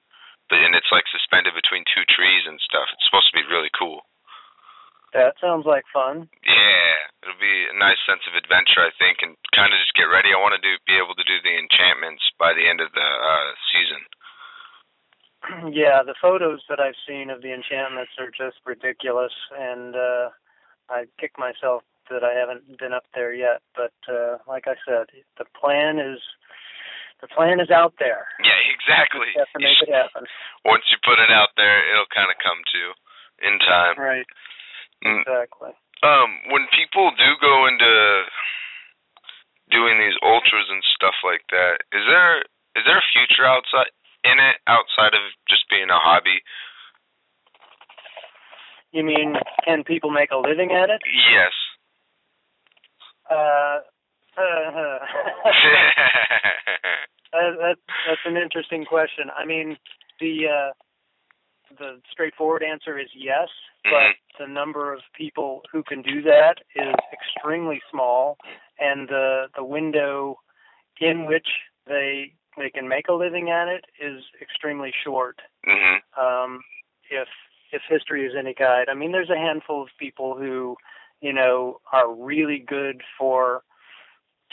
but 0.49 0.59
and 0.59 0.75
it's 0.75 0.91
like 0.91 1.07
suspended 1.09 1.53
between 1.55 1.85
two 1.85 2.05
trees 2.07 2.47
and 2.47 2.61
stuff. 2.61 2.89
It's 2.93 3.05
supposed 3.05 3.29
to 3.31 3.37
be 3.37 3.43
really 3.45 3.71
cool. 3.77 4.07
That 5.13 5.35
sounds 5.43 5.67
like 5.67 5.85
fun. 5.91 6.31
Yeah, 6.47 6.95
it'll 7.23 7.43
be 7.43 7.67
a 7.67 7.77
nice 7.77 7.99
sense 8.07 8.23
of 8.31 8.39
adventure, 8.39 8.83
I 8.83 8.95
think, 8.95 9.27
and 9.27 9.35
kind 9.51 9.75
of 9.75 9.79
just 9.83 9.99
get 9.99 10.07
ready. 10.07 10.31
I 10.31 10.39
want 10.39 10.55
to 10.55 10.63
do 10.63 10.79
be 10.87 10.95
able 10.95 11.19
to 11.19 11.27
do 11.27 11.43
the 11.43 11.59
enchantments 11.59 12.23
by 12.39 12.55
the 12.55 12.67
end 12.71 12.79
of 12.79 12.95
the 12.95 13.09
uh, 13.11 13.51
season. 13.75 14.03
yeah, 15.75 16.07
the 16.07 16.15
photos 16.21 16.63
that 16.69 16.79
I've 16.79 16.99
seen 17.09 17.31
of 17.31 17.43
the 17.43 17.51
enchantments 17.51 18.15
are 18.23 18.31
just 18.31 18.63
ridiculous, 18.63 19.35
and 19.51 19.97
uh, 19.97 20.31
I 20.87 21.11
kick 21.19 21.35
myself 21.39 21.83
that 22.11 22.23
I 22.23 22.35
haven't 22.35 22.79
been 22.79 22.93
up 22.93 23.07
there 23.15 23.33
yet. 23.33 23.63
But 23.75 23.95
uh, 24.07 24.39
like 24.47 24.67
I 24.67 24.79
said, 24.87 25.11
the 25.39 25.47
plan 25.59 25.99
is 25.99 26.23
the 27.23 27.29
plan 27.29 27.61
is 27.61 27.71
out 27.71 27.95
there. 27.99 28.27
Yeah, 28.41 28.57
exactly. 28.73 29.29
Just 29.37 29.53
have 29.53 29.53
to 29.55 29.63
make 29.63 29.81
it 29.85 29.93
happen. 29.93 30.25
Once 30.65 30.83
you 30.91 30.97
put 31.05 31.21
it 31.21 31.31
out 31.31 31.53
there, 31.57 31.85
it'll 31.93 32.09
kind 32.11 32.33
of 32.33 32.41
come 32.43 32.59
to 32.59 32.77
you 32.79 32.91
in 33.47 33.61
time. 33.61 33.95
Right. 34.01 34.27
Mm. 35.05 35.21
Exactly. 35.23 35.71
Um, 36.03 36.31
when 36.53 36.67
people 36.73 37.11
do 37.17 37.31
go 37.41 37.67
into 37.67 38.25
doing 39.71 39.99
these 40.01 40.17
ultras 40.23 40.69
and 40.71 40.83
stuff 40.97 41.15
like 41.25 41.45
that, 41.51 41.85
is 41.93 42.05
there 42.09 42.41
is 42.77 42.85
there 42.87 42.99
a 42.99 43.13
future 43.13 43.45
outside 43.47 43.93
in 44.25 44.39
it 44.39 44.57
outside 44.67 45.13
of 45.15 45.25
just 45.49 45.69
being 45.69 45.91
a 45.91 46.01
hobby? 46.01 46.41
You 48.93 49.05
mean 49.05 49.37
can 49.65 49.85
people 49.85 50.11
make 50.11 50.31
a 50.31 50.37
living 50.37 50.73
at 50.73 50.91
it? 50.91 51.01
Yes. 51.05 51.53
Uh, 53.31 53.81
uh, 54.41 54.99
Uh, 57.33 57.55
that, 57.63 57.77
that's 58.09 58.27
an 58.27 58.37
interesting 58.37 58.85
question. 58.85 59.31
I 59.37 59.47
mean, 59.47 59.77
the 60.19 60.49
uh, 60.51 60.73
the 61.79 62.01
straightforward 62.11 62.65
answer 62.65 62.99
is 62.99 63.07
yes, 63.15 63.49
but 63.85 64.19
the 64.39 64.47
number 64.47 64.93
of 64.93 65.01
people 65.17 65.63
who 65.73 65.83
can 65.83 66.03
do 66.03 66.23
that 66.23 66.57
is 66.75 66.95
extremely 67.13 67.81
small, 67.91 68.39
and 68.79 69.09
the 69.09 69.47
the 69.57 69.65
window 69.65 70.37
in 71.01 71.27
which 71.27 71.49
they 71.87 72.33
they 72.57 72.71
can 72.71 72.89
make 72.89 73.09
a 73.09 73.13
living 73.13 73.51
at 73.51 73.69
it 73.69 73.85
is 74.01 74.23
extremely 74.41 74.93
short. 75.05 75.41
mhm. 75.67 76.01
Um, 76.19 76.63
if 77.11 77.29
if 77.73 77.83
history 77.89 78.27
is 78.27 78.35
any 78.37 78.55
guide, 78.55 78.89
I 78.89 78.95
mean, 78.95 79.13
there's 79.13 79.31
a 79.31 79.37
handful 79.37 79.83
of 79.83 79.89
people 79.99 80.37
who, 80.37 80.77
you 81.21 81.33
know, 81.33 81.81
are 81.93 82.13
really 82.13 82.59
good 82.59 83.03
for 83.17 83.63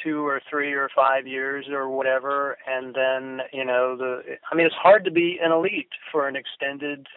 two 0.04 0.26
or 0.26 0.40
three 0.48 0.74
or 0.74 0.90
five 0.96 1.26
years 1.26 1.66
or 1.70 1.90
whatever, 1.90 2.58
and 2.68 2.94
then 2.94 3.42
you 3.52 3.66
know 3.66 3.96
the. 3.98 4.38
I 4.52 4.56
mean, 4.56 4.66
it's 4.68 4.76
hard 4.76 5.04
to 5.06 5.12
be 5.12 5.40
an 5.42 5.52
elite 5.52 5.90
for 6.12 6.28
an 6.28 6.36
extended 6.36 7.08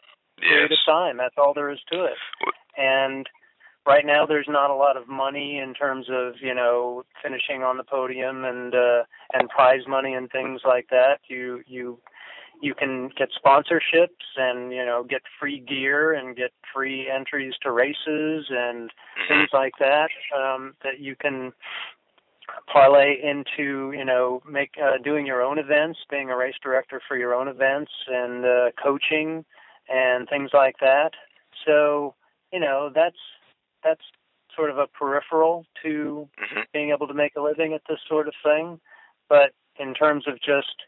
period 0.41 0.71
Yes. 0.71 0.81
of 0.87 0.93
time. 0.93 1.17
That's 1.17 1.35
all 1.39 1.55
there 1.55 1.71
is 1.71 1.79
to 1.93 2.05
it. 2.05 2.19
And 2.77 3.29
right 3.87 4.05
now, 4.05 4.27
there's 4.27 4.49
not 4.49 4.71
a 4.71 4.75
lot 4.75 4.97
of 4.97 5.09
money 5.09 5.59
in 5.59 5.75
terms 5.75 6.07
of 6.11 6.35
you 6.41 6.55
know 6.55 7.05
finishing 7.23 7.63
on 7.63 7.77
the 7.77 7.85
podium 7.85 8.45
and 8.45 8.75
uh, 8.75 9.03
and 9.33 9.49
prize 9.49 9.87
money 9.87 10.15
and 10.15 10.31
things 10.31 10.63
like 10.65 10.89
that. 10.91 11.21
You 11.29 11.63
you 11.67 11.99
you 12.63 12.75
can 12.75 13.09
get 13.17 13.31
sponsorships 13.45 14.37
and 14.37 14.73
you 14.73 14.85
know 14.85 15.03
get 15.09 15.23
free 15.39 15.61
gear 15.61 16.13
and 16.13 16.37
get 16.37 16.53
free 16.75 17.09
entries 17.11 17.55
to 17.63 17.71
races 17.73 18.47
and 18.51 18.91
Mhm. 19.19 19.29
things 19.29 19.51
like 19.53 19.75
that 19.79 20.11
um, 20.37 20.75
that 20.83 20.99
you 21.01 21.17
can 21.17 21.53
parlay 22.67 23.21
into 23.23 23.93
you 23.93 24.05
know 24.05 24.43
make 24.49 24.77
uh, 24.83 24.99
doing 25.03 25.27
your 25.27 25.43
own 25.43 25.59
events, 25.59 25.99
being 26.11 26.31
a 26.31 26.37
race 26.37 26.57
director 26.63 27.01
for 27.07 27.17
your 27.17 27.35
own 27.35 27.49
events, 27.49 27.93
and 28.09 28.45
uh, 28.45 28.71
coaching 28.83 29.45
and 29.91 30.29
things 30.29 30.51
like 30.55 30.77
that. 30.81 31.11
So 31.67 32.15
you 32.53 32.61
know 32.61 32.91
that's 32.95 33.19
that's 33.85 34.05
sort 34.55 34.71
of 34.71 34.79
a 34.79 34.87
peripheral 34.87 35.67
to 35.83 36.29
Mhm. 36.39 36.67
being 36.73 36.91
able 36.91 37.07
to 37.07 37.15
make 37.15 37.37
a 37.37 37.41
living 37.41 37.73
at 37.73 37.83
this 37.89 38.01
sort 38.09 38.29
of 38.29 38.35
thing. 38.43 38.81
But 39.29 39.53
in 39.77 39.95
terms 39.95 40.27
of 40.27 40.41
just 40.41 40.85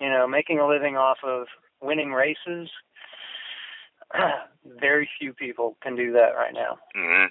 you 0.00 0.08
know 0.08 0.26
making 0.26 0.58
a 0.58 0.66
living 0.66 0.96
off 0.96 1.18
of 1.22 1.48
winning 1.80 2.12
races, 2.12 2.70
very 4.64 5.08
few 5.18 5.32
people 5.34 5.76
can 5.82 5.96
do 5.96 6.12
that 6.12 6.34
right 6.36 6.54
now. 6.54 6.78
hmm 6.94 7.26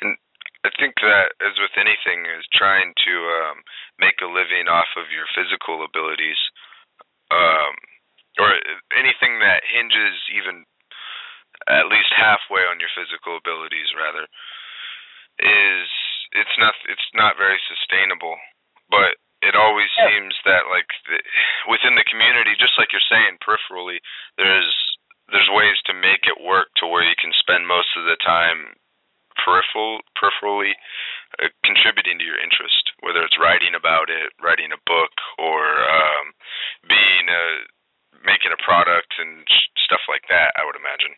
And 0.00 0.16
I 0.64 0.70
think 0.78 0.94
that, 1.02 1.34
as 1.40 1.58
with 1.58 1.74
anything, 1.76 2.26
is 2.26 2.46
trying 2.52 2.94
to 3.04 3.14
um, 3.42 3.62
make 3.98 4.20
a 4.22 4.26
living 4.30 4.68
off 4.68 4.88
of 4.96 5.10
your 5.10 5.26
physical 5.34 5.84
abilities, 5.84 6.38
um, 7.30 7.74
or 8.38 8.56
anything 8.96 9.40
that 9.40 9.64
hinges 9.66 10.16
even 10.32 10.64
at 11.68 11.86
least 11.86 12.10
halfway 12.16 12.64
on 12.66 12.80
your 12.80 12.90
physical 12.96 13.36
abilities, 13.36 13.92
rather, 13.94 14.26
is 15.38 15.88
it's 16.32 16.56
not 16.58 16.74
it's 16.88 17.08
not 17.14 17.36
very 17.36 17.60
sustainable. 17.68 18.36
But 18.90 19.16
it 19.42 19.56
always 19.56 19.90
Yeah. 19.98 20.08
seems 20.08 20.34
that 20.44 20.68
like 20.70 20.88
the, 21.08 21.18
within 21.68 21.94
the 21.96 22.04
community, 22.04 22.54
just 22.56 22.78
like 22.78 22.92
you're 22.92 23.10
saying, 23.10 23.38
peripherally, 23.42 24.00
there's 24.38 24.74
there's 25.30 25.48
ways 25.50 25.76
to 25.86 25.94
make 25.94 26.26
it 26.26 26.40
work 26.40 26.68
to 26.76 26.86
where 26.86 27.02
you 27.04 27.14
can 27.18 27.32
spend 27.38 27.66
most 27.66 27.88
of 27.96 28.04
the 28.04 28.16
time 28.16 28.74
peripheral 29.36 30.00
peripherally 30.18 30.74
uh, 31.42 31.48
contributing 31.64 32.18
to 32.18 32.24
your 32.24 32.38
interest, 32.38 32.92
whether 33.00 33.22
it's 33.22 33.38
writing 33.38 33.74
about 33.74 34.10
it, 34.10 34.32
writing 34.42 34.72
a 34.72 34.82
book, 34.86 35.12
or 35.38 35.82
um, 35.88 36.32
being 36.88 37.28
a 37.28 37.44
making 38.24 38.50
a 38.54 38.60
product 38.62 39.14
and 39.18 39.44
stuff 39.84 40.00
like 40.08 40.22
that. 40.28 40.52
I 40.56 40.64
would 40.64 40.76
imagine, 40.76 41.12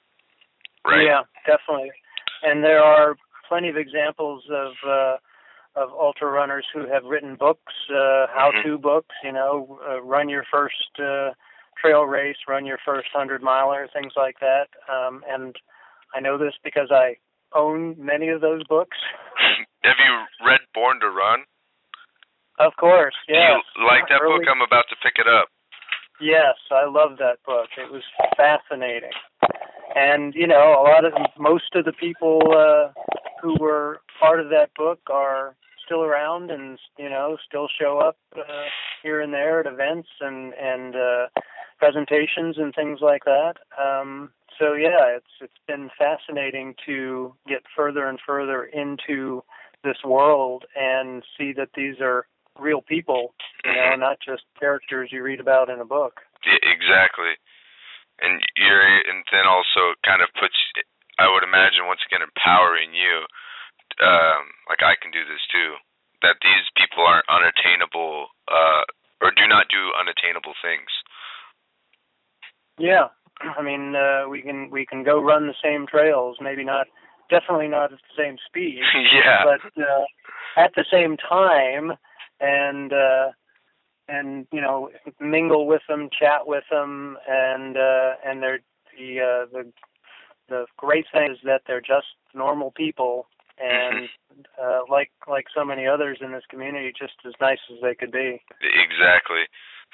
right? 0.86 1.05
Yeah, 1.07 1.22
definitely. 1.46 1.92
And 2.42 2.62
there 2.64 2.82
are 2.82 3.16
plenty 3.48 3.68
of 3.68 3.76
examples 3.76 4.44
of 4.50 4.72
uh, 4.86 5.16
of 5.76 5.90
ultra 5.90 6.30
runners 6.30 6.66
who 6.72 6.86
have 6.86 7.05
written 7.05 7.34
books, 7.36 7.72
uh, 7.90 8.26
how-to 8.32 8.78
books. 8.78 9.14
You 9.24 9.32
know, 9.32 9.78
uh, 9.88 10.00
run 10.02 10.28
your 10.28 10.44
first 10.50 10.92
uh, 10.98 11.30
trail 11.80 12.02
race, 12.05 12.36
run 12.48 12.64
your 12.64 12.78
first 12.84 13.09
hundred 13.12 13.42
miler, 13.42 13.88
things 13.92 14.12
like 14.16 14.36
that. 14.40 14.68
Um, 14.92 15.22
and 15.28 15.57
I 16.14 16.20
know 16.20 16.38
this 16.38 16.55
because 16.62 16.88
I 16.90 17.16
own 17.55 17.96
many 17.98 18.28
of 18.28 18.40
those 18.40 18.62
books. 18.66 18.96
Have 19.84 19.96
you 19.98 20.46
read 20.46 20.61
Born 20.74 21.00
to 21.00 21.09
Run? 21.11 21.40
Of 22.59 22.72
course, 22.78 23.14
Do 23.26 23.34
you 23.34 23.62
like 23.82 24.07
that 24.09 24.22
Early- 24.22 24.38
book? 24.38 24.48
I'm 24.48 24.62
about 24.62 24.86
to 24.90 24.96
pick 25.02 25.18
it 25.18 25.26
up. 25.26 25.48
Yes, 26.25 26.57
I 26.70 26.87
love 26.87 27.18
that 27.18 27.37
book. 27.45 27.68
It 27.77 27.93
was 27.93 28.03
fascinating. 28.35 29.11
And 29.95 30.35
you 30.35 30.47
know, 30.47 30.75
a 30.81 30.85
lot 30.89 31.05
of 31.05 31.12
most 31.39 31.75
of 31.75 31.85
the 31.85 31.93
people 31.93 32.41
uh 32.57 32.93
who 33.43 33.57
were 33.61 34.01
part 34.18 34.41
of 34.41 34.49
that 34.49 34.70
book 34.75 35.01
are 35.12 35.55
still 35.85 36.03
around 36.03 36.51
and 36.51 36.79
you 36.99 37.11
know, 37.11 37.37
still 37.47 37.68
show 37.79 37.99
up 37.99 38.16
uh 38.35 38.64
here 39.03 39.20
and 39.20 39.35
there 39.35 39.61
at 39.61 39.66
events 39.66 40.09
and 40.22 40.55
and 40.55 40.97
uh 40.97 41.27
presentations 41.79 42.57
and 42.57 42.75
things 42.75 43.01
like 43.03 43.25
that. 43.27 43.57
Um 43.79 44.31
so 44.59 44.72
yeah, 44.72 45.14
it's 45.16 45.35
it's 45.43 45.61
been 45.68 45.91
fascinating 45.99 46.75
to 46.87 47.35
get 47.47 47.64
further 47.77 48.07
and 48.09 48.18
further 48.27 48.64
into 48.64 49.45
this 49.83 49.99
world 50.03 50.64
and 50.75 51.22
see 51.37 51.53
that 51.53 51.68
these 51.77 51.97
are 52.01 52.25
real 52.59 52.82
people, 52.82 53.34
you 53.64 53.72
know, 53.72 53.92
Mhm. 53.94 53.98
not 53.98 54.20
just 54.20 54.44
characters 54.59 55.11
you 55.12 55.22
read 55.22 55.40
about 55.40 55.68
in 55.68 55.80
a 55.80 55.84
book. 55.84 56.22
Yeah, 56.44 56.59
exactly. 56.62 57.36
And 58.20 58.42
you're 58.57 58.82
and 59.11 59.24
then 59.32 59.46
also 59.46 59.94
kind 60.05 60.22
of 60.22 60.32
puts 60.34 60.57
I 61.18 61.28
would 61.30 61.42
imagine 61.42 61.86
once 61.86 62.05
again 62.07 62.22
empowering 62.22 62.94
you 62.94 63.26
um 64.00 64.52
like 64.68 64.82
I 64.82 64.94
can 64.96 65.11
do 65.11 65.24
this 65.24 65.44
too 65.50 65.76
that 66.22 66.36
these 66.42 66.66
people 66.76 67.05
aren't 67.05 67.28
unattainable 67.28 68.28
uh 68.48 68.84
or 69.20 69.30
do 69.30 69.46
not 69.48 69.68
do 69.68 69.92
unattainable 69.94 70.55
things. 70.62 70.90
Yeah, 72.78 73.09
I 73.40 73.62
mean, 73.62 73.94
uh, 73.96 74.28
we 74.28 74.42
can 74.42 74.70
we 74.70 74.86
can 74.86 75.02
go 75.02 75.20
run 75.20 75.46
the 75.46 75.55
same 75.62 75.86
trails, 75.86 76.38
maybe 76.40 76.64
not, 76.64 76.86
definitely 77.30 77.68
not 77.68 77.92
at 77.92 77.98
the 77.98 78.22
same 78.22 78.36
speed, 78.46 78.80
yeah. 79.12 79.44
but 79.44 79.82
uh, 79.82 80.05
at 80.57 80.72
the 80.74 80.84
same 80.90 81.16
time, 81.16 81.92
and 82.41 82.93
uh, 82.93 83.30
and 84.09 84.47
you 84.53 84.61
know, 84.61 84.91
mingle 85.20 85.66
with 85.66 85.82
them, 85.89 86.09
chat 86.11 86.47
with 86.47 86.64
them, 86.70 87.16
and 87.28 87.76
uh, 87.76 88.14
and 88.24 88.43
they're 88.43 88.61
the 88.99 89.20
uh, 89.20 89.47
the 89.53 89.72
the 90.49 90.66
great 90.76 91.07
thing 91.12 91.30
is 91.32 91.39
that 91.45 91.62
they're 91.66 91.80
just 91.80 92.07
normal 92.35 92.70
people, 92.70 93.26
and 93.59 94.09
uh, 94.62 94.80
like 94.91 95.11
like 95.28 95.47
so 95.55 95.64
many 95.64 95.87
others 95.87 96.18
in 96.20 96.32
this 96.32 96.45
community, 96.51 96.93
just 96.99 97.14
as 97.26 97.32
nice 97.41 97.61
as 97.72 97.78
they 97.82 97.95
could 97.95 98.12
be. 98.12 98.43
Exactly. 98.61 99.49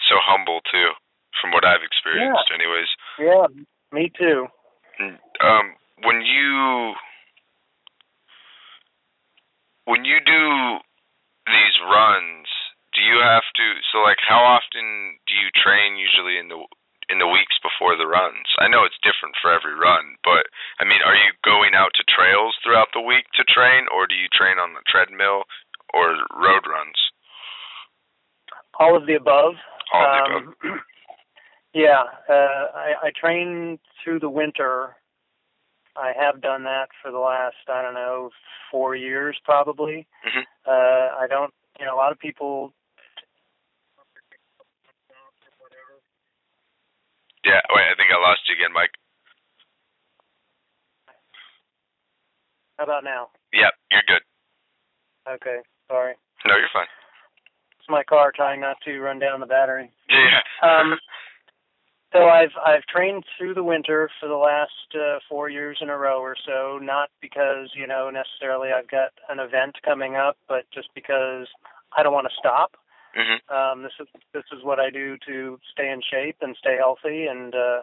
So 0.08 0.16
humble 0.22 0.60
too, 0.72 0.90
from 1.40 1.52
what 1.52 1.64
I've 1.64 1.84
experienced, 1.84 2.50
anyways. 2.52 2.88
Yeah, 3.18 3.46
me 3.92 4.10
too. 4.18 4.46
Um, 5.40 5.74
when 6.02 6.22
you 6.22 6.94
when 9.84 10.04
you 10.04 10.18
do 10.24 10.78
these 11.46 11.76
runs, 11.86 12.48
do 12.94 13.00
you 13.00 13.20
have 13.22 13.46
to? 13.56 13.66
So, 13.92 14.02
like, 14.02 14.18
how 14.20 14.42
often 14.42 15.18
do 15.28 15.34
you 15.34 15.48
train? 15.54 15.96
Usually 15.96 16.38
in 16.38 16.48
the 16.48 16.60
in 17.10 17.18
the 17.18 17.26
weeks 17.26 17.58
before 17.58 17.98
the 17.98 18.06
runs. 18.06 18.46
I 18.62 18.70
know 18.70 18.86
it's 18.86 18.98
different 19.02 19.34
for 19.42 19.50
every 19.50 19.74
run, 19.74 20.14
but 20.22 20.46
I 20.78 20.86
mean, 20.86 21.02
are 21.02 21.18
you 21.18 21.34
going 21.42 21.74
out 21.74 21.90
to 21.98 22.06
trails 22.06 22.54
throughout 22.62 22.94
the 22.94 23.02
week 23.02 23.26
to 23.34 23.44
train, 23.50 23.90
or 23.90 24.06
do 24.06 24.14
you 24.14 24.30
train 24.30 24.62
on 24.62 24.74
the 24.74 24.86
treadmill 24.86 25.42
or 25.92 26.14
road 26.38 26.62
runs? 26.70 26.94
All 28.78 28.96
of 28.96 29.06
the 29.06 29.14
above. 29.18 29.58
All 29.92 30.06
of 30.06 30.12
the 30.14 30.22
above. 30.30 30.54
Um, 30.62 30.80
yeah, 31.74 32.04
uh, 32.30 32.70
I, 32.78 33.10
I 33.10 33.10
train 33.18 33.78
through 34.02 34.20
the 34.20 34.30
winter. 34.30 34.96
I 35.96 36.12
have 36.18 36.40
done 36.40 36.62
that 36.64 36.88
for 37.02 37.10
the 37.10 37.18
last, 37.18 37.56
I 37.68 37.82
don't 37.82 37.94
know, 37.94 38.30
four 38.70 38.94
years 38.94 39.36
probably. 39.44 40.06
Mhm. 40.24 40.44
Uh, 40.70 41.18
I 41.18 41.26
don't, 41.28 41.52
you 41.80 41.84
know, 41.86 41.94
a 41.94 41.98
lot 41.98 42.12
of 42.12 42.18
people. 42.20 42.72
Yeah. 47.44 47.58
Wait, 47.74 47.90
I 47.90 47.94
think 47.98 48.10
I 48.14 48.20
lost 48.22 48.46
you 48.48 48.54
again, 48.54 48.72
Mike. 48.72 48.94
How 52.78 52.84
about 52.84 53.02
now? 53.04 53.28
Yep, 53.52 53.72
you're 53.90 54.06
good. 54.06 54.22
Okay, 55.28 55.58
sorry. 55.90 56.14
No, 56.46 56.56
you're 56.56 56.72
fine. 56.72 56.86
It's 57.78 57.88
my 57.90 58.04
car 58.04 58.32
trying 58.34 58.60
not 58.60 58.76
to 58.84 59.00
run 59.00 59.18
down 59.18 59.40
the 59.40 59.46
battery. 59.46 59.90
Yeah. 60.08 60.40
Um, 60.62 60.94
So 62.12 62.28
I've 62.28 62.50
I've 62.64 62.82
trained 62.86 63.24
through 63.38 63.54
the 63.54 63.62
winter 63.62 64.10
for 64.18 64.28
the 64.28 64.34
last 64.36 64.94
uh, 64.94 65.18
four 65.28 65.48
years 65.48 65.78
in 65.80 65.90
a 65.90 65.96
row 65.96 66.20
or 66.20 66.36
so. 66.46 66.78
Not 66.82 67.10
because 67.20 67.70
you 67.74 67.86
know 67.86 68.10
necessarily 68.10 68.70
I've 68.72 68.88
got 68.90 69.12
an 69.28 69.38
event 69.38 69.76
coming 69.84 70.16
up, 70.16 70.36
but 70.48 70.64
just 70.74 70.88
because 70.94 71.46
I 71.96 72.02
don't 72.02 72.12
want 72.12 72.26
to 72.28 72.36
stop. 72.38 72.76
mhm. 73.16 73.38
Um, 73.54 73.82
this 73.82 73.92
is 74.00 74.08
this 74.32 74.44
is 74.52 74.64
what 74.64 74.80
I 74.80 74.90
do 74.90 75.16
to 75.26 75.58
stay 75.72 75.90
in 75.90 76.00
shape 76.02 76.36
and 76.40 76.56
stay 76.58 76.76
healthy, 76.76 77.26
and 77.26 77.54
uh, 77.54 77.80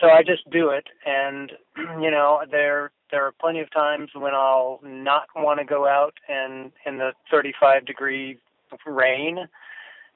so 0.00 0.08
I 0.08 0.22
just 0.22 0.48
do 0.50 0.70
it. 0.70 0.86
And 1.04 1.52
you 2.02 2.10
know 2.10 2.42
there 2.50 2.90
there 3.10 3.26
are 3.26 3.32
plenty 3.32 3.60
of 3.60 3.70
times 3.70 4.10
when 4.14 4.34
I'll 4.34 4.80
not 4.82 5.28
want 5.36 5.60
to 5.60 5.64
go 5.66 5.86
out 5.86 6.14
and 6.28 6.72
in 6.86 6.96
the 6.98 7.12
35 7.30 7.84
degree 7.84 8.38
rain 8.86 9.46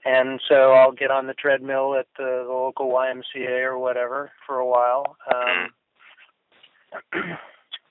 and 0.04 0.40
so 0.48 0.72
I'll 0.72 0.92
get 0.92 1.10
on 1.10 1.26
the 1.26 1.34
treadmill 1.34 1.94
at 1.98 2.06
the, 2.16 2.44
the 2.46 2.52
local 2.52 2.90
YMCA 2.90 3.64
or 3.64 3.78
whatever 3.78 4.30
for 4.46 4.58
a 4.58 4.66
while. 4.66 5.16
Um, 5.34 5.70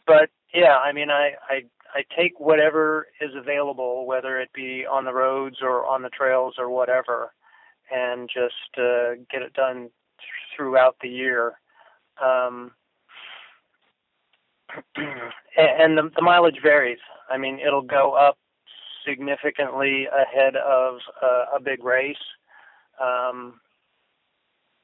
but 0.07 0.29
yeah, 0.53 0.77
I 0.77 0.91
mean, 0.93 1.09
I, 1.09 1.33
I 1.49 1.63
I 1.93 2.03
take 2.17 2.39
whatever 2.39 3.07
is 3.21 3.31
available, 3.35 4.05
whether 4.05 4.39
it 4.39 4.51
be 4.53 4.85
on 4.85 5.05
the 5.05 5.13
roads 5.13 5.57
or 5.61 5.85
on 5.85 6.01
the 6.01 6.09
trails 6.09 6.55
or 6.57 6.69
whatever, 6.69 7.31
and 7.89 8.29
just 8.29 8.77
uh, 8.77 9.15
get 9.31 9.41
it 9.41 9.53
done 9.53 9.77
th- 9.83 9.91
throughout 10.55 10.97
the 11.01 11.07
year. 11.07 11.53
Um, 12.21 12.71
and 15.57 15.97
the, 15.97 16.11
the 16.15 16.21
mileage 16.21 16.59
varies. 16.61 16.99
I 17.29 17.37
mean, 17.37 17.59
it'll 17.65 17.81
go 17.81 18.13
up 18.13 18.37
significantly 19.07 20.07
ahead 20.07 20.55
of 20.55 20.99
uh, 21.21 21.45
a 21.55 21.59
big 21.61 21.83
race. 21.83 22.17
Um, 23.01 23.59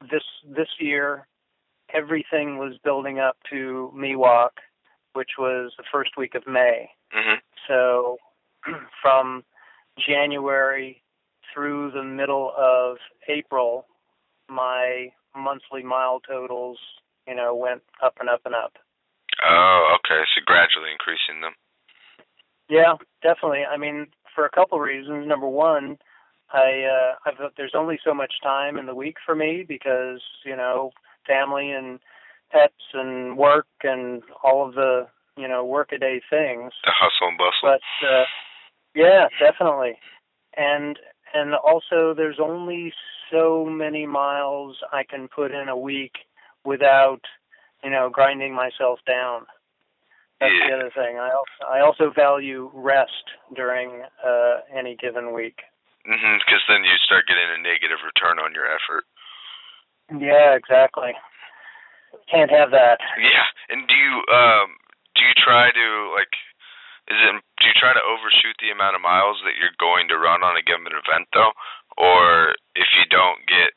this 0.02 0.24
this 0.46 0.68
year, 0.80 1.28
everything 1.94 2.58
was 2.58 2.78
building 2.84 3.20
up 3.20 3.38
to 3.52 3.92
Miwok, 3.96 4.50
which 5.14 5.32
was 5.38 5.74
the 5.78 5.84
first 5.92 6.12
week 6.18 6.36
of 6.36 6.48
May. 6.48 6.90
Mhm. 7.16 7.38
So 7.68 8.18
from 9.02 9.44
January 10.00 11.04
through 11.54 11.92
the 11.92 12.04
middle 12.04 12.54
of 12.58 12.98
April, 13.28 13.86
my 14.50 15.12
monthly 15.36 15.84
mile 15.84 16.20
totals, 16.22 16.80
you 17.28 17.36
know, 17.36 17.56
went 17.56 17.84
up 18.02 18.16
and 18.20 18.30
up 18.30 18.42
and 18.46 18.56
up. 18.56 18.78
Oh, 19.46 19.98
okay. 19.98 20.24
So 20.36 20.42
gradually 20.46 20.92
increasing 20.92 21.42
them. 21.42 21.54
Yeah, 22.72 22.96
definitely. 23.22 23.64
I 23.70 23.76
mean, 23.76 24.08
for 24.34 24.46
a 24.46 24.50
couple 24.50 24.80
reasons. 24.80 25.28
Number 25.28 25.48
one, 25.48 25.98
I 26.54 26.86
uh, 26.88 27.16
I've 27.26 27.52
there's 27.58 27.76
only 27.76 28.00
so 28.02 28.14
much 28.14 28.34
time 28.42 28.78
in 28.78 28.86
the 28.86 28.96
week 28.96 29.18
for 29.26 29.36
me 29.36 29.66
because 29.68 30.22
you 30.46 30.56
know 30.56 30.92
family 31.28 31.72
and 31.72 32.00
pets 32.50 32.74
and 32.94 33.38
work 33.38 33.68
and 33.84 34.24
all 34.42 34.66
of 34.66 34.76
the 34.76 35.06
you 35.38 35.50
know 35.50 35.66
workaday 35.66 36.22
things. 36.30 36.72
The 36.86 36.94
hustle 36.98 37.28
and 37.28 37.38
bustle. 37.38 37.52
But 37.62 38.08
uh, 38.08 38.24
yeah, 38.96 39.28
definitely. 39.38 40.00
And 40.56 40.98
and 41.34 41.54
also 41.56 42.14
there's 42.16 42.40
only 42.42 42.94
so 43.30 43.66
many 43.66 44.06
miles 44.06 44.78
I 44.94 45.04
can 45.04 45.28
put 45.28 45.52
in 45.52 45.68
a 45.68 45.78
week 45.78 46.14
without 46.64 47.20
you 47.84 47.90
know 47.90 48.10
grinding 48.10 48.56
myself 48.56 49.00
down. 49.06 49.42
That's 50.42 50.54
Yeah. 50.58 50.68
the 50.68 50.74
other 50.74 50.90
thing. 50.90 51.20
I 51.22 51.30
also 51.30 51.54
I 51.70 51.80
also 51.86 52.10
value 52.10 52.72
rest 52.74 53.30
during 53.54 54.02
uh, 54.26 54.62
any 54.74 54.96
given 54.96 55.34
week. 55.34 55.62
Mhm. 56.06 56.40
Because 56.40 56.64
then 56.68 56.84
you 56.84 56.98
start 56.98 57.28
getting 57.28 57.48
a 57.48 57.58
negative 57.60 58.02
return 58.04 58.40
on 58.40 58.52
your 58.56 58.66
effort. 58.66 59.06
Yeah, 60.10 60.56
exactly. 60.58 61.14
Can't 62.28 62.50
have 62.50 62.72
that. 62.72 63.00
Yeah. 63.18 63.46
And 63.70 63.88
do 63.88 63.94
you 63.94 64.26
um 64.34 64.78
do 65.14 65.24
you 65.24 65.34
try 65.36 65.70
to 65.72 65.88
like 66.18 66.34
is 67.08 67.18
it 67.22 67.44
do 67.62 67.68
you 67.68 67.74
try 67.74 67.94
to 67.94 68.02
overshoot 68.04 68.58
the 68.60 68.72
amount 68.72 68.96
of 68.96 69.02
miles 69.02 69.40
that 69.46 69.56
you're 69.58 69.78
going 69.78 70.08
to 70.10 70.18
run 70.18 70.42
on 70.44 70.58
a 70.58 70.64
given 70.64 70.88
event 70.92 71.28
though, 71.34 71.54
or 71.98 72.56
if 72.76 72.88
you 72.98 73.06
don't 73.06 73.46
get 73.46 73.74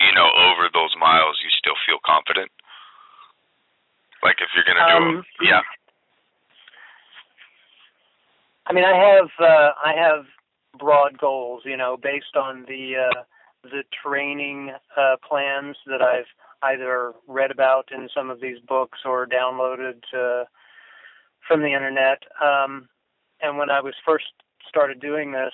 you 0.00 0.12
know 0.12 0.30
over 0.36 0.68
those 0.72 0.94
miles, 0.96 1.42
you 1.42 1.50
still 1.50 1.76
feel 1.84 1.98
confident? 2.06 2.52
Like 4.24 4.36
if 4.40 4.48
you're 4.54 4.64
gonna 4.64 5.00
do 5.00 5.18
Um, 5.18 5.24
yeah. 5.42 5.60
I 8.66 8.72
mean, 8.72 8.84
I 8.84 8.96
have 8.96 9.28
uh, 9.38 9.72
I 9.84 9.92
have 9.94 10.24
broad 10.78 11.18
goals, 11.18 11.62
you 11.64 11.76
know, 11.76 11.96
based 11.96 12.34
on 12.34 12.64
the 12.66 13.08
uh, 13.10 13.22
the 13.62 13.84
training 14.02 14.72
uh, 14.96 15.16
plans 15.26 15.76
that 15.86 16.00
I've 16.02 16.26
either 16.62 17.12
read 17.28 17.50
about 17.50 17.90
in 17.92 18.08
some 18.14 18.30
of 18.30 18.40
these 18.40 18.58
books 18.66 19.00
or 19.04 19.26
downloaded 19.26 20.02
uh, 20.16 20.44
from 21.46 21.60
the 21.60 21.72
internet. 21.74 22.22
Um, 22.42 22.88
and 23.42 23.58
when 23.58 23.68
I 23.70 23.80
was 23.80 23.94
first 24.04 24.24
started 24.66 25.00
doing 25.00 25.32
this, 25.32 25.52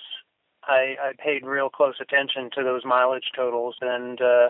I, 0.63 0.95
I 1.01 1.11
paid 1.17 1.45
real 1.45 1.69
close 1.69 1.95
attention 1.99 2.49
to 2.55 2.63
those 2.63 2.85
mileage 2.85 3.31
totals 3.35 3.75
and 3.81 4.21
uh, 4.21 4.49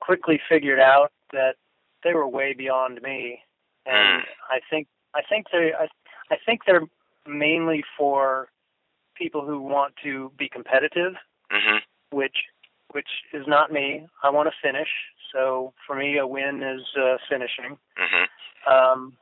quickly 0.00 0.40
figured 0.48 0.78
out 0.78 1.12
that 1.32 1.56
they 2.04 2.14
were 2.14 2.28
way 2.28 2.54
beyond 2.54 3.00
me. 3.02 3.40
And 3.86 4.24
I 4.50 4.60
think 4.68 4.88
I 5.14 5.22
think 5.28 5.46
they 5.52 5.72
I, 5.78 5.88
I 6.30 6.36
think 6.44 6.62
they're 6.66 6.86
mainly 7.26 7.84
for 7.96 8.48
people 9.16 9.44
who 9.44 9.60
want 9.60 9.94
to 10.02 10.30
be 10.36 10.48
competitive, 10.48 11.14
Mhm. 11.50 11.82
which 12.10 12.36
which 12.92 13.08
is 13.32 13.46
not 13.46 13.72
me. 13.72 14.06
I 14.22 14.30
want 14.30 14.48
to 14.48 14.54
finish. 14.62 14.88
So 15.32 15.74
for 15.86 15.96
me, 15.96 16.18
a 16.18 16.26
win 16.26 16.62
is 16.62 16.86
uh, 16.96 17.18
finishing. 17.28 17.78
Mhm. 17.98 18.28
Um, 18.66 19.16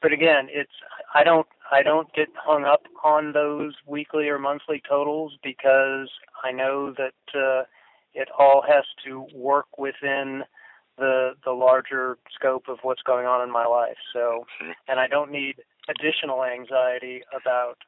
but 0.00 0.12
again, 0.12 0.48
it's 0.50 0.72
I 1.14 1.24
don't 1.24 1.46
I 1.70 1.82
don't 1.82 2.12
get 2.12 2.28
hung 2.36 2.64
up 2.64 2.86
on 3.04 3.32
those 3.32 3.74
weekly 3.86 4.28
or 4.28 4.38
monthly 4.38 4.80
totals 4.88 5.36
because 5.42 6.10
I 6.42 6.52
know 6.52 6.92
that 6.92 7.14
uh, 7.34 7.64
it 8.14 8.28
all 8.38 8.62
has 8.62 8.84
to 9.04 9.26
work 9.32 9.78
within 9.78 10.44
the 10.98 11.32
the 11.44 11.52
larger 11.52 12.18
scope 12.34 12.68
of 12.68 12.78
what's 12.82 13.02
going 13.02 13.26
on 13.26 13.42
in 13.42 13.52
my 13.52 13.66
life. 13.66 13.98
So, 14.12 14.44
mm-hmm. 14.60 14.72
and 14.88 15.00
I 15.00 15.08
don't 15.08 15.30
need 15.30 15.56
additional 15.88 16.44
anxiety 16.44 17.22
about 17.34 17.78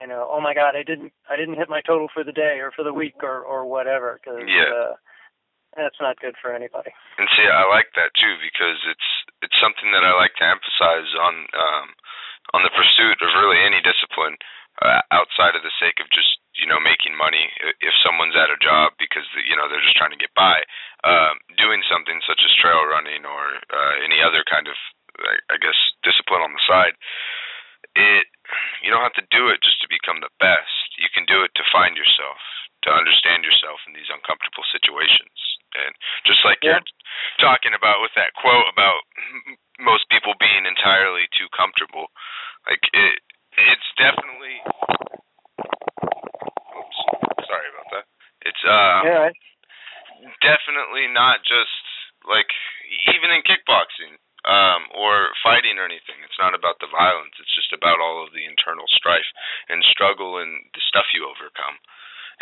you 0.00 0.06
know, 0.06 0.28
oh 0.28 0.40
my 0.40 0.52
God, 0.52 0.76
I 0.76 0.84
didn't 0.84 1.12
I 1.28 1.36
didn't 1.36 1.56
hit 1.56 1.72
my 1.72 1.80
total 1.80 2.08
for 2.12 2.24
the 2.24 2.32
day 2.32 2.60
or 2.60 2.70
for 2.70 2.84
the 2.84 2.92
week 2.92 3.16
or 3.22 3.40
or 3.40 3.64
whatever 3.64 4.20
because 4.20 4.44
yeah. 4.44 4.68
uh, 4.68 4.94
that's 5.76 6.00
not 6.00 6.20
good 6.20 6.36
for 6.40 6.52
anybody. 6.52 6.92
And 7.16 7.28
see, 7.32 7.48
I 7.48 7.64
like 7.68 7.92
that 7.96 8.12
too 8.16 8.34
because 8.44 8.80
it's 8.88 9.08
it's 9.40 9.56
something 9.60 9.92
that 9.96 10.04
I 10.04 10.12
like 10.16 10.36
to 10.40 10.44
emphasize 10.44 11.10
on 11.16 11.34
um, 11.56 11.86
on 12.56 12.60
the 12.64 12.72
pursuit 12.76 13.20
of 13.24 13.40
really 13.40 13.60
any 13.60 13.80
discipline 13.80 14.36
uh, 14.84 15.00
outside 15.12 15.56
of 15.56 15.64
the 15.64 15.72
sake 15.80 15.96
of 16.04 16.12
just 16.12 16.40
you 16.60 16.68
know 16.68 16.80
making 16.80 17.16
money. 17.16 17.48
If 17.80 17.96
someone's 18.04 18.36
at 18.36 18.52
a 18.52 18.60
job 18.60 18.96
because 19.00 19.24
you 19.48 19.56
know 19.56 19.64
they're 19.68 19.84
just 19.84 19.96
trying 19.96 20.12
to 20.12 20.20
get 20.20 20.32
by, 20.36 20.60
um, 21.06 21.38
doing 21.54 21.86
something 21.86 22.18
such 22.26 22.42
as 22.42 22.50
trail 22.58 22.82
running 22.90 23.22
or 23.22 23.62
uh, 23.70 23.94
any 24.02 24.18
other 24.18 24.42
kind 24.50 24.66
of 24.66 24.74
I 25.48 25.56
guess 25.56 25.76
discipline 26.04 26.44
on 26.44 26.52
the 26.52 26.64
side, 26.68 26.92
it 27.96 28.26
you 28.84 28.92
don't 28.92 29.06
have 29.06 29.16
to 29.16 29.32
do 29.32 29.48
it 29.48 29.64
just 29.64 29.80
to 29.82 29.88
become 29.88 30.20
the 30.20 30.32
best. 30.38 30.98
You 31.00 31.08
can 31.10 31.24
do 31.24 31.42
it 31.42 31.52
to 31.56 31.72
find 31.72 31.96
yourself, 31.96 32.38
to 32.84 32.92
understand 32.92 33.42
yourself 33.42 33.80
in 33.88 33.96
these 33.96 34.10
uncomfortable 34.12 34.66
situations. 34.70 35.34
And 35.76 35.92
just 36.24 36.44
like 36.44 36.60
yeah. 36.62 36.78
you're 36.78 36.86
talking 37.40 37.74
about 37.76 38.00
with 38.04 38.14
that 38.16 38.36
quote 38.36 38.68
about 38.70 39.00
most 39.80 40.08
people 40.08 40.36
being 40.38 40.64
entirely 40.64 41.28
too 41.36 41.48
comfortable, 41.52 42.08
like 42.68 42.82
it, 42.92 43.20
it's 43.56 43.88
definitely. 43.96 44.60
Oops, 46.76 46.98
sorry 47.44 47.68
about 47.72 47.88
that. 47.92 48.04
It's 48.46 48.62
uh, 48.62 49.00
yeah. 49.04 49.28
Definitely 50.40 51.08
not 51.10 51.42
just 51.44 51.72
like 52.26 52.50
even 53.14 53.30
in 53.30 53.46
kickboxing 53.46 54.18
um, 54.46 54.86
or 54.94 55.34
fighting 55.42 55.78
or 55.78 55.86
anything. 55.86 56.22
It's 56.22 56.38
not 56.38 56.54
about 56.54 56.78
the 56.78 56.90
violence. 56.90 57.34
It's 57.42 57.54
just 57.54 57.74
about 57.74 57.98
all 57.98 58.22
of 58.22 58.30
the 58.30 58.46
internal 58.46 58.86
strife 58.94 59.26
and 59.66 59.82
struggle 59.90 60.38
and 60.38 60.66
the 60.74 60.82
stuff 60.86 61.10
you 61.10 61.26
overcome. 61.26 61.76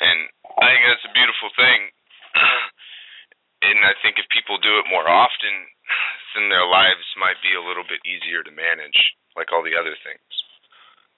And 0.01 0.29
I 0.61 0.69
think 0.75 0.85
that's 0.85 1.09
a 1.09 1.17
beautiful 1.17 1.51
thing. 1.57 1.81
and 3.73 3.79
I 3.87 3.97
think 4.05 4.21
if 4.21 4.29
people 4.29 4.61
do 4.61 4.77
it 4.83 4.93
more 4.93 5.09
often, 5.09 5.55
then 6.37 6.53
their 6.53 6.67
lives 6.69 7.07
might 7.17 7.41
be 7.41 7.57
a 7.57 7.65
little 7.65 7.87
bit 7.87 8.05
easier 8.05 8.45
to 8.45 8.53
manage, 8.53 8.99
like 9.33 9.49
all 9.49 9.65
the 9.65 9.79
other 9.79 9.97
things. 10.05 10.29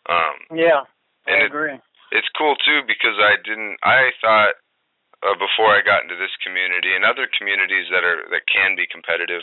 Um, 0.06 0.38
yeah, 0.54 0.86
I 1.26 1.50
agree. 1.50 1.74
It, 1.74 2.22
it's 2.22 2.30
cool 2.38 2.54
too 2.62 2.86
because 2.86 3.18
I 3.18 3.34
didn't. 3.42 3.82
I 3.82 4.14
thought 4.22 4.54
uh, 5.26 5.34
before 5.34 5.74
I 5.74 5.82
got 5.82 6.06
into 6.06 6.14
this 6.14 6.32
community 6.40 6.94
and 6.94 7.02
other 7.02 7.26
communities 7.34 7.90
that 7.90 8.06
are 8.06 8.24
that 8.30 8.46
can 8.46 8.78
be 8.78 8.86
competitive 8.86 9.42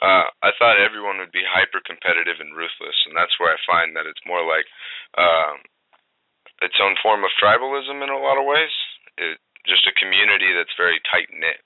uh, 0.00 0.32
I 0.40 0.56
thought 0.56 0.80
everyone 0.80 1.20
would 1.20 1.32
be 1.32 1.44
hyper 1.44 1.84
competitive 1.84 2.40
and 2.40 2.56
ruthless, 2.56 2.96
and 3.04 3.12
that's 3.12 3.36
where 3.36 3.52
I 3.52 3.68
find 3.68 3.92
that 3.92 4.08
it's 4.08 4.24
more 4.24 4.40
like 4.40 4.64
um, 5.20 5.60
its 6.64 6.80
own 6.80 6.96
form 7.04 7.20
of 7.20 7.36
tribalism 7.36 8.00
in 8.00 8.08
a 8.08 8.16
lot 8.16 8.40
of 8.40 8.48
ways. 8.48 8.72
It, 9.20 9.36
just 9.68 9.84
a 9.84 10.00
community 10.00 10.56
that's 10.56 10.72
very 10.80 11.04
tight 11.04 11.28
knit, 11.36 11.60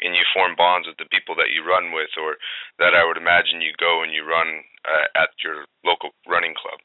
and 0.00 0.16
you 0.16 0.24
form 0.32 0.56
bonds 0.56 0.88
with 0.88 0.96
the 0.96 1.12
people 1.12 1.36
that 1.36 1.52
you 1.52 1.68
run 1.68 1.92
with, 1.92 2.08
or 2.16 2.40
that 2.80 2.96
I 2.96 3.04
would 3.04 3.20
imagine 3.20 3.60
you 3.60 3.76
go 3.76 4.00
and 4.00 4.08
you 4.08 4.24
run 4.24 4.64
uh, 4.88 5.12
at 5.12 5.36
your 5.44 5.68
local 5.84 6.16
running 6.24 6.56
club. 6.56 6.80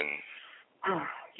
And 0.00 0.08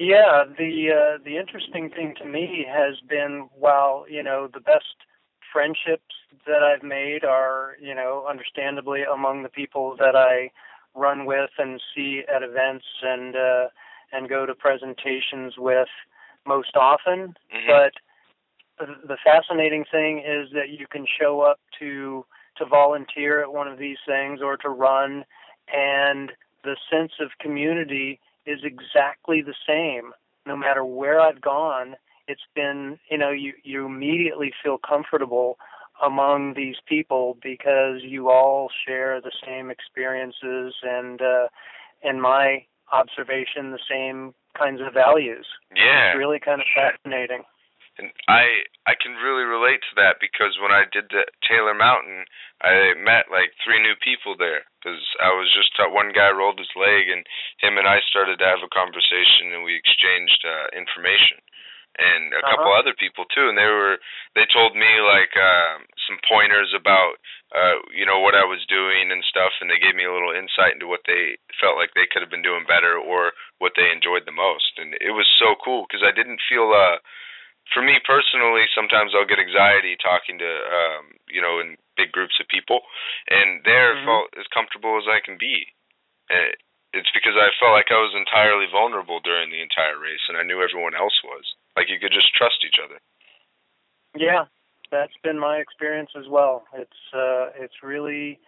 yeah, 0.03 0.45
the 0.59 0.91
uh, 0.91 1.19
the 1.25 1.37
interesting 1.37 1.89
thing 1.89 2.15
to 2.19 2.25
me 2.25 2.67
has 2.69 2.97
been 3.09 3.49
while 3.55 4.05
you 4.09 4.23
know 4.23 4.49
the 4.53 4.61
best 4.61 4.97
friendships 5.53 6.15
that 6.47 6.63
I've 6.63 6.83
made 6.83 7.25
are, 7.25 7.77
you 7.81 7.95
know, 7.95 8.27
understandably 8.29 9.03
among 9.03 9.43
the 9.43 9.49
people 9.49 9.95
that 9.99 10.17
I 10.17 10.51
run 10.95 11.25
with 11.25 11.51
and 11.59 11.81
see 11.95 12.23
at 12.35 12.43
events 12.43 12.85
and 13.03 13.37
uh, 13.37 13.69
and 14.13 14.29
go 14.29 14.45
to 14.45 14.55
presentations 14.55 15.55
with 15.57 15.89
most 16.47 16.77
often. 16.77 17.35
Mm-hmm. 17.55 17.69
But 17.69 17.93
the 19.07 19.17
fascinating 19.23 19.85
thing 19.91 20.19
is 20.19 20.49
that 20.53 20.71
you 20.71 20.87
can 20.91 21.07
show 21.21 21.43
up 21.43 21.61
to 21.79 22.27
to 22.59 22.65
volunteer 22.67 23.41
at 23.41 23.53
one 23.53 23.69
of 23.69 23.79
these 23.79 23.99
things 24.07 24.41
or 24.43 24.57
to 24.59 24.69
run, 24.69 25.25
and 25.73 26.33
the 26.65 26.77
sense 26.91 27.13
of 27.21 27.31
community 27.41 28.21
is 28.47 28.61
exactly 28.65 29.43
the 29.43 29.55
same. 29.67 30.13
No 30.47 30.57
matter 30.57 30.85
where 30.85 31.21
I've 31.21 31.41
gone 31.41 31.97
it's 32.29 32.43
been 32.55 32.99
you 33.11 33.19
know 33.19 33.31
you 33.31 33.53
you 33.63 33.87
immediately 33.87 34.53
feel 34.63 34.79
comfortable 34.79 35.59
among 36.03 36.55
these 36.55 36.77
people 36.87 37.37
because 37.43 38.01
you 38.03 38.31
all 38.31 38.69
share 38.87 39.21
the 39.21 39.33
same 39.45 39.71
experiences 39.71 40.75
and 40.83 41.21
uh 41.21 41.49
in 42.03 42.21
my 42.21 42.65
observation 42.93 43.71
the 43.71 43.79
same 43.89 44.35
kinds 44.59 44.81
of 44.81 44.93
values. 44.93 45.47
Yeah. 45.75 46.11
It's 46.11 46.19
really 46.19 46.39
kind 46.39 46.61
of 46.61 46.67
fascinating 46.75 47.43
and 47.99 48.09
I 48.29 48.65
I 48.87 48.95
can 48.97 49.21
really 49.21 49.45
relate 49.45 49.85
to 49.89 49.95
that 50.01 50.17
because 50.21 50.57
when 50.59 50.73
I 50.73 50.89
did 50.89 51.13
the 51.13 51.29
Taylor 51.45 51.75
Mountain, 51.75 52.25
I 52.65 52.97
met 52.97 53.29
like 53.29 53.53
three 53.61 53.83
new 53.83 53.95
people 54.01 54.35
there 54.37 54.65
because 54.81 55.03
I 55.21 55.31
was 55.37 55.53
just 55.53 55.77
uh, 55.79 55.93
one 55.93 56.11
guy 56.15 56.33
rolled 56.33 56.59
his 56.59 56.73
leg 56.75 57.13
and 57.13 57.27
him 57.61 57.77
and 57.77 57.87
I 57.87 58.01
started 58.09 58.39
to 58.41 58.49
have 58.49 58.65
a 58.65 58.75
conversation 58.75 59.53
and 59.53 59.63
we 59.63 59.77
exchanged 59.77 60.41
uh, 60.43 60.73
information 60.73 61.45
and 62.01 62.33
a 62.33 62.41
uh-huh. 62.41 62.49
couple 62.57 62.73
other 62.73 62.97
people 62.97 63.29
too 63.29 63.53
and 63.53 63.59
they 63.59 63.69
were 63.69 64.01
they 64.33 64.49
told 64.49 64.73
me 64.73 64.89
like 65.05 65.37
um 65.37 65.85
some 66.09 66.17
pointers 66.25 66.73
about 66.73 67.21
uh 67.53 67.85
you 67.93 68.09
know 68.09 68.25
what 68.25 68.33
I 68.33 68.49
was 68.49 68.65
doing 68.65 69.13
and 69.13 69.21
stuff 69.29 69.53
and 69.61 69.69
they 69.69 69.77
gave 69.77 69.93
me 69.93 70.09
a 70.09 70.15
little 70.15 70.33
insight 70.33 70.73
into 70.73 70.89
what 70.89 71.05
they 71.05 71.37
felt 71.61 71.77
like 71.77 71.93
they 71.93 72.09
could 72.09 72.25
have 72.25 72.33
been 72.33 72.47
doing 72.47 72.65
better 72.65 72.97
or 72.97 73.37
what 73.61 73.77
they 73.77 73.93
enjoyed 73.93 74.25
the 74.25 74.33
most 74.33 74.81
and 74.81 74.97
it 75.05 75.13
was 75.13 75.29
so 75.37 75.53
cool 75.61 75.85
because 75.85 76.01
I 76.01 76.17
didn't 76.17 76.41
feel 76.49 76.73
uh 76.73 76.97
for 77.71 77.83
me 77.83 78.03
personally 78.03 78.67
sometimes 78.75 79.15
I'll 79.15 79.29
get 79.29 79.39
anxiety 79.39 79.95
talking 80.01 80.39
to 80.43 80.51
um 80.51 81.15
you 81.31 81.41
know 81.41 81.63
in 81.63 81.79
big 81.95 82.11
groups 82.11 82.41
of 82.43 82.51
people 82.51 82.83
and 83.31 83.63
there 83.63 83.95
mm-hmm. 83.95 84.07
felt 84.09 84.29
as 84.35 84.49
comfortable 84.51 84.99
as 84.99 85.07
I 85.07 85.23
can 85.23 85.39
be 85.39 85.71
and 86.29 86.57
it's 86.93 87.13
because 87.17 87.37
I 87.41 87.49
felt 87.57 87.73
like 87.73 87.89
I 87.89 88.01
was 88.05 88.13
entirely 88.13 88.69
vulnerable 88.69 89.21
during 89.25 89.49
the 89.49 89.65
entire 89.65 89.97
race 89.97 90.21
and 90.29 90.37
I 90.37 90.45
knew 90.45 90.61
everyone 90.61 90.95
else 90.95 91.17
was 91.25 91.45
like 91.77 91.89
you 91.89 91.99
could 91.99 92.13
just 92.13 92.35
trust 92.35 92.61
each 92.67 92.77
other. 92.83 93.01
Yeah, 94.15 94.45
that's 94.91 95.17
been 95.25 95.39
my 95.39 95.57
experience 95.57 96.11
as 96.17 96.29
well. 96.29 96.65
It's 96.75 97.01
uh, 97.15 97.49
it's 97.57 97.83
really 97.83 98.39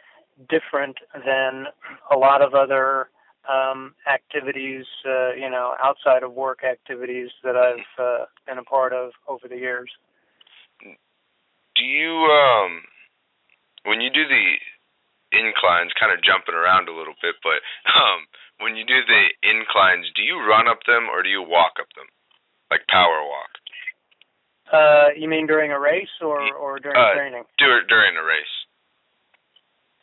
different 0.48 0.96
than 1.24 1.66
a 2.12 2.16
lot 2.16 2.42
of 2.42 2.54
other 2.54 3.08
um, 3.48 3.94
activities, 4.10 4.86
uh, 5.06 5.32
you 5.34 5.50
know, 5.50 5.74
outside 5.82 6.22
of 6.22 6.32
work 6.32 6.64
activities 6.64 7.30
that 7.42 7.56
I've 7.56 7.92
uh, 7.98 8.24
been 8.46 8.58
a 8.58 8.64
part 8.64 8.92
of 8.92 9.12
over 9.28 9.48
the 9.48 9.56
years. 9.56 9.90
Do 10.80 11.84
you, 11.84 12.10
um, 12.10 12.82
when 13.84 14.00
you 14.00 14.10
do 14.10 14.26
the 14.28 14.46
inclines, 15.32 15.92
kind 15.98 16.12
of 16.12 16.22
jumping 16.22 16.54
around 16.54 16.88
a 16.88 16.94
little 16.94 17.18
bit, 17.20 17.34
but 17.42 17.58
um, 17.98 18.26
when 18.60 18.76
you 18.76 18.84
do 18.86 19.02
the 19.06 19.24
inclines, 19.42 20.06
do 20.14 20.22
you 20.22 20.38
run 20.38 20.68
up 20.68 20.86
them 20.86 21.08
or 21.10 21.22
do 21.22 21.28
you 21.28 21.42
walk 21.42 21.76
up 21.80 21.90
them? 21.96 22.06
like 22.74 22.82
power 22.90 23.22
walk? 23.22 23.52
Uh, 24.72 25.14
you 25.14 25.28
mean 25.28 25.46
during 25.46 25.70
a 25.70 25.78
race 25.78 26.10
or 26.20 26.42
or 26.54 26.78
during 26.80 26.98
uh, 26.98 27.14
training? 27.14 27.44
Dur- 27.58 27.86
during 27.86 28.16
a 28.16 28.24
race. 28.24 28.54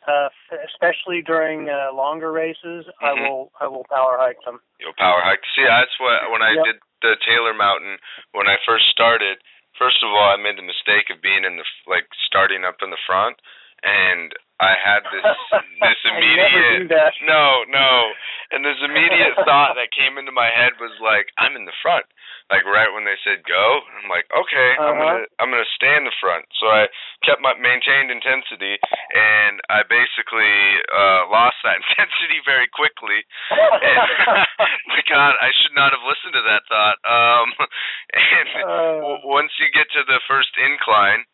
Uh, 0.02 0.28
especially 0.66 1.22
during 1.22 1.70
uh, 1.70 1.94
longer 1.94 2.34
races, 2.34 2.90
mm-hmm. 2.90 3.06
I 3.06 3.12
will 3.14 3.54
I 3.62 3.66
will 3.70 3.86
power 3.86 4.18
hike 4.18 4.42
them. 4.42 4.58
You'll 4.82 4.98
power 4.98 5.22
hike. 5.22 5.46
See, 5.54 5.62
that's 5.62 5.94
what 6.02 6.26
when 6.34 6.42
I 6.42 6.58
yep. 6.58 6.64
did 6.66 6.78
the 7.06 7.14
Taylor 7.22 7.54
Mountain 7.54 8.02
when 8.34 8.50
I 8.50 8.58
first 8.66 8.90
started. 8.90 9.38
First 9.78 10.02
of 10.02 10.10
all, 10.10 10.34
I 10.34 10.42
made 10.42 10.58
the 10.58 10.66
mistake 10.66 11.06
of 11.14 11.22
being 11.22 11.46
in 11.46 11.54
the 11.54 11.66
like 11.86 12.10
starting 12.26 12.66
up 12.66 12.82
in 12.82 12.90
the 12.90 12.98
front, 13.06 13.38
and 13.86 14.34
I 14.58 14.74
had 14.74 15.06
this 15.14 15.22
this 15.86 16.00
immediate 16.02 16.90
no 17.22 17.62
no, 17.70 18.10
and 18.50 18.66
this 18.66 18.82
immediate 18.82 19.38
thought 19.46 19.78
that 19.78 19.94
came 19.94 20.18
into 20.18 20.34
my 20.34 20.50
head 20.50 20.78
was 20.82 20.98
like 20.98 21.30
I'm 21.38 21.54
in 21.54 21.66
the 21.66 21.78
front 21.78 22.10
like 22.50 22.64
right 22.66 22.90
when 22.90 23.04
they 23.04 23.18
said 23.22 23.44
go 23.46 23.80
i'm 23.98 24.08
like 24.10 24.26
okay 24.32 24.70
uh-huh. 24.78 24.88
i'm 24.88 24.98
gonna 24.98 25.24
i'm 25.38 25.50
gonna 25.52 25.74
stay 25.76 25.94
in 25.94 26.04
the 26.04 26.14
front. 26.18 26.46
So 26.58 26.66
i 26.66 26.88
kept 27.22 27.44
my 27.44 27.54
maintained 27.58 28.10
intensity 28.10 28.78
and 29.14 29.60
i 29.70 29.86
basically 29.86 30.54
uh 30.90 31.28
lost 31.30 31.58
that 31.62 31.78
intensity 31.82 32.42
very 32.42 32.66
quickly. 32.72 33.22
And 33.50 34.00
my 34.92 35.02
god 35.06 35.38
i 35.38 35.52
should 35.62 35.76
not 35.76 35.94
have 35.94 36.02
listened 36.02 36.34
to 36.34 36.44
that 36.46 36.66
thought. 36.66 36.98
Um 37.06 37.48
and 38.16 38.48
uh. 38.64 38.94
w- 39.04 39.22
once 39.28 39.52
you 39.60 39.70
get 39.70 39.86
to 39.94 40.02
the 40.08 40.18
first 40.26 40.50
incline 40.58 41.28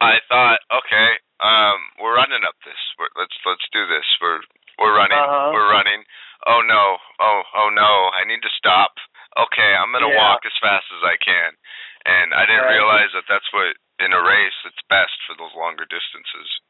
i 0.00 0.20
thought 0.28 0.60
okay 0.72 1.20
um 1.42 1.78
we're 2.00 2.14
running 2.16 2.42
up 2.46 2.56
this. 2.62 2.78
We're, 2.98 3.10
let's 3.18 3.34
let's 3.44 3.66
do 3.74 3.86
this. 3.90 4.06
We're 4.22 4.42
we're 4.78 4.96
running. 4.96 5.18
Uh-huh. 5.18 5.50
we're 5.52 5.70
running. 5.70 6.02
Oh 6.46 6.62
no, 6.62 6.98
oh 7.20 7.42
oh 7.54 7.68
no, 7.70 8.10
I 8.14 8.26
need 8.26 8.42
to 8.42 8.52
stop. 8.58 8.94
Okay, 9.36 9.74
I'm 9.74 9.92
gonna 9.92 10.08
Yeah. 10.08 10.16
walk 10.16 10.44
as 10.44 10.56
fast 10.60 10.86
as 10.92 11.02
I 11.04 11.16
can, 11.16 11.56
and 12.06 12.34
I 12.34 12.44
didn't 12.46 12.64
Right. 12.64 12.74
realize 12.76 13.12
that 13.12 13.26
that's 13.28 13.50
what 13.52 13.76
in 14.00 14.12
a 14.12 14.22
race 14.22 14.54
it's 14.64 14.82
best 14.88 15.16
for 15.26 15.34
those 15.34 15.54
longer 15.54 15.84
distances. 15.86 16.60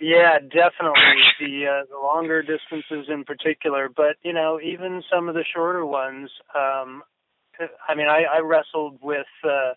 Yeah, 0.00 0.38
definitely 0.40 0.98
the 1.38 1.66
uh, 1.68 1.84
the 1.88 1.98
longer 1.98 2.42
distances 2.42 3.08
in 3.08 3.24
particular, 3.24 3.88
but 3.88 4.16
you 4.22 4.32
know 4.32 4.60
even 4.60 5.02
some 5.08 5.28
of 5.28 5.34
the 5.34 5.44
shorter 5.44 5.86
ones. 5.86 6.30
Um, 6.54 7.04
I 7.88 7.94
mean, 7.94 8.08
I, 8.08 8.24
I 8.24 8.38
wrestled 8.40 8.98
with 9.02 9.26
uh, 9.44 9.74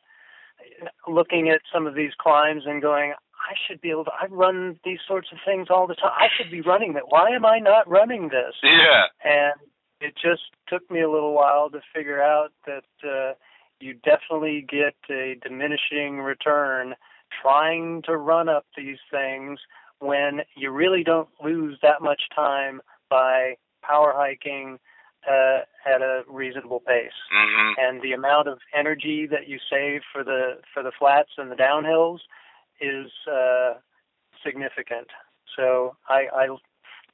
looking 1.07 1.49
at 1.49 1.61
some 1.73 1.87
of 1.87 1.93
these 1.93 2.13
climbs 2.17 2.63
and 2.65 2.81
going, 2.81 3.11
I 3.11 3.53
should 3.67 3.81
be 3.81 3.91
able 3.91 4.05
to. 4.05 4.11
I 4.11 4.25
run 4.27 4.79
these 4.83 4.99
sorts 5.07 5.27
of 5.31 5.37
things 5.45 5.67
all 5.69 5.85
the 5.87 5.95
time. 5.95 6.13
I 6.17 6.27
should 6.35 6.49
be 6.49 6.61
running 6.61 6.93
that. 6.93 7.09
Why 7.09 7.29
am 7.29 7.45
I 7.45 7.59
not 7.59 7.87
running 7.87 8.29
this? 8.29 8.55
Yeah. 8.63 9.03
And 9.23 9.53
it 10.01 10.15
just 10.15 10.43
took 10.67 10.89
me 10.91 11.01
a 11.01 11.09
little 11.09 11.33
while 11.33 11.69
to 11.69 11.81
figure 11.93 12.21
out 12.21 12.51
that 12.65 12.83
uh, 13.07 13.33
you 13.79 13.93
definitely 13.93 14.65
get 14.67 14.95
a 15.09 15.35
diminishing 15.41 16.19
return 16.21 16.95
trying 17.41 18.01
to 18.03 18.17
run 18.17 18.49
up 18.49 18.65
these 18.77 18.97
things 19.11 19.59
when 19.99 20.41
you 20.55 20.71
really 20.71 21.03
don't 21.03 21.29
lose 21.43 21.77
that 21.81 22.01
much 22.01 22.23
time 22.35 22.81
by 23.09 23.55
power 23.81 24.13
hiking 24.15 24.79
uh, 25.27 25.61
at 25.85 26.01
a 26.01 26.23
reasonable 26.27 26.79
pace. 26.81 27.11
Mhm. 27.33 27.73
And 27.79 28.01
the 28.01 28.13
amount 28.13 28.47
of 28.47 28.59
energy 28.73 29.25
that 29.27 29.47
you 29.47 29.59
save 29.69 30.03
for 30.11 30.23
the 30.23 30.61
for 30.73 30.83
the 30.83 30.91
flats 30.91 31.31
and 31.37 31.51
the 31.51 31.55
downhills 31.55 32.19
is 32.79 33.11
uh, 33.27 33.75
significant. 34.43 35.07
So 35.55 35.95
I, 36.09 36.27
I 36.35 36.57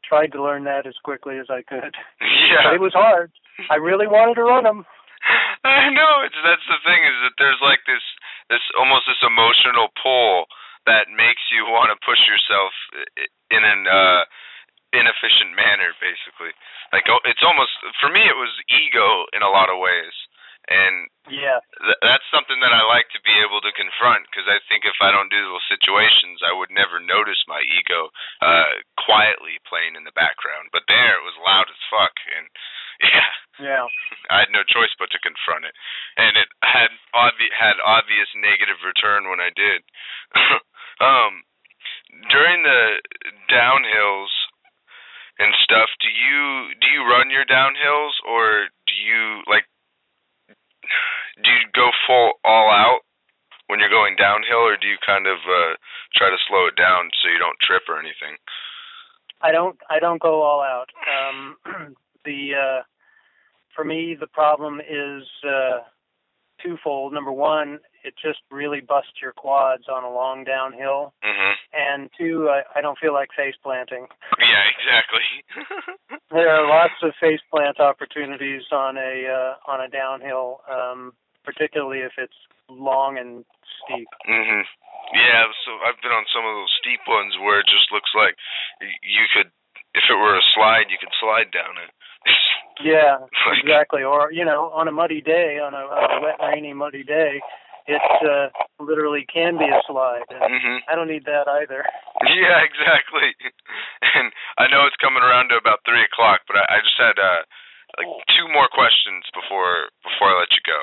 tried 0.04 0.32
to 0.34 0.44
learn 0.44 0.66
that 0.66 0.86
as 0.86 0.96
quickly 1.04 1.38
as 1.38 1.48
I 1.50 1.62
could. 1.62 1.96
Yeah. 2.22 2.68
But 2.68 2.76
it 2.76 2.84
was 2.84 2.96
hard. 2.96 3.32
I 3.72 3.80
really 3.80 4.08
wanted 4.08 4.36
to 4.36 4.44
run 4.44 4.68
them. 4.68 4.84
I 5.64 5.88
know. 5.94 6.26
It's 6.26 6.36
that's 6.44 6.66
the 6.68 6.82
thing 6.84 7.02
is 7.06 7.18
that 7.24 7.36
there's 7.38 7.62
like 7.62 7.80
this 7.86 8.04
this 8.50 8.64
almost 8.76 9.06
this 9.08 9.22
emotional 9.22 9.94
pull 10.02 10.50
that 10.90 11.08
makes 11.14 11.46
you 11.54 11.70
want 11.70 11.94
to 11.94 11.98
push 12.02 12.20
yourself 12.26 12.74
in 13.54 13.62
an 13.62 13.86
uh 13.86 14.26
inefficient 14.92 15.56
manner 15.56 15.94
basically. 16.02 16.52
Like 16.92 17.08
oh, 17.08 17.22
it's 17.24 17.46
almost 17.46 17.72
for 18.02 18.10
me 18.10 18.26
it 18.26 18.36
was 18.36 18.52
ego 18.68 19.30
in 19.32 19.46
a 19.46 19.52
lot 19.52 19.72
of 19.72 19.80
ways. 19.80 20.16
And 20.70 21.10
Yeah. 21.30 21.60
th- 21.82 21.98
that's 22.02 22.26
something 22.30 22.60
that 22.60 22.74
I 22.74 22.82
like 22.84 23.10
to 23.10 23.22
be 23.22 23.34
able 23.42 23.62
to 23.62 23.72
confront 23.74 24.26
because 24.30 24.48
I 24.48 24.60
think 24.70 24.86
if 24.86 24.96
I 25.02 25.12
don't 25.12 25.30
do 25.30 25.42
those 25.46 25.66
situations, 25.68 26.42
I 26.44 26.52
would 26.54 26.70
never 26.70 27.00
notice 27.00 27.42
my 27.48 27.62
ego 27.62 28.12
uh 28.42 28.72
quietly 28.98 29.60
playing 29.66 29.96
in 29.96 30.04
the 30.04 30.12
background. 30.14 30.70
But 30.72 30.84
there, 30.88 31.18
it 31.18 31.24
was 31.24 31.36
loud 31.46 31.70
as 31.70 31.82
fuck, 31.90 32.14
and 32.36 32.48
yeah, 33.02 33.32
Yeah. 33.60 33.88
I 34.30 34.40
had 34.46 34.52
no 34.52 34.64
choice 34.64 34.94
but 35.00 35.10
to 35.12 35.20
confront 35.20 35.66
it, 35.66 35.76
and 36.18 36.38
it 36.38 36.48
had 36.64 36.90
obvi- 37.16 37.54
had 37.58 37.80
obvious 37.84 38.30
negative 38.36 38.78
return 38.86 39.30
when 39.30 39.42
I 39.42 39.50
did. 39.56 39.82
um, 41.02 41.44
during 42.30 42.64
the 42.64 43.02
downhills 43.50 44.30
and 45.40 45.54
stuff, 45.64 45.90
do 46.02 46.10
you 46.10 46.76
do 46.80 46.88
you 46.94 47.02
run 47.04 47.32
your 47.32 47.46
downhills 47.46 48.14
or 48.28 48.68
do 48.86 48.94
you 48.94 49.42
like 49.48 49.66
do 51.44 51.50
you 51.50 51.66
go 51.74 51.90
full 52.06 52.34
all 52.44 52.70
out 52.70 53.02
when 53.68 53.80
you're 53.80 53.90
going 53.90 54.16
downhill, 54.20 54.68
or 54.68 54.76
do 54.76 54.88
you 54.88 54.91
kind 55.06 55.28
of 55.28 55.38
uh, 55.48 55.76
try 56.16 56.30
to 56.30 56.38
slow 56.48 56.68
it 56.68 56.76
down 56.76 57.10
so 57.22 57.30
you 57.30 57.40
don't 57.40 57.58
trip 57.62 57.84
or 57.90 58.00
anything? 58.00 58.38
I 59.42 59.52
don't 59.52 59.78
I 59.90 60.00
don't 60.00 60.22
go 60.22 60.42
all 60.44 60.62
out. 60.62 60.90
Um 61.10 61.58
the 62.26 62.52
uh 62.56 62.82
for 63.76 63.84
me 63.84 64.16
the 64.20 64.28
problem 64.28 64.80
is 64.82 65.24
uh 65.44 65.80
twofold. 66.62 67.12
Number 67.12 67.32
one, 67.32 67.80
it 68.04 68.14
just 68.22 68.40
really 68.52 68.82
busts 68.82 69.18
your 69.20 69.32
quads 69.32 69.86
on 69.92 70.04
a 70.04 70.14
long 70.14 70.44
downhill. 70.44 71.14
Mhm. 71.26 71.54
And 71.74 72.10
two, 72.16 72.50
I, 72.52 72.62
I 72.78 72.82
don't 72.82 73.00
feel 73.00 73.14
like 73.14 73.30
face 73.36 73.56
planting. 73.64 74.06
Yeah, 74.40 74.64
exactly. 74.78 75.28
There 76.32 76.48
are 76.50 76.66
lots 76.66 76.94
of 77.04 77.12
face 77.20 77.42
plant 77.52 77.80
opportunities 77.82 78.62
on 78.72 78.96
a 78.96 79.28
uh, 79.28 79.70
on 79.70 79.82
a 79.82 79.90
downhill, 79.90 80.62
um, 80.70 81.12
particularly 81.44 82.00
if 82.00 82.14
it's 82.18 82.38
long 82.70 83.18
and 83.18 83.44
steep. 83.84 84.08
mhm. 84.30 84.64
Yeah, 85.14 85.44
so 85.68 85.76
I've 85.84 86.00
been 86.02 86.16
on 86.16 86.26
some 86.32 86.46
of 86.48 86.54
those 86.56 86.72
steep 86.80 87.02
ones 87.08 87.36
where 87.44 87.60
it 87.60 87.68
just 87.68 87.92
looks 87.92 88.12
like 88.16 88.36
you 89.04 89.26
could, 89.36 89.52
if 89.96 90.04
it 90.08 90.16
were 90.18 90.36
a 90.40 90.46
slide, 90.56 90.88
you 90.90 90.98
could 91.00 91.14
slide 91.20 91.52
down 91.52 91.78
it. 91.80 91.92
Yeah, 92.82 93.22
Like- 93.46 93.62
exactly. 93.62 94.02
Or 94.02 94.32
you 94.34 94.42
know, 94.44 94.74
on 94.74 94.88
a 94.88 94.92
muddy 94.96 95.22
day, 95.22 95.62
on 95.62 95.76
a, 95.78 95.86
on 95.86 96.10
a 96.18 96.20
wet, 96.26 96.42
rainy, 96.42 96.74
muddy 96.74 97.04
day, 97.06 97.38
it 97.86 98.02
uh, 98.26 98.50
literally 98.82 99.22
can 99.30 99.58
be 99.62 99.70
a 99.70 99.82
slide. 99.86 100.26
And 100.34 100.42
mhm. 100.50 100.78
I 100.90 100.96
don't 100.98 101.06
need 101.12 101.26
that 101.30 101.46
either. 101.62 101.86
Yeah, 102.26 102.62
exactly. 102.66 103.34
And 104.18 104.34
I 104.58 104.66
know 104.70 104.86
it's 104.90 104.98
coming 104.98 105.22
around 105.22 105.50
to 105.50 105.58
about 105.62 105.86
three 105.86 106.02
o'clock, 106.02 106.42
but 106.50 106.58
I, 106.58 106.78
I 106.78 106.78
just 106.82 106.98
had 106.98 107.18
uh 107.22 107.42
like 108.02 108.10
two 108.34 108.48
more 108.50 108.70
questions 108.72 109.26
before 109.34 109.90
before 110.02 110.34
I 110.34 110.40
let 110.42 110.54
you 110.58 110.64
go. 110.66 110.80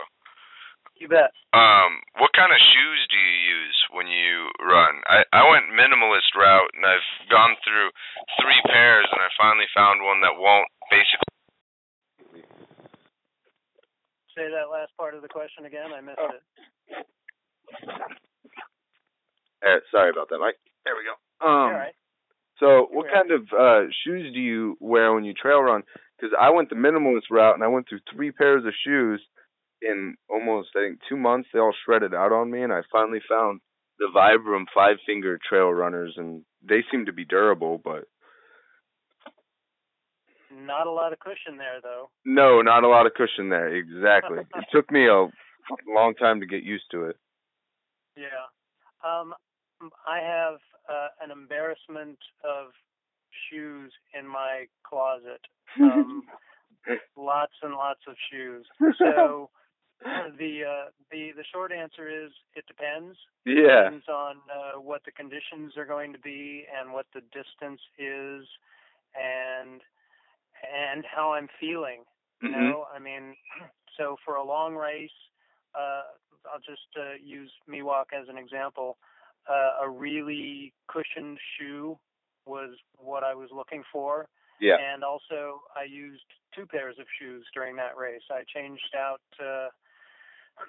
You 0.98 1.06
bet. 1.06 1.30
Um, 1.54 2.02
what 2.18 2.34
kind 2.34 2.50
of 2.50 2.58
shoes 2.58 3.00
do 3.06 3.16
you 3.16 3.36
use 3.54 3.78
when 3.94 4.06
you 4.10 4.50
run? 4.58 4.98
I 5.06 5.22
I 5.32 5.46
went 5.48 5.70
minimalist 5.70 6.34
route 6.34 6.70
and 6.74 6.84
I've 6.84 7.06
gone 7.30 7.54
through 7.62 7.90
three 8.42 8.60
pairs 8.66 9.06
and 9.10 9.20
I 9.22 9.30
finally 9.38 9.70
found 9.74 10.02
one 10.02 10.20
that 10.26 10.34
won't 10.34 10.66
basically. 10.90 12.42
Say 14.34 14.50
that 14.50 14.70
last 14.70 14.90
part 14.98 15.14
of 15.14 15.22
the 15.22 15.28
question 15.28 15.66
again. 15.66 15.90
I 15.94 16.00
missed 16.00 16.18
it. 16.18 16.42
Uh, 19.66 19.78
sorry 19.90 20.10
about 20.10 20.28
that, 20.30 20.38
Mike. 20.38 20.58
There 20.84 20.94
we 20.94 21.02
go. 21.06 21.14
Um, 21.46 21.70
All 21.70 21.78
right. 21.78 21.94
So, 22.58 22.86
what 22.90 23.06
Okay. 23.06 23.14
kind 23.14 23.30
of 23.30 23.42
uh, 23.52 23.90
shoes 24.04 24.32
do 24.34 24.40
you 24.40 24.76
wear 24.80 25.12
when 25.14 25.24
you 25.24 25.32
trail 25.34 25.62
run? 25.62 25.82
Because 26.16 26.34
I 26.38 26.50
went 26.50 26.70
the 26.70 26.74
minimalist 26.76 27.30
route 27.30 27.54
and 27.54 27.62
I 27.62 27.68
went 27.68 27.88
through 27.88 28.00
three 28.12 28.32
pairs 28.32 28.64
of 28.64 28.74
shoes 28.84 29.22
in 29.82 30.16
almost, 30.28 30.70
I 30.76 30.80
think, 30.88 31.00
two 31.08 31.16
months. 31.16 31.48
They 31.52 31.58
all 31.60 31.74
shredded 31.84 32.14
out 32.14 32.32
on 32.32 32.50
me, 32.50 32.62
and 32.62 32.72
I 32.72 32.80
finally 32.92 33.20
found 33.28 33.60
the 33.98 34.08
Vibram 34.14 34.64
five 34.74 34.96
finger 35.06 35.38
trail 35.48 35.70
runners, 35.70 36.14
and 36.16 36.42
they 36.62 36.80
seem 36.90 37.06
to 37.06 37.12
be 37.12 37.24
durable, 37.24 37.80
but 37.82 38.04
Not 40.50 40.86
a 40.86 40.90
lot 40.90 41.12
of 41.12 41.18
cushion 41.20 41.58
there, 41.58 41.80
though. 41.82 42.10
no, 42.24 42.62
not 42.62 42.84
a 42.84 42.88
lot 42.88 43.06
of 43.06 43.14
cushion 43.14 43.48
there. 43.50 43.74
Exactly. 43.74 44.38
it 44.56 44.64
took 44.72 44.90
me 44.90 45.06
a 45.06 45.26
long 45.86 46.14
time 46.14 46.40
to 46.40 46.46
get 46.46 46.62
used 46.62 46.84
to 46.92 47.04
it. 47.04 47.16
Yeah. 48.16 48.46
Um, 49.04 49.34
I 50.06 50.18
have 50.20 50.54
uh, 50.88 51.08
an 51.22 51.30
embarrassment 51.30 52.18
of 52.44 52.72
shoes 53.50 53.92
in 54.18 54.26
my 54.26 54.66
closet. 54.86 55.40
Um, 55.80 56.22
lots 57.16 57.52
and 57.62 57.74
lots 57.74 58.00
of 58.08 58.14
shoes. 58.32 58.66
So 58.98 59.50
the 60.38 60.62
uh, 60.64 60.90
the 61.10 61.32
the 61.36 61.44
short 61.52 61.72
answer 61.72 62.08
is 62.08 62.30
it 62.54 62.66
depends. 62.66 63.16
yeah. 63.44 63.84
Depends 63.90 64.08
on 64.08 64.36
uh, 64.50 64.80
what 64.80 65.02
the 65.04 65.12
conditions 65.12 65.76
are 65.76 65.86
going 65.86 66.12
to 66.12 66.18
be 66.20 66.64
and 66.78 66.92
what 66.92 67.06
the 67.14 67.20
distance 67.32 67.80
is, 67.98 68.46
and 69.14 69.80
and 70.62 71.04
how 71.04 71.32
I'm 71.32 71.48
feeling. 71.60 72.04
You 72.42 72.50
Mhm. 72.50 72.70
know, 72.70 72.86
I 72.94 72.98
mean, 72.98 73.36
so 73.96 74.16
for 74.24 74.36
a 74.36 74.44
long 74.44 74.76
race, 74.76 75.10
uh, 75.74 76.02
I'll 76.52 76.60
just 76.60 76.88
uh, 76.96 77.14
use 77.22 77.52
Miwok 77.68 78.12
as 78.12 78.28
an 78.28 78.38
example. 78.38 78.98
Uh, 79.48 79.78
a 79.82 79.88
really 79.88 80.72
cushioned 80.88 81.38
shoe 81.56 81.98
was 82.46 82.76
what 82.96 83.24
I 83.24 83.34
was 83.34 83.50
looking 83.50 83.82
for, 83.92 84.28
Yeah. 84.60 84.76
and 84.78 85.02
also 85.02 85.62
I 85.76 85.84
used 85.84 86.24
two 86.54 86.66
pairs 86.66 86.98
of 86.98 87.06
shoes 87.18 87.46
during 87.54 87.76
that 87.76 87.96
race. 87.96 88.22
I 88.30 88.44
changed 88.44 88.94
out 88.94 89.20
uh, 89.40 89.68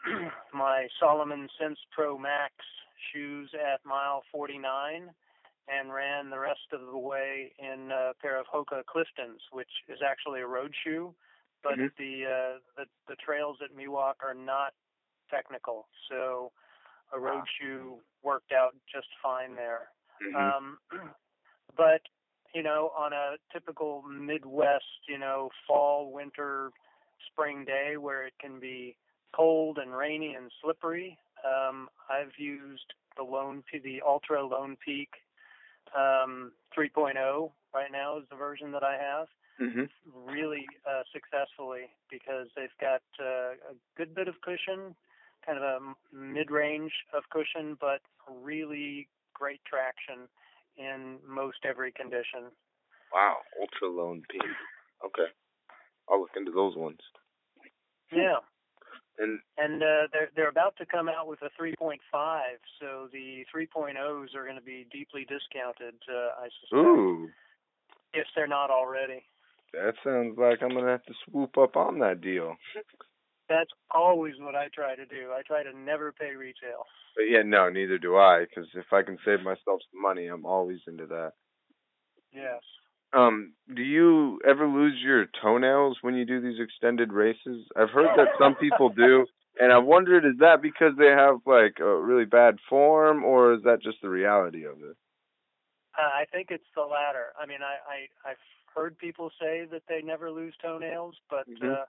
my 0.53 0.87
Salomon 0.99 1.47
Sense 1.59 1.79
Pro 1.91 2.17
Max 2.17 2.53
shoes 3.13 3.51
at 3.55 3.85
mile 3.85 4.23
49 4.31 5.09
and 5.67 5.93
ran 5.93 6.29
the 6.29 6.39
rest 6.39 6.61
of 6.73 6.81
the 6.81 6.97
way 6.97 7.53
in 7.59 7.91
a 7.91 8.13
pair 8.21 8.39
of 8.39 8.47
Hoka 8.47 8.83
Cliftons, 8.85 9.39
which 9.51 9.69
is 9.87 9.99
actually 10.05 10.41
a 10.41 10.47
road 10.47 10.73
shoe, 10.83 11.13
but 11.63 11.77
Mhm. 11.77 11.91
the, 11.97 12.25
uh, 12.25 12.59
the 12.77 12.85
the 13.07 13.15
trails 13.17 13.57
at 13.63 13.75
Miwok 13.75 14.15
are 14.23 14.33
not 14.33 14.73
technical, 15.29 15.87
so 16.09 16.51
a 17.13 17.19
road 17.19 17.43
shoe 17.59 18.01
worked 18.23 18.51
out 18.51 18.75
just 18.91 19.07
fine 19.21 19.55
there. 19.55 19.89
Mhm. 20.21 20.53
Um, 20.55 20.79
but 21.77 22.01
you 22.53 22.63
know, 22.63 22.91
on 22.97 23.13
a 23.13 23.37
typical 23.53 24.01
Midwest, 24.01 25.07
you 25.07 25.19
know, 25.19 25.49
fall, 25.67 26.11
winter, 26.11 26.71
spring 27.31 27.63
day 27.63 27.97
where 27.97 28.25
it 28.25 28.33
can 28.39 28.59
be 28.59 28.97
cold 29.35 29.77
and 29.77 29.95
rainy 29.95 30.35
and 30.35 30.51
slippery, 30.61 31.17
um, 31.45 31.89
I've 32.09 32.33
used 32.37 32.93
the 33.17 33.23
Lone 33.23 33.63
the 33.83 34.01
Altra 34.01 34.45
Lone 34.45 34.77
Peak 34.83 35.09
um, 35.95 36.51
3.0 36.77 37.51
right 37.73 37.91
now 37.91 38.17
is 38.17 38.23
the 38.29 38.35
version 38.35 38.71
that 38.71 38.83
I 38.83 38.97
have. 38.97 39.27
Mm-hmm. 39.59 40.31
Really 40.31 40.65
uh, 40.87 41.03
successfully 41.11 41.91
because 42.09 42.47
they've 42.55 42.69
got 42.79 43.01
uh, 43.19 43.59
a 43.71 43.75
good 43.97 44.15
bit 44.15 44.27
of 44.27 44.35
cushion, 44.41 44.95
kind 45.45 45.57
of 45.57 45.63
a 45.63 46.15
mid-range 46.15 46.93
of 47.13 47.23
cushion, 47.29 47.77
but 47.79 47.99
really 48.41 49.09
great 49.33 49.59
traction 49.65 50.29
in 50.77 51.17
most 51.27 51.57
every 51.67 51.91
condition. 51.91 52.51
Wow, 53.13 53.37
Altra 53.59 53.89
Lone 53.89 54.21
Peak. 54.31 54.41
Okay, 55.05 55.29
I'll 56.09 56.21
look 56.21 56.35
into 56.37 56.51
those 56.51 56.75
ones. 56.77 56.99
Yeah. 58.11 58.39
And 59.19 59.39
and 59.57 59.83
uh, 59.83 60.07
they're 60.13 60.29
they're 60.35 60.49
about 60.49 60.75
to 60.77 60.85
come 60.85 61.09
out 61.09 61.27
with 61.27 61.39
a 61.41 61.49
3.5, 61.61 61.99
so 62.79 63.09
the 63.11 63.43
3.0s 63.53 64.35
are 64.35 64.43
going 64.43 64.55
to 64.55 64.61
be 64.61 64.87
deeply 64.91 65.27
discounted. 65.27 65.95
Uh, 66.09 66.41
I 66.41 66.47
suspect. 66.61 66.87
Ooh. 66.87 67.29
If 68.13 68.25
they're 68.35 68.47
not 68.47 68.71
already. 68.71 69.23
That 69.73 69.93
sounds 70.03 70.37
like 70.37 70.63
I'm 70.63 70.73
gonna 70.73 70.89
have 70.89 71.03
to 71.03 71.13
swoop 71.25 71.57
up 71.57 71.75
on 71.75 71.99
that 71.99 72.21
deal. 72.21 72.55
That's 73.49 73.69
always 73.91 74.35
what 74.39 74.55
I 74.55 74.67
try 74.73 74.95
to 74.95 75.05
do. 75.05 75.31
I 75.33 75.41
try 75.45 75.63
to 75.63 75.77
never 75.77 76.11
pay 76.11 76.35
retail. 76.35 76.85
But 77.15 77.23
yeah, 77.29 77.41
no, 77.43 77.69
neither 77.69 77.97
do 77.97 78.15
I. 78.15 78.45
Because 78.47 78.69
if 78.75 78.93
I 78.93 79.01
can 79.01 79.17
save 79.25 79.41
myself 79.41 79.81
some 79.91 80.01
money, 80.01 80.27
I'm 80.27 80.45
always 80.45 80.79
into 80.87 81.07
that. 81.07 81.33
Yes. 82.31 82.61
Um, 83.13 83.53
do 83.75 83.81
you 83.81 84.39
ever 84.47 84.67
lose 84.67 84.99
your 85.03 85.25
toenails 85.41 85.97
when 86.01 86.15
you 86.15 86.25
do 86.25 86.41
these 86.41 86.59
extended 86.59 87.11
races? 87.11 87.65
I've 87.75 87.89
heard 87.89 88.09
that 88.17 88.27
some 88.39 88.55
people 88.55 88.89
do, 88.89 89.25
and 89.59 89.71
I 89.71 89.79
wondered 89.79 90.25
is 90.25 90.37
that 90.39 90.61
because 90.61 90.93
they 90.97 91.07
have 91.07 91.37
like 91.45 91.79
a 91.79 91.95
really 91.95 92.25
bad 92.25 92.57
form, 92.69 93.23
or 93.23 93.53
is 93.53 93.63
that 93.63 93.81
just 93.81 93.97
the 94.01 94.09
reality 94.09 94.65
of 94.65 94.77
it? 94.77 94.95
Uh, 95.97 96.03
I 96.03 96.25
think 96.31 96.47
it's 96.51 96.69
the 96.75 96.83
latter. 96.83 97.33
I 97.41 97.45
mean, 97.47 97.59
I, 97.61 97.77
I 98.27 98.31
I've 98.31 98.37
heard 98.75 98.97
people 98.97 99.31
say 99.41 99.65
that 99.71 99.81
they 99.89 100.01
never 100.03 100.29
lose 100.29 100.53
toenails, 100.61 101.15
but 101.29 101.47
Mhm. 101.49 101.73
uh, 101.73 101.85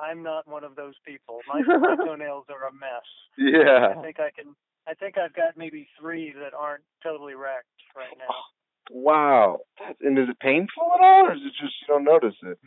I'm 0.00 0.22
not 0.22 0.46
one 0.46 0.64
of 0.64 0.76
those 0.76 0.94
people. 1.04 1.40
My, 1.48 1.62
my 1.62 1.96
toenails 2.06 2.46
are 2.50 2.68
a 2.68 2.72
mess. 2.72 3.06
Yeah. 3.36 3.94
I 3.98 4.02
think 4.02 4.20
I 4.20 4.30
can. 4.30 4.54
I 4.88 4.94
think 4.94 5.18
I've 5.18 5.34
got 5.34 5.56
maybe 5.56 5.88
three 5.98 6.32
that 6.38 6.54
aren't 6.54 6.84
totally 7.02 7.34
wrecked 7.34 7.66
right 7.96 8.16
now. 8.16 8.44
Wow. 8.90 9.60
That's, 9.78 9.98
and 10.00 10.18
is 10.18 10.28
it 10.28 10.38
painful 10.40 10.90
at 10.98 11.04
all, 11.04 11.26
or 11.26 11.32
is 11.34 11.40
it 11.44 11.52
just 11.60 11.74
you 11.82 11.86
don't 11.88 12.04
notice 12.04 12.34
it? 12.42 12.58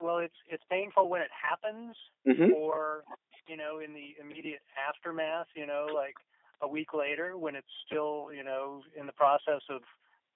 Well, 0.00 0.18
it's 0.18 0.34
it's 0.48 0.62
painful 0.70 1.08
when 1.08 1.22
it 1.22 1.30
happens, 1.32 1.96
Mhm. 2.26 2.52
or 2.54 3.04
you 3.48 3.56
know, 3.56 3.78
in 3.80 3.94
the 3.94 4.16
immediate 4.20 4.62
aftermath. 4.88 5.48
You 5.54 5.66
know, 5.66 5.86
like 5.92 6.14
a 6.60 6.68
week 6.68 6.94
later 6.94 7.36
when 7.36 7.54
it's 7.56 7.70
still 7.86 8.28
you 8.34 8.44
know 8.44 8.82
in 8.96 9.06
the 9.06 9.12
process 9.12 9.62
of 9.68 9.82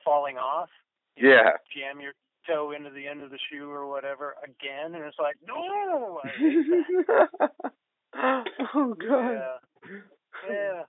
falling 0.05 0.37
off. 0.39 0.71
You 1.17 1.29
know, 1.29 1.35
Yeah. 1.35 1.57
jam 1.75 2.01
your 2.01 2.13
toe 2.47 2.73
into 2.73 2.91
the 2.91 3.07
end 3.07 3.23
of 3.23 3.31
the 3.31 3.39
shoe 3.51 3.71
or 3.71 3.87
whatever 3.87 4.35
again, 4.43 4.95
and 4.95 5.05
it's 5.05 5.19
like 5.19 5.37
no. 5.47 6.21
I 6.25 6.29
hate 6.29 7.07
that. 7.07 7.53
oh 8.75 8.95
God. 8.95 9.31
yeah, 9.33 9.57
yeah. 10.49 10.83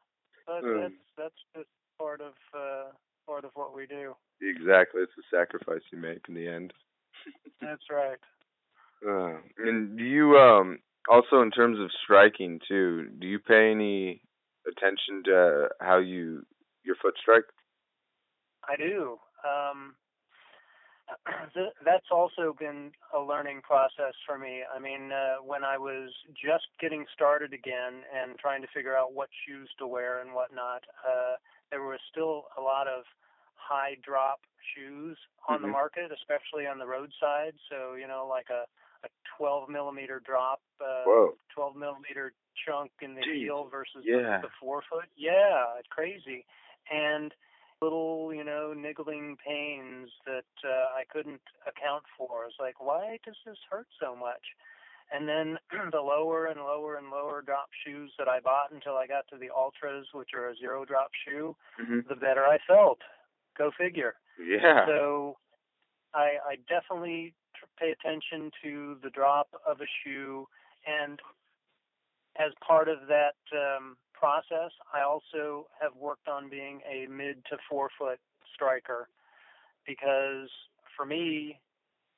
But 0.48 0.62
that's 0.64 0.94
that's 1.18 1.36
just 1.56 1.70
part 2.00 2.22
of 2.22 2.34
uh, 2.54 2.92
part 3.26 3.46
of 3.46 3.52
what 3.56 3.76
we 3.76 3.86
do. 3.86 4.16
Exactly. 4.42 5.02
It's 5.02 5.12
the 5.16 5.24
sacrifice 5.36 5.82
you 5.92 5.98
make 5.98 6.22
in 6.28 6.36
the 6.36 6.48
end. 6.48 6.74
That's 7.62 7.84
right. 7.92 8.20
Uh, 9.06 9.38
and 9.58 9.98
do 9.98 10.04
you 10.04 10.38
um 10.38 10.80
also 11.10 11.42
in 11.42 11.52
terms 11.52 11.80
of 11.80 11.90
striking 12.04 12.60
too? 12.68 13.08
Do 13.20 13.28
you 13.28 13.40
pay 13.40 13.72
any 13.72 14.22
attention 14.68 15.24
to 15.26 15.70
how 15.80 16.00
you 16.00 16.46
your 16.84 16.96
foot 17.02 17.16
strike? 17.22 17.46
I 18.68 18.78
do. 18.78 19.18
Um, 19.44 19.96
th- 21.54 21.76
that's 21.84 22.08
also 22.12 22.56
been 22.58 22.92
a 23.16 23.20
learning 23.20 23.62
process 23.62 24.14
for 24.26 24.38
me. 24.38 24.62
I 24.64 24.80
mean, 24.80 25.12
uh, 25.12 25.44
when 25.44 25.64
I 25.64 25.78
was 25.78 26.12
just 26.32 26.68
getting 26.80 27.06
started 27.14 27.54
again 27.54 28.08
and 28.16 28.38
trying 28.40 28.62
to 28.62 28.68
figure 28.74 28.96
out 28.96 29.14
what 29.14 29.30
shoes 29.46 29.70
to 29.80 29.88
wear 29.88 30.22
and 30.22 30.34
whatnot, 30.34 30.84
uh, 31.06 31.36
there 31.74 31.82
was 31.82 31.98
still 32.12 32.46
a 32.56 32.62
lot 32.62 32.88
of 32.88 33.02
high 33.58 33.98
drop 34.06 34.42
shoes 34.76 35.18
on 35.50 35.64
the 35.64 35.68
Mhm. 35.68 35.72
market, 35.72 36.12
especially 36.12 36.68
on 36.68 36.78
the 36.78 36.86
roadside. 36.86 37.58
So, 37.68 37.96
you 37.96 38.06
know, 38.06 38.28
like 38.28 38.50
a, 38.52 38.68
a 39.04 39.10
12 39.38 39.70
millimeter 39.70 40.20
drop, 40.20 40.62
uh, 40.80 41.04
Whoa. 41.06 41.38
12 41.50 41.76
millimeter 41.76 42.34
chunk 42.64 42.92
in 43.02 43.16
the 43.16 43.22
Jeez. 43.22 43.40
heel 43.50 43.66
versus 43.66 44.06
Yeah. 44.06 44.38
the, 44.42 44.50
the 44.50 44.54
forefoot. 44.60 45.10
Yeah, 45.16 45.80
it's 45.80 45.88
crazy. 45.90 46.46
And 46.92 47.34
little, 47.82 48.32
you 48.34 48.44
know, 48.44 48.74
niggling 48.74 49.36
pains 49.38 50.12
that 50.26 50.46
uh, 50.64 50.94
I 50.96 51.06
couldn't 51.10 51.42
account 51.66 52.04
for. 52.16 52.46
It's 52.46 52.60
like, 52.60 52.80
why 52.80 53.18
does 53.26 53.36
this 53.46 53.58
hurt 53.70 53.88
so 54.00 54.16
much? 54.16 54.46
And 55.14 55.28
then 55.30 55.58
the 55.92 56.02
lower 56.02 56.48
and 56.48 56.60
lower 56.60 56.98
and 56.98 57.10
lower 57.10 57.42
drop 57.42 57.70
shoes 57.86 58.12
that 58.18 58.28
I 58.28 58.40
bought 58.40 58.72
until 58.74 58.96
I 58.96 59.08
got 59.08 59.28
to 59.30 59.38
the 59.38 59.50
Altras, 59.56 60.06
which 60.14 60.30
are 60.36 60.50
a 60.50 60.56
zero 60.56 60.84
drop 60.86 61.12
shoe, 61.26 61.56
hmm 61.78 62.00
the 62.10 62.16
better 62.16 62.44
I 62.44 62.58
felt. 62.68 63.00
Go 63.58 63.72
figure. 63.78 64.16
Yeah. 64.40 64.86
So 64.88 65.38
I, 66.14 66.38
I 66.46 66.56
definitely 66.68 67.36
pay 67.80 67.92
attention 67.92 68.52
to 68.64 68.98
the 69.04 69.10
drop 69.10 69.48
of 69.66 69.80
a 69.80 69.88
shoe, 70.04 70.48
and 70.86 71.20
as 72.38 72.52
part 72.66 72.90
of 72.90 72.98
that 73.08 73.38
um, 73.54 73.96
process, 74.14 74.72
I 74.94 75.02
also 75.02 75.68
have 75.80 75.96
worked 75.96 76.28
on 76.28 76.50
being 76.50 76.82
a 76.90 77.08
mid 77.08 77.46
to 77.52 77.58
forefoot 77.70 78.20
striker 78.54 79.08
because 79.86 80.50
for 80.96 81.06
me, 81.06 81.60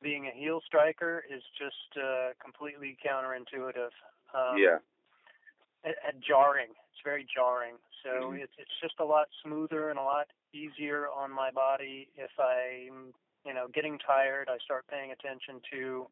being 0.02 0.28
a 0.28 0.32
heel 0.32 0.62
striker 0.66 1.24
is 1.30 1.41
just 1.58 1.98
uh, 2.04 2.30
completely 2.43 2.98
counterintuitive. 3.06 3.91
Um, 4.34 4.58
yeah. 4.60 4.78
and, 5.84 5.96
and 6.08 6.24
jarring. 6.28 6.72
It's 6.91 7.02
very 7.04 7.26
jarring. 7.34 7.76
So 8.04 8.32
Mhm. 8.32 8.41
it's 8.41 8.54
it's 8.58 8.80
just 8.82 9.00
a 9.00 9.06
lot 9.06 9.28
smoother 9.43 9.89
and 9.89 10.00
a 10.00 10.04
lot 10.04 10.28
easier 10.54 11.08
on 11.10 11.32
my 11.32 11.52
body 11.52 12.10
if 12.16 12.32
I'm 12.39 13.14
you 13.46 13.54
know 13.54 13.68
getting 13.74 13.98
tired. 14.00 14.50
I 14.50 14.58
start 14.60 14.86
paying 14.88 15.12
attention 15.12 15.62
to 15.72 16.08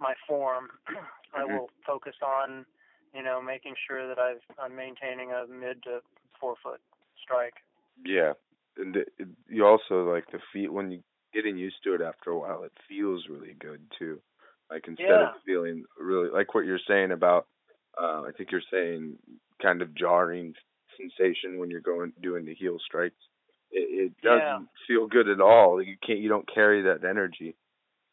my 0.00 0.14
form. 0.26 0.68
I 1.34 1.44
Mhm. 1.44 1.54
will 1.54 1.70
focus 1.86 2.16
on 2.22 2.66
you 3.14 3.22
know 3.22 3.40
making 3.40 3.74
sure 3.86 4.08
that 4.08 4.18
I've 4.18 4.42
I'm 4.58 4.74
maintaining 4.74 5.32
a 5.32 5.46
mid 5.46 5.82
to 5.84 6.00
forefoot 6.40 6.80
strike. 7.22 7.54
Yeah. 8.04 8.32
And 8.76 8.96
it, 8.96 9.08
you 9.48 9.66
also 9.66 10.10
like 10.10 10.30
the 10.32 10.40
feet 10.52 10.72
when 10.72 10.90
you 10.90 11.02
getting 11.32 11.56
used 11.56 11.76
to 11.84 11.94
it 11.94 12.00
after 12.02 12.30
a 12.30 12.38
while. 12.38 12.64
It 12.64 12.72
feels 12.88 13.26
really 13.28 13.54
good 13.58 13.80
too. 13.98 14.20
Like 14.70 14.86
instead 14.88 15.08
Yeah. 15.10 15.28
of 15.30 15.42
feeling 15.44 15.84
really 15.98 16.30
like 16.30 16.54
what 16.54 16.64
you're 16.64 16.78
saying 16.88 17.12
about, 17.12 17.46
uh, 18.00 18.22
I 18.22 18.30
think 18.36 18.50
you're 18.50 18.62
saying 18.72 19.18
kind 19.60 19.82
of 19.82 19.94
jarring 19.94 20.54
sensation 20.96 21.58
when 21.58 21.70
you're 21.70 21.80
going 21.80 22.12
doing 22.22 22.44
the 22.44 22.54
heel 22.54 22.78
strikes. 22.84 23.16
It, 23.70 24.12
it 24.12 24.12
doesn't 24.22 24.42
Yeah. 24.42 24.58
feel 24.86 25.06
good 25.06 25.28
at 25.28 25.40
all. 25.40 25.82
You 25.82 25.96
can't. 26.04 26.18
You 26.20 26.28
don't 26.28 26.52
carry 26.52 26.82
that 26.82 27.04
energy. 27.04 27.56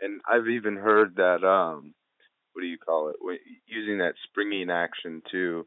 And 0.02 0.22
I've 0.30 0.48
even 0.48 0.76
heard 0.76 1.16
that 1.18 1.44
um, 1.46 1.94
what 2.54 2.62
do 2.62 2.68
you 2.68 2.78
call 2.78 3.10
it? 3.10 3.18
When, 3.20 3.38
using 3.68 4.00
that 4.00 4.16
springing 4.30 4.70
action 4.70 5.22
too 5.32 5.66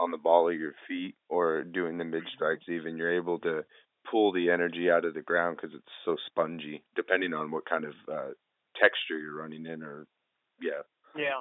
on 0.00 0.10
the 0.10 0.18
ball 0.18 0.48
of 0.48 0.58
your 0.58 0.74
feet 0.88 1.16
or 1.28 1.64
doing 1.64 1.98
the 1.98 2.04
mid 2.04 2.22
strikes 2.34 2.64
even 2.68 2.96
you're 2.96 3.14
able 3.16 3.38
to 3.40 3.64
pull 4.08 4.32
the 4.32 4.50
energy 4.50 4.90
out 4.90 5.04
of 5.04 5.14
the 5.14 5.22
ground 5.22 5.56
because 5.56 5.74
it's 5.74 5.92
so 6.04 6.16
spongy 6.26 6.82
depending 6.96 7.34
on 7.34 7.50
what 7.50 7.68
kind 7.68 7.84
of 7.84 7.94
uh 8.12 8.30
texture 8.80 9.18
you're 9.18 9.36
running 9.36 9.66
in 9.66 9.82
or 9.82 10.06
yeah 10.60 10.82
Yeah. 11.16 11.40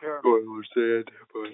Sure. 0.00 0.20
or 0.24 0.62
said 0.74 1.04
but 1.32 1.50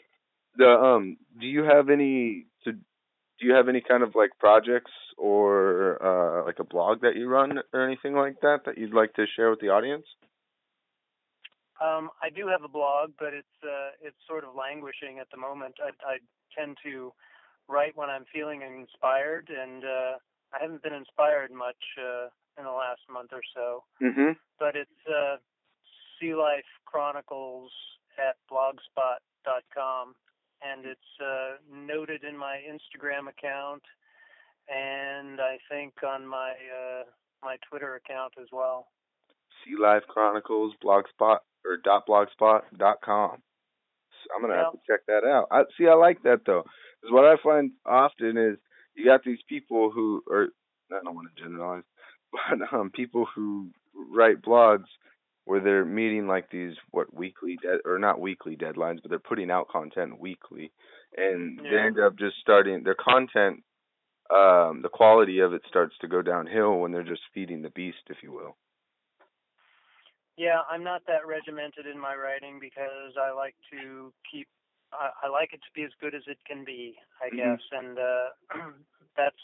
the 0.57 0.69
um 0.69 1.17
do 1.41 1.47
you 1.47 1.63
have 1.65 1.89
any 1.91 2.47
so 2.65 2.73
do 2.73 3.47
you 3.47 3.55
have 3.55 3.69
any 3.69 3.81
kind 3.81 4.03
of 4.03 4.15
like 4.15 4.31
projects 4.39 4.93
or 5.17 5.99
uh 6.03 6.45
like 6.45 6.59
a 6.59 6.65
blog 6.65 7.01
that 7.03 7.17
you 7.17 7.29
run 7.29 7.59
or 7.73 7.85
anything 7.87 8.15
like 8.15 8.41
that 8.43 8.61
that 8.67 8.77
you'd 8.79 8.95
like 8.95 9.13
to 9.15 9.27
share 9.37 9.51
with 9.51 9.61
the 9.61 9.69
audience 9.69 10.07
Um, 11.81 12.11
I 12.23 12.31
do 12.31 12.49
have 12.49 12.65
a 12.65 12.69
blog, 12.69 13.13
but 13.19 13.33
it's 13.35 13.57
uh, 13.63 13.91
it's 14.03 14.17
sort 14.27 14.45
of 14.45 14.55
languishing 14.55 15.19
at 15.21 15.29
the 15.31 15.37
moment. 15.39 15.77
I, 15.79 15.91
I 16.15 16.19
tend 16.57 16.77
to 16.85 17.13
write 17.69 17.97
when 17.97 18.11
I'm 18.11 18.25
feeling 18.33 18.63
inspired, 18.63 19.49
and 19.51 19.85
uh, 19.85 20.13
I 20.55 20.59
haven't 20.61 20.83
been 20.83 20.95
inspired 20.95 21.51
much 21.51 21.77
uh, 21.99 22.29
in 22.59 22.65
the 22.65 22.71
last 22.73 23.01
month 23.13 23.31
or 23.33 23.43
so. 23.55 23.85
mhm 24.03 24.37
But 24.59 24.75
it's 24.77 24.91
uh, 25.09 25.37
Sea 26.19 26.35
Life 26.35 26.67
Chronicles 26.87 27.71
at 28.19 28.37
blogspot.com, 28.51 30.15
and 30.63 30.85
it's 30.85 31.13
uh, 31.23 31.57
noted 31.73 32.25
in 32.25 32.37
my 32.37 32.61
Instagram 32.69 33.29
account, 33.29 33.83
and 34.69 35.41
I 35.41 35.59
think 35.71 35.95
on 36.07 36.27
my 36.27 36.51
uh, 36.51 37.05
my 37.43 37.57
Twitter 37.71 37.95
account 37.95 38.35
as 38.41 38.49
well. 38.53 38.89
Sea 39.65 39.77
Life 39.81 40.03
Chronicles 40.09 40.75
blogspot 40.83 41.39
or 41.65 41.77
dot 41.83 42.07
blogspot 42.09 42.63
dot 42.77 42.99
com. 43.05 43.43
I'm 44.35 44.43
gonna 44.43 44.57
have 44.57 44.73
to 44.73 44.79
check 44.87 45.01
that 45.07 45.25
out. 45.25 45.47
I 45.51 45.63
see. 45.79 45.87
I 45.87 45.95
like 45.95 46.23
that 46.25 46.41
though, 46.45 46.65
because 47.01 47.13
what 47.13 47.25
I 47.25 47.37
find 47.43 47.73
often 47.87 48.37
is 48.37 48.59
you 48.95 49.05
got 49.05 49.23
these 49.25 49.39
people 49.49 49.91
who 49.91 50.23
are 50.31 50.49
I 50.91 51.03
don't 51.05 51.15
want 51.15 51.29
to 51.35 51.43
generalize, 51.43 51.85
but 52.33 52.73
um, 52.73 52.91
people 52.91 53.27
who 53.35 53.71
write 54.15 54.43
blogs 54.43 54.87
where 55.45 55.61
they're 55.61 55.85
meeting 55.85 56.27
like 56.27 56.51
these 56.51 56.75
what 56.91 57.13
weekly 57.15 57.57
de- 57.63 57.81
or 57.85 57.99
not 57.99 58.21
weekly 58.21 58.57
deadlines, 58.57 59.01
but 59.01 59.09
they're 59.09 59.19
putting 59.19 59.51
out 59.51 59.69
content 59.69 60.21
weekly, 60.21 60.73
and 61.17 61.59
Yeah. 61.59 61.71
they 61.71 61.79
end 61.79 61.99
up 61.99 62.17
just 62.19 62.37
starting 62.41 62.83
their 62.85 62.97
content. 62.97 63.63
Um, 64.31 64.81
the 64.83 64.91
quality 64.93 65.39
of 65.39 65.55
it 65.55 65.63
starts 65.69 65.95
to 66.03 66.09
go 66.09 66.21
downhill 66.21 66.81
when 66.81 66.93
they're 66.93 67.03
just 67.03 67.23
feeding 67.33 67.63
the 67.63 67.71
beast, 67.71 67.97
if 68.11 68.19
you 68.23 68.31
will. 68.31 68.57
Yeah, 70.37 70.61
I'm 70.71 70.85
not 70.85 71.03
that 71.07 71.27
regimented 71.27 71.87
in 71.87 71.99
my 71.99 72.15
writing 72.15 72.59
because 72.61 73.17
I 73.21 73.33
like 73.33 73.57
to 73.73 74.13
keep. 74.31 74.47
I, 74.93 75.11
I 75.25 75.29
like 75.29 75.53
it 75.53 75.61
to 75.63 75.73
be 75.75 75.83
as 75.85 75.93
good 76.01 76.15
as 76.15 76.23
it 76.27 76.39
can 76.47 76.65
be, 76.65 76.99
I 77.23 77.29
Mhm. 77.31 77.37
guess, 77.37 77.61
and 77.73 77.99
uh, 77.99 78.29
that's 79.17 79.43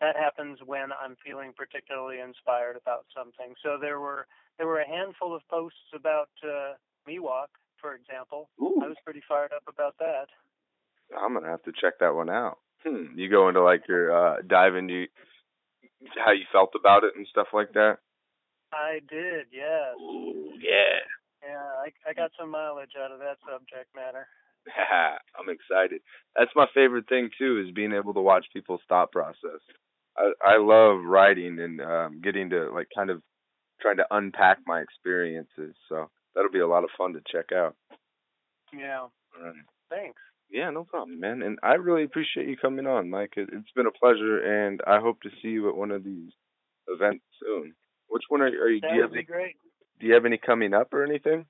that 0.00 0.16
happens 0.16 0.58
when 0.66 0.90
I'm 0.92 1.14
feeling 1.24 1.52
particularly 1.56 2.18
inspired 2.18 2.76
about 2.76 3.06
something. 3.14 3.54
So 3.62 3.78
there 3.78 4.00
were 4.00 4.26
there 4.58 4.66
were 4.66 4.80
a 4.80 4.88
handful 4.88 5.34
of 5.34 5.46
posts 5.48 5.92
about 5.94 6.30
uh, 6.42 6.74
Miwok, 7.08 7.48
for 7.80 7.94
example. 7.94 8.50
I 8.60 8.88
was 8.88 8.96
pretty 9.04 9.22
fired 9.28 9.52
up 9.52 9.62
about 9.68 9.96
that. 9.98 10.26
I'm 11.16 11.34
gonna 11.34 11.48
have 11.48 11.62
to 11.64 11.72
check 11.72 11.98
that 12.00 12.14
one 12.14 12.30
out. 12.30 12.58
Hmm. 12.82 13.16
You 13.16 13.28
go 13.30 13.48
into 13.48 13.62
like 13.62 13.86
your 13.88 14.10
uh 14.10 14.42
dive 14.42 14.74
into 14.74 15.06
how 16.24 16.32
you 16.32 16.44
felt 16.50 16.74
about 16.74 17.04
it 17.04 17.14
and 17.16 17.26
stuff 17.28 17.48
like 17.52 17.72
that. 17.74 17.98
I 18.72 19.00
did, 19.08 19.46
yes. 19.52 19.94
Ooh, 20.00 20.52
yeah. 20.58 20.98
Yeah, 21.44 21.62
I 21.84 21.92
I 22.08 22.12
got 22.12 22.32
some 22.38 22.50
mileage 22.50 22.94
out 22.98 23.12
of 23.12 23.18
that 23.20 23.38
subject 23.48 23.94
matter. 23.94 24.26
I'm 25.38 25.48
excited. 25.48 26.00
That's 26.36 26.50
my 26.54 26.66
favorite 26.74 27.08
thing 27.08 27.30
too, 27.38 27.64
is 27.66 27.74
being 27.74 27.92
able 27.92 28.14
to 28.14 28.20
watch 28.20 28.46
people's 28.52 28.80
thought 28.88 29.12
process. 29.12 29.60
I 30.16 30.32
I 30.44 30.58
love 30.58 31.04
writing 31.04 31.58
and 31.58 31.80
um 31.80 32.20
getting 32.22 32.50
to 32.50 32.70
like 32.72 32.88
kind 32.94 33.10
of 33.10 33.22
trying 33.80 33.96
to 33.96 34.06
unpack 34.10 34.58
my 34.66 34.80
experiences. 34.80 35.74
So 35.88 36.10
that'll 36.34 36.50
be 36.50 36.60
a 36.60 36.68
lot 36.68 36.84
of 36.84 36.90
fun 36.96 37.14
to 37.14 37.20
check 37.30 37.52
out. 37.52 37.74
Yeah. 38.72 39.06
Um, 39.40 39.64
Thanks. 39.90 40.20
yeah, 40.50 40.70
no 40.70 40.84
problem, 40.84 41.20
man. 41.20 41.42
And 41.42 41.58
I 41.62 41.74
really 41.74 42.04
appreciate 42.04 42.48
you 42.48 42.56
coming 42.56 42.86
on, 42.86 43.10
Mike. 43.10 43.34
It, 43.36 43.48
it's 43.52 43.72
been 43.74 43.86
a 43.86 43.90
pleasure, 43.98 44.38
and 44.66 44.80
I 44.86 45.00
hope 45.00 45.20
to 45.22 45.30
see 45.42 45.48
you 45.48 45.68
at 45.68 45.76
one 45.76 45.90
of 45.90 46.04
these 46.04 46.30
events 46.88 47.24
soon. 47.42 47.74
Which 48.08 48.22
one 48.28 48.42
are, 48.42 48.46
are 48.46 48.68
you? 48.70 48.80
Do 48.80 48.86
That 48.88 48.94
you 48.94 49.00
would 49.00 49.02
have 49.04 49.12
be 49.12 49.18
any, 49.18 49.24
great. 49.26 49.56
Do 50.00 50.06
you 50.06 50.14
have 50.14 50.24
any 50.26 50.38
coming 50.38 50.74
up 50.74 50.92
or 50.92 51.04
anything? 51.04 51.46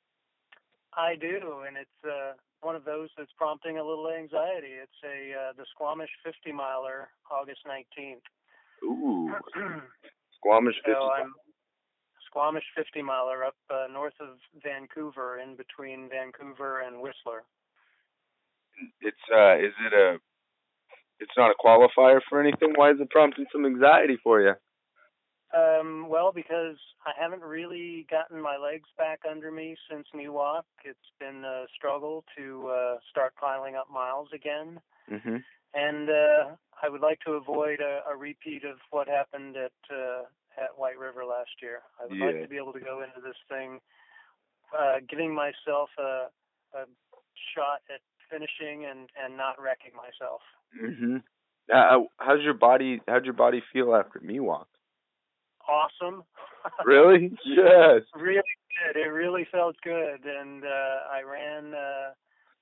I 0.94 1.14
do, 1.16 1.62
and 1.66 1.76
it's 1.76 2.04
uh, 2.04 2.32
one 2.62 2.76
of 2.76 2.84
those 2.84 3.10
that's 3.18 3.32
prompting 3.36 3.78
a 3.78 3.84
little 3.84 4.08
anxiety. 4.08 4.78
It's 4.80 5.00
a 5.04 5.34
uh, 5.34 5.52
the 5.56 5.66
Squamish 5.74 6.10
50 6.24 6.52
miler, 6.52 7.08
August 7.30 7.60
19th. 7.66 8.22
Ooh, 8.84 9.30
Squamish 10.38 10.76
fifty. 10.76 10.92
so 10.92 11.10
I'm 11.10 11.32
Squamish 12.26 12.64
50 12.76 13.02
miler 13.02 13.44
up 13.44 13.56
uh, 13.70 13.86
north 13.92 14.14
of 14.20 14.38
Vancouver, 14.62 15.38
in 15.38 15.56
between 15.56 16.08
Vancouver 16.08 16.80
and 16.80 16.96
Whistler. 17.02 17.44
It's 19.00 19.24
uh, 19.34 19.56
is 19.56 19.74
it 19.86 19.92
a? 19.92 20.18
It's 21.20 21.32
not 21.36 21.50
a 21.50 21.54
qualifier 21.62 22.20
for 22.28 22.40
anything. 22.40 22.72
Why 22.74 22.90
is 22.90 22.96
it 22.98 23.10
prompting 23.10 23.46
some 23.52 23.66
anxiety 23.66 24.18
for 24.24 24.40
you? 24.40 24.54
Um, 25.54 26.08
well, 26.08 26.32
because 26.32 26.76
I 27.04 27.12
haven't 27.20 27.42
really 27.42 28.06
gotten 28.10 28.40
my 28.40 28.56
legs 28.56 28.88
back 28.96 29.20
under 29.30 29.50
me 29.50 29.76
since 29.90 30.06
Miwok. 30.14 30.62
It's 30.84 31.10
been 31.20 31.44
a 31.44 31.66
struggle 31.76 32.24
to 32.38 32.68
uh, 32.68 32.96
start 33.10 33.34
piling 33.36 33.74
up 33.76 33.90
miles 33.90 34.28
again. 34.32 34.80
Mhm. 35.10 35.42
and 35.74 36.08
uh, 36.10 36.56
I 36.82 36.88
would 36.88 37.00
like 37.00 37.20
to 37.26 37.32
avoid 37.32 37.80
a, 37.80 38.02
a 38.08 38.16
repeat 38.16 38.64
of 38.64 38.78
what 38.90 39.08
happened 39.08 39.56
at 39.56 39.72
uh, 39.90 40.22
at 40.56 40.76
White 40.78 40.98
River 40.98 41.24
last 41.24 41.50
year. 41.62 41.82
I 42.00 42.06
would 42.06 42.18
like 42.18 42.42
to 42.42 42.48
be 42.48 42.56
able 42.56 42.72
to 42.74 42.80
go 42.80 43.02
into 43.02 43.20
this 43.20 43.36
thing, 43.48 43.80
uh, 44.78 45.00
giving 45.08 45.34
myself 45.34 45.90
a, 45.98 46.28
a 46.74 46.84
shot 47.54 47.80
at 47.92 48.00
finishing 48.30 48.84
and 48.86 49.10
and 49.22 49.36
not 49.36 49.60
wrecking 49.60 49.92
myself. 49.96 50.40
Mhm. 50.80 51.22
Uh, 51.72 52.04
how's 52.18 52.42
your 52.42 52.54
body? 52.54 53.00
How'd 53.08 53.24
your 53.24 53.34
body 53.34 53.60
feel 53.72 53.94
after 53.94 54.20
Miwok? 54.20 54.66
Awesome. 55.68 56.22
Really? 56.84 57.32
yes. 57.44 58.02
really 58.14 58.42
good. 58.84 58.96
It 59.00 59.08
really 59.08 59.46
felt 59.50 59.76
good, 59.82 60.24
and 60.24 60.64
uh, 60.64 60.98
I 61.12 61.22
ran. 61.22 61.74
Uh, 61.74 62.12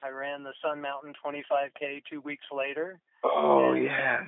I 0.03 0.09
ran 0.09 0.43
the 0.43 0.53
Sun 0.65 0.81
Mountain 0.81 1.13
25K 1.25 2.03
two 2.11 2.21
weeks 2.23 2.45
later, 2.51 2.99
Oh 3.23 3.73
And- 3.75 3.85
yeah. 3.85 4.21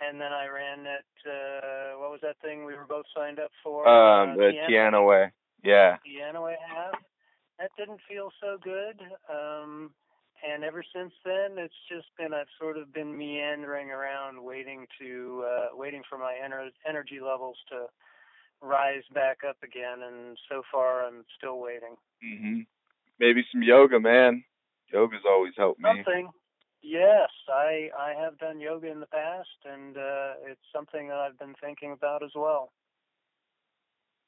and 0.00 0.20
then 0.20 0.32
I 0.32 0.46
ran 0.46 0.84
that. 0.84 1.04
uh, 1.28 1.98
what 1.98 2.10
was 2.12 2.20
that 2.22 2.36
thing 2.40 2.64
we 2.64 2.74
were 2.76 2.86
both 2.88 3.06
signed 3.16 3.40
up 3.40 3.50
for? 3.62 3.88
Um, 3.88 4.30
Uh, 4.30 4.36
the 4.36 4.42
Tiana- 4.52 4.68
Tiana 4.70 5.06
way. 5.06 5.32
Yeah. 5.64 5.96
Piano 6.04 6.46
half. 6.68 6.94
That 7.58 7.70
didn't 7.76 8.00
feel 8.08 8.30
so 8.40 8.56
good. 8.62 9.00
Um, 9.28 9.92
and 10.46 10.64
ever 10.64 10.82
since 10.94 11.12
then, 11.24 11.58
it's 11.58 11.74
just 11.88 12.06
been 12.16 12.32
I've 12.32 12.50
sort 12.58 12.76
of 12.76 12.92
been 12.92 13.16
meandering 13.16 13.90
around, 13.90 14.42
waiting 14.42 14.86
to 15.00 15.44
uh, 15.46 15.76
waiting 15.76 16.02
for 16.08 16.18
my 16.18 16.34
ener- 16.44 16.70
energy 16.88 17.20
levels 17.20 17.56
to 17.70 17.86
rise 18.60 19.02
back 19.14 19.38
up 19.48 19.56
again. 19.62 20.02
And 20.02 20.38
so 20.48 20.62
far, 20.70 21.04
I'm 21.04 21.24
still 21.36 21.58
waiting. 21.58 21.96
Mhm. 22.22 22.66
Maybe 23.18 23.44
some 23.50 23.62
yoga, 23.62 23.98
man. 23.98 24.44
Yoga's 24.92 25.24
always 25.26 25.54
helped 25.56 25.80
me. 25.80 25.90
Something. 25.90 26.30
Yes, 26.80 27.30
I 27.48 27.90
I 27.98 28.14
have 28.14 28.38
done 28.38 28.60
yoga 28.60 28.88
in 28.90 29.00
the 29.00 29.06
past, 29.06 29.58
and 29.64 29.96
uh, 29.96 30.34
it's 30.46 30.62
something 30.72 31.08
that 31.08 31.18
I've 31.18 31.38
been 31.38 31.54
thinking 31.60 31.92
about 31.92 32.22
as 32.22 32.32
well. 32.34 32.72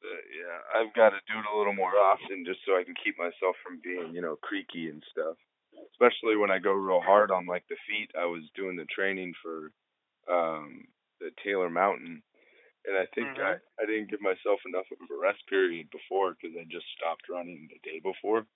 Uh, 0.03 0.09
yeah, 0.32 0.81
I've 0.81 0.95
got 0.95 1.11
to 1.11 1.20
do 1.28 1.39
it 1.39 1.45
a 1.55 1.57
little 1.57 1.74
more 1.74 1.93
often 1.97 2.45
just 2.45 2.61
so 2.65 2.73
I 2.77 2.85
can 2.85 2.95
keep 3.05 3.19
myself 3.19 3.55
from 3.62 3.81
being, 3.85 4.15
you 4.15 4.23
know, 4.23 4.37
creaky 4.37 4.89
and 4.89 5.05
stuff. 5.11 5.37
Especially 5.93 6.36
when 6.36 6.51
I 6.51 6.59
go 6.59 6.73
real 6.73 7.01
hard 7.01 7.31
on 7.31 7.47
like 7.47 7.65
the 7.69 7.77
feet. 7.89 8.11
I 8.19 8.24
was 8.27 8.43
doing 8.55 8.77
the 8.77 8.86
training 8.86 9.35
for 9.43 9.70
um 10.31 10.86
the 11.20 11.31
Taylor 11.44 11.70
Mountain, 11.70 12.23
and 12.86 12.97
I 12.97 13.07
think 13.15 13.28
Mhm. 13.28 13.40
I 13.40 13.82
I 13.82 13.86
didn't 13.86 14.11
give 14.11 14.20
myself 14.20 14.61
enough 14.66 14.86
of 14.93 14.98
a 15.11 15.20
rest 15.20 15.47
period 15.48 15.90
before 15.90 16.32
because 16.35 16.57
I 16.57 16.65
just 16.65 16.86
stopped 16.97 17.28
running 17.28 17.69
the 17.69 17.78
day 17.89 18.01
before, 18.01 18.47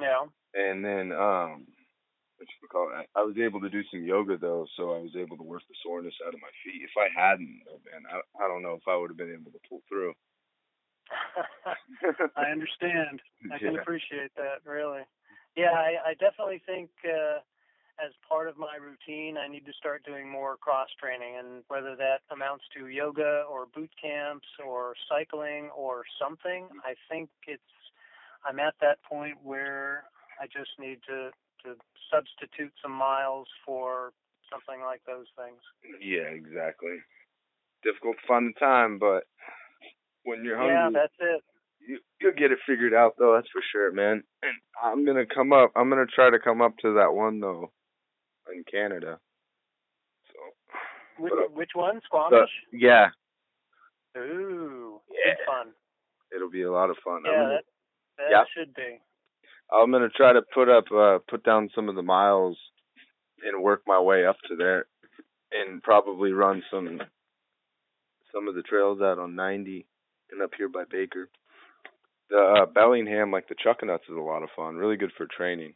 Yeah. 0.00 0.26
and 0.54 0.84
then 0.84 1.12
um. 1.12 1.66
What 2.36 2.48
you 2.62 2.68
call 2.68 2.90
it? 2.90 3.08
I 3.16 3.20
I 3.20 3.22
was 3.22 3.38
able 3.38 3.60
to 3.60 3.70
do 3.70 3.82
some 3.90 4.02
yoga 4.04 4.36
though, 4.36 4.66
so 4.76 4.92
I 4.92 4.98
was 4.98 5.14
able 5.16 5.36
to 5.36 5.42
work 5.44 5.62
the 5.68 5.74
soreness 5.84 6.14
out 6.26 6.34
of 6.34 6.40
my 6.42 6.50
feet. 6.64 6.82
If 6.82 6.90
I 6.98 7.06
hadn't, 7.14 7.62
oh, 7.70 7.78
man, 7.86 8.02
I 8.10 8.20
I 8.44 8.48
don't 8.48 8.62
know 8.62 8.74
if 8.74 8.86
I 8.88 8.96
would 8.96 9.10
have 9.10 9.16
been 9.16 9.32
able 9.32 9.52
to 9.52 9.60
pull 9.68 9.82
through. 9.88 10.12
I 12.36 12.50
understand. 12.50 13.22
I 13.52 13.58
can 13.58 13.76
Yeah. 13.76 13.80
appreciate 13.80 14.34
that, 14.36 14.66
really. 14.66 15.02
Yeah, 15.56 15.72
I, 15.72 16.10
I 16.10 16.14
definitely 16.14 16.62
think 16.66 16.90
uh, 17.04 17.38
as 18.04 18.10
part 18.28 18.48
of 18.48 18.58
my 18.58 18.76
routine, 18.76 19.36
I 19.38 19.48
need 19.48 19.66
to 19.66 19.72
start 19.78 20.04
doing 20.04 20.28
more 20.28 20.56
cross 20.56 20.88
training, 21.00 21.36
and 21.38 21.62
whether 21.68 21.94
that 21.96 22.22
amounts 22.30 22.64
to 22.76 22.88
yoga 22.88 23.44
or 23.48 23.66
boot 23.66 23.90
camps 24.00 24.48
or 24.64 24.94
cycling 25.08 25.70
or 25.76 26.04
something, 26.20 26.68
I 26.84 26.94
think 27.10 27.30
it's. 27.46 27.62
I'm 28.46 28.60
at 28.60 28.74
that 28.82 29.02
point 29.02 29.38
where 29.42 30.04
I 30.40 30.46
just 30.46 30.70
need 30.78 30.98
to 31.08 31.30
to 31.64 31.76
substitute 32.12 32.72
some 32.82 32.92
miles 32.92 33.48
for 33.64 34.12
something 34.50 34.84
like 34.84 35.00
those 35.06 35.26
things. 35.36 35.60
Yeah, 36.00 36.28
exactly. 36.28 36.98
Difficult 37.82 38.16
to 38.20 38.26
find 38.26 38.54
the 38.54 38.58
time, 38.60 38.98
but 38.98 39.24
when 40.24 40.44
you're 40.44 40.56
hungry, 40.56 40.74
Yeah, 40.74 40.90
that's 40.92 41.14
it. 41.20 41.42
You, 41.86 41.98
you'll 42.20 42.32
get 42.32 42.52
it 42.52 42.58
figured 42.66 42.94
out, 42.94 43.14
though. 43.18 43.34
That's 43.34 43.48
for 43.52 43.62
sure, 43.72 43.92
man. 43.92 44.22
And 44.42 44.54
I'm 44.82 45.04
gonna 45.04 45.26
come 45.26 45.52
up. 45.52 45.72
I'm 45.76 45.88
gonna 45.90 46.06
try 46.06 46.30
to 46.30 46.38
come 46.38 46.60
up 46.62 46.76
to 46.78 46.94
that 46.94 47.12
one 47.14 47.40
though, 47.40 47.70
in 48.54 48.64
Canada. 48.70 49.18
So, 50.28 50.72
Which, 51.22 51.32
but, 51.36 51.52
which 51.54 51.70
one? 51.74 51.96
uh, 51.96 52.00
Squamish? 52.06 52.50
yeah, 52.72 53.08
Ooh, 54.16 55.00
Yeah. 55.10 55.34
fun. 55.46 55.72
it'll 56.34 56.50
be 56.50 56.62
a 56.62 56.70
lot 56.72 56.90
of 56.90 56.96
fun. 57.04 57.22
Yeah, 57.24 57.32
gonna, 57.32 57.48
that, 57.48 57.64
that 58.18 58.30
Yeah. 58.30 58.44
should 58.54 58.74
be. 58.74 59.00
I'm 59.72 59.90
gonna 59.90 60.08
try 60.10 60.32
to 60.32 60.42
put 60.42 60.68
up, 60.68 60.84
uh, 60.92 61.18
put 61.28 61.42
down 61.44 61.70
some 61.74 61.88
of 61.88 61.94
the 61.94 62.02
miles, 62.02 62.58
and 63.42 63.62
work 63.62 63.82
my 63.86 63.98
way 64.00 64.24
up 64.26 64.36
to 64.48 64.56
there, 64.56 64.86
and 65.52 65.82
probably 65.82 66.32
run 66.32 66.62
some, 66.70 67.00
some 68.32 68.48
of 68.48 68.54
the 68.54 68.62
trails 68.62 69.00
out 69.00 69.18
on 69.18 69.34
90 69.34 69.86
and 70.30 70.42
up 70.42 70.50
here 70.56 70.68
by 70.68 70.84
Baker. 70.90 71.28
The 72.30 72.38
uh, 72.62 72.66
Bellingham, 72.66 73.30
like 73.30 73.48
the 73.48 73.54
Chuckanuts, 73.54 74.08
is 74.08 74.16
a 74.16 74.20
lot 74.20 74.42
of 74.42 74.48
fun. 74.56 74.76
Really 74.76 74.96
good 74.96 75.12
for 75.16 75.26
training. 75.26 75.74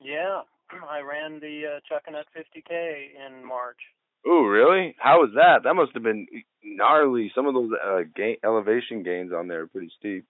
Yeah, 0.00 0.42
I 0.88 1.00
ran 1.00 1.40
the 1.40 1.76
uh, 1.76 1.80
Chuckanut 1.90 2.24
50K 2.36 3.08
in 3.26 3.44
March. 3.46 3.78
Ooh, 4.26 4.46
really? 4.48 4.94
How 4.98 5.20
was 5.20 5.30
that? 5.36 5.62
That 5.64 5.74
must 5.74 5.92
have 5.94 6.02
been 6.02 6.26
gnarly. 6.62 7.30
Some 7.34 7.46
of 7.46 7.54
those 7.54 7.70
uh, 7.82 8.00
gain, 8.14 8.36
elevation 8.44 9.02
gains 9.02 9.32
on 9.32 9.48
there 9.48 9.62
are 9.62 9.66
pretty 9.68 9.90
steep. 9.98 10.24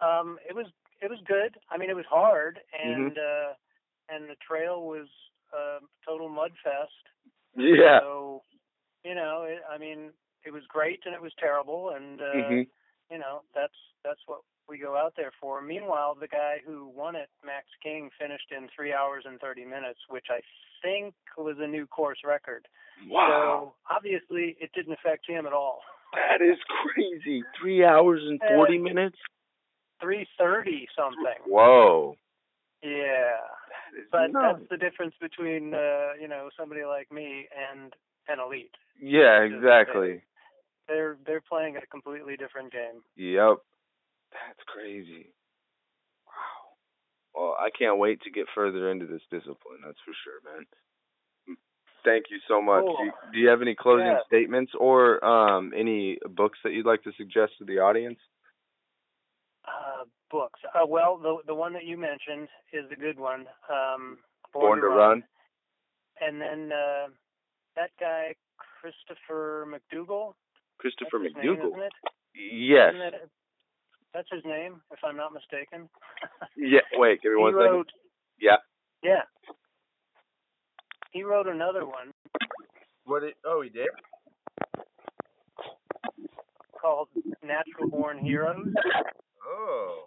Um, 0.00 0.38
it 0.48 0.54
was 0.54 0.66
it 1.00 1.08
was 1.10 1.18
good. 1.26 1.56
I 1.70 1.78
mean, 1.78 1.90
it 1.90 1.96
was 1.96 2.04
hard, 2.10 2.58
Mm-hmm. 2.84 3.02
and 3.02 3.18
uh, 3.18 3.52
and 4.08 4.28
the 4.28 4.36
trail 4.46 4.82
was 4.82 5.06
uh, 5.56 5.78
total 6.06 6.28
mud 6.28 6.50
fest. 6.62 6.92
Yeah. 7.56 8.00
So, 8.00 8.42
you 9.04 9.14
know, 9.14 9.44
it, 9.48 9.60
I 9.70 9.78
mean, 9.78 10.10
it 10.44 10.52
was 10.52 10.62
great 10.68 11.00
and 11.06 11.14
it 11.14 11.22
was 11.22 11.32
terrible, 11.38 11.90
and 11.94 12.20
uh, 12.20 12.24
Mhm. 12.34 12.66
You 13.12 13.18
know, 13.18 13.42
that's 13.54 13.76
that's 14.04 14.20
what 14.26 14.40
we 14.68 14.78
go 14.78 14.96
out 14.96 15.12
there 15.16 15.32
for. 15.40 15.60
Meanwhile, 15.60 16.16
the 16.18 16.28
guy 16.28 16.56
who 16.66 16.88
won 16.96 17.14
it, 17.14 17.28
Max 17.44 17.66
King, 17.82 18.08
finished 18.18 18.50
in 18.56 18.68
three 18.74 18.92
hours 18.92 19.24
and 19.26 19.38
thirty 19.40 19.64
minutes, 19.64 20.00
which 20.08 20.26
I 20.30 20.40
think 20.82 21.14
was 21.36 21.56
a 21.60 21.66
new 21.66 21.86
course 21.86 22.18
record. 22.24 22.66
Wow. 23.08 23.74
So 23.88 23.94
obviously, 23.94 24.56
it 24.60 24.70
didn't 24.74 24.94
affect 24.94 25.28
him 25.28 25.46
at 25.46 25.52
all. 25.52 25.80
That 26.14 26.44
is 26.44 26.58
crazy. 26.94 27.42
Three 27.60 27.84
hours 27.84 28.20
and 28.26 28.40
forty 28.54 28.78
minutes. 28.78 29.16
Three 30.00 30.26
thirty 30.38 30.88
something. 30.96 31.40
Whoa. 31.46 32.16
Yeah. 32.82 33.38
That 33.94 34.10
But 34.10 34.32
nuts. 34.32 34.58
that's 34.58 34.70
the 34.70 34.76
difference 34.76 35.14
between 35.20 35.74
uh, 35.74 36.12
you 36.20 36.28
know 36.28 36.48
somebody 36.58 36.84
like 36.84 37.12
me 37.12 37.46
and 37.72 37.92
an 38.28 38.38
elite. 38.44 38.74
Yeah, 39.00 39.42
exactly. 39.42 40.22
They're 40.88 41.16
they're 41.26 41.40
playing 41.40 41.76
a 41.76 41.86
completely 41.86 42.36
different 42.36 42.72
game. 42.72 43.02
Yep. 43.16 43.58
That's 44.32 44.62
crazy. 44.66 45.32
Wow. 46.26 46.32
Well, 47.34 47.56
I 47.58 47.68
can't 47.76 47.98
wait 47.98 48.20
to 48.22 48.30
get 48.30 48.46
further 48.54 48.90
into 48.90 49.06
this 49.06 49.22
discipline. 49.30 49.80
That's 49.84 49.98
for 50.04 50.12
sure, 50.24 50.40
man. 50.44 50.66
Thank 52.04 52.24
you 52.30 52.38
so 52.48 52.60
much. 52.60 52.82
Cool. 52.84 52.96
Do, 52.96 53.04
you, 53.04 53.12
do 53.32 53.38
you 53.38 53.48
have 53.48 53.62
any 53.62 53.76
closing 53.76 54.06
Yeah. 54.06 54.18
statements 54.26 54.72
or 54.78 55.24
um, 55.24 55.72
any 55.76 56.18
books 56.30 56.58
that 56.64 56.72
you'd 56.72 56.86
like 56.86 57.04
to 57.04 57.12
suggest 57.16 57.52
to 57.58 57.64
the 57.64 57.78
audience? 57.78 58.18
Uh, 59.64 60.04
books. 60.30 60.58
Uh, 60.74 60.84
well, 60.86 61.16
the 61.16 61.36
the 61.46 61.54
one 61.54 61.72
that 61.74 61.84
you 61.84 61.96
mentioned 61.96 62.48
is 62.72 62.90
a 62.90 62.96
good 62.96 63.18
one. 63.20 63.46
Um, 63.70 64.18
Born 64.52 64.80
to 64.80 64.88
Run. 64.88 65.22
And 66.20 66.40
then 66.40 66.70
uh, 66.72 67.08
that 67.76 67.90
guy 68.00 68.34
Christopher 68.80 69.66
McDougall. 69.68 70.34
Christopher 70.82 71.18
that's 71.22 71.34
his 71.36 71.44
name, 71.44 71.56
McDougall. 71.56 71.88
Yes. 72.34 72.92
Isn't? 72.94 73.30
That's 74.12 74.28
his 74.30 74.44
name, 74.44 74.82
if 74.92 74.98
I'm 75.04 75.16
not 75.16 75.32
mistaken. 75.32 75.88
Yeah. 76.56 76.80
Wait, 76.94 77.22
give 77.22 77.32
me 77.32 77.38
he 77.38 77.42
one 77.42 77.52
second. 77.54 77.70
wrote. 77.72 77.88
Yeah. 78.40 78.56
Yeah. 79.02 79.22
He 81.12 81.22
wrote 81.24 81.46
another 81.48 81.84
one 81.86 82.12
What? 83.04 83.20
Did, 83.20 83.34
oh, 83.44 83.62
he 83.62 83.70
did. 83.70 83.88
called 86.80 87.08
Natural 87.42 87.88
Born 87.90 88.18
Heroes. 88.18 88.66
Oh. 89.46 90.04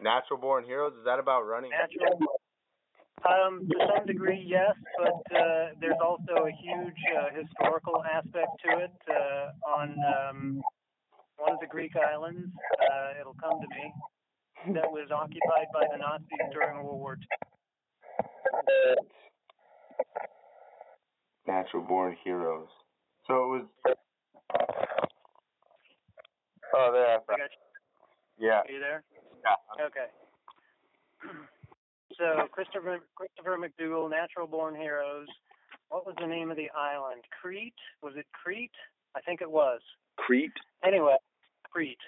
Natural 0.00 0.38
Born 0.38 0.64
Heroes. 0.64 0.92
Is 0.98 1.04
that 1.06 1.18
about 1.18 1.42
running? 1.42 1.70
Natural. 1.70 2.18
Um, 3.24 3.66
to 3.70 3.76
some 3.96 4.06
degree, 4.06 4.44
yes, 4.46 4.74
but 4.98 5.36
uh, 5.36 5.68
there's 5.80 5.96
also 6.04 6.44
a 6.44 6.52
huge 6.52 7.00
uh, 7.16 7.28
historical 7.32 8.04
aspect 8.04 8.50
to 8.64 8.84
it. 8.84 8.92
Uh, 9.08 9.48
on 9.66 9.96
um, 10.04 10.62
one 11.38 11.52
of 11.52 11.60
the 11.60 11.66
Greek 11.66 11.92
islands, 11.96 12.52
uh, 12.82 13.20
it'll 13.20 13.36
come 13.40 13.60
to 13.60 13.68
me, 13.68 14.74
that 14.74 14.90
was 14.90 15.10
occupied 15.10 15.68
by 15.72 15.86
the 15.90 15.98
Nazis 15.98 16.52
during 16.52 16.76
World 16.84 17.00
War 17.00 17.18
II. 17.18 18.96
Natural 21.46 21.82
Born 21.82 22.16
Heroes. 22.24 22.68
So 23.26 23.34
it 23.34 23.48
was. 23.48 23.66
Oh, 26.76 26.90
there. 26.92 27.06
I 27.06 27.14
I 27.16 27.18
got 27.26 27.38
you. 27.38 28.46
Yeah. 28.46 28.60
Are 28.60 28.70
you 28.70 28.80
there? 28.80 29.04
Yeah. 29.44 29.86
Okay. 29.86 30.08
So 32.18 32.46
Christopher 32.52 32.98
Christopher 33.14 33.58
McDougall, 33.58 34.10
Natural 34.10 34.46
Born 34.46 34.74
Heroes. 34.74 35.28
What 35.88 36.06
was 36.06 36.14
the 36.20 36.26
name 36.26 36.50
of 36.50 36.56
the 36.56 36.70
island? 36.76 37.22
Crete? 37.40 37.74
Was 38.02 38.14
it 38.16 38.26
Crete? 38.32 38.70
I 39.16 39.20
think 39.20 39.40
it 39.40 39.50
was. 39.50 39.80
Crete. 40.16 40.52
Anyway, 40.84 41.16
Crete, 41.70 41.98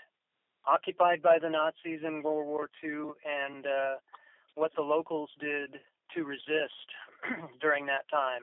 occupied 0.66 1.22
by 1.22 1.38
the 1.40 1.48
Nazis 1.50 2.00
in 2.04 2.22
World 2.22 2.46
War 2.46 2.68
II, 2.82 3.12
and 3.24 3.66
uh, 3.66 3.94
what 4.54 4.72
the 4.76 4.82
locals 4.82 5.30
did 5.40 5.76
to 6.14 6.24
resist 6.24 6.88
during 7.60 7.86
that 7.86 8.08
time. 8.10 8.42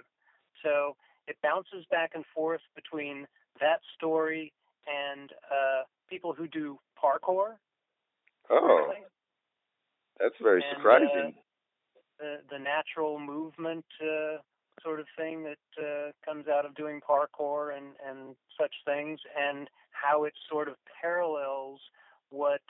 So 0.64 0.96
it 1.28 1.38
bounces 1.44 1.86
back 1.92 2.12
and 2.16 2.24
forth 2.34 2.62
between 2.76 3.26
that 3.60 3.80
story 3.96 4.54
and 4.88 5.32
uh, 5.52 5.84
people 6.10 6.34
who 6.34 6.48
do 6.48 6.80
parkour. 7.02 7.56
Oh, 8.50 8.86
really. 8.88 9.02
that's 10.20 10.36
very 10.42 10.64
And, 10.64 10.78
surprising. 10.78 11.34
The 12.20 12.38
the 12.50 12.60
natural 12.60 13.20
movement 13.20 13.86
uh, 14.02 14.38
sort 14.82 15.00
of 15.00 15.06
thing 15.18 15.44
that 15.44 15.84
uh, 15.84 16.12
comes 16.26 16.48
out 16.48 16.66
of 16.66 16.76
doing 16.76 17.02
parkour 17.08 17.76
and 17.76 17.88
and 18.08 18.36
such 18.60 18.74
things, 18.86 19.20
and 19.40 19.70
how 19.92 20.24
it 20.24 20.34
sort 20.50 20.68
of 20.68 20.76
parallels 21.02 21.80
what 22.30 22.62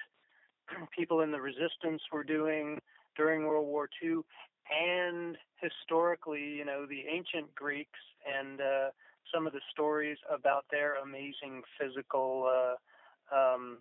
people 0.96 1.22
in 1.22 1.32
the 1.32 1.42
resistance 1.42 2.02
were 2.12 2.24
doing 2.24 2.80
during 3.16 3.46
World 3.46 3.68
War 3.68 3.90
II, 4.04 4.22
and 4.70 5.38
historically, 5.58 6.44
you 6.44 6.66
know, 6.66 6.86
the 6.86 7.04
ancient 7.10 7.54
Greeks 7.56 8.00
and 8.26 8.60
uh, 8.60 8.90
some 9.34 9.48
of 9.48 9.54
the 9.54 9.62
stories 9.72 10.18
about 10.34 10.66
their 10.72 10.96
amazing 10.96 11.62
physical 11.80 12.50
uh, 12.52 13.36
um, 13.36 13.80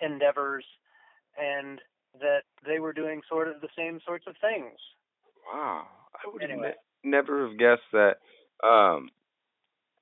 endeavors, 0.00 0.64
and 1.40 1.80
that 2.20 2.42
they 2.66 2.78
were 2.78 2.92
doing 2.92 3.20
sort 3.28 3.48
of 3.48 3.60
the 3.60 3.68
same 3.76 4.00
sorts 4.04 4.26
of 4.26 4.34
things. 4.40 4.74
Wow, 5.52 5.86
I 6.14 6.28
would 6.30 6.42
Anyway. 6.42 6.74
ne- 7.04 7.10
never 7.10 7.48
have 7.48 7.58
guessed 7.58 7.88
that. 7.92 8.16
Um, 8.66 9.10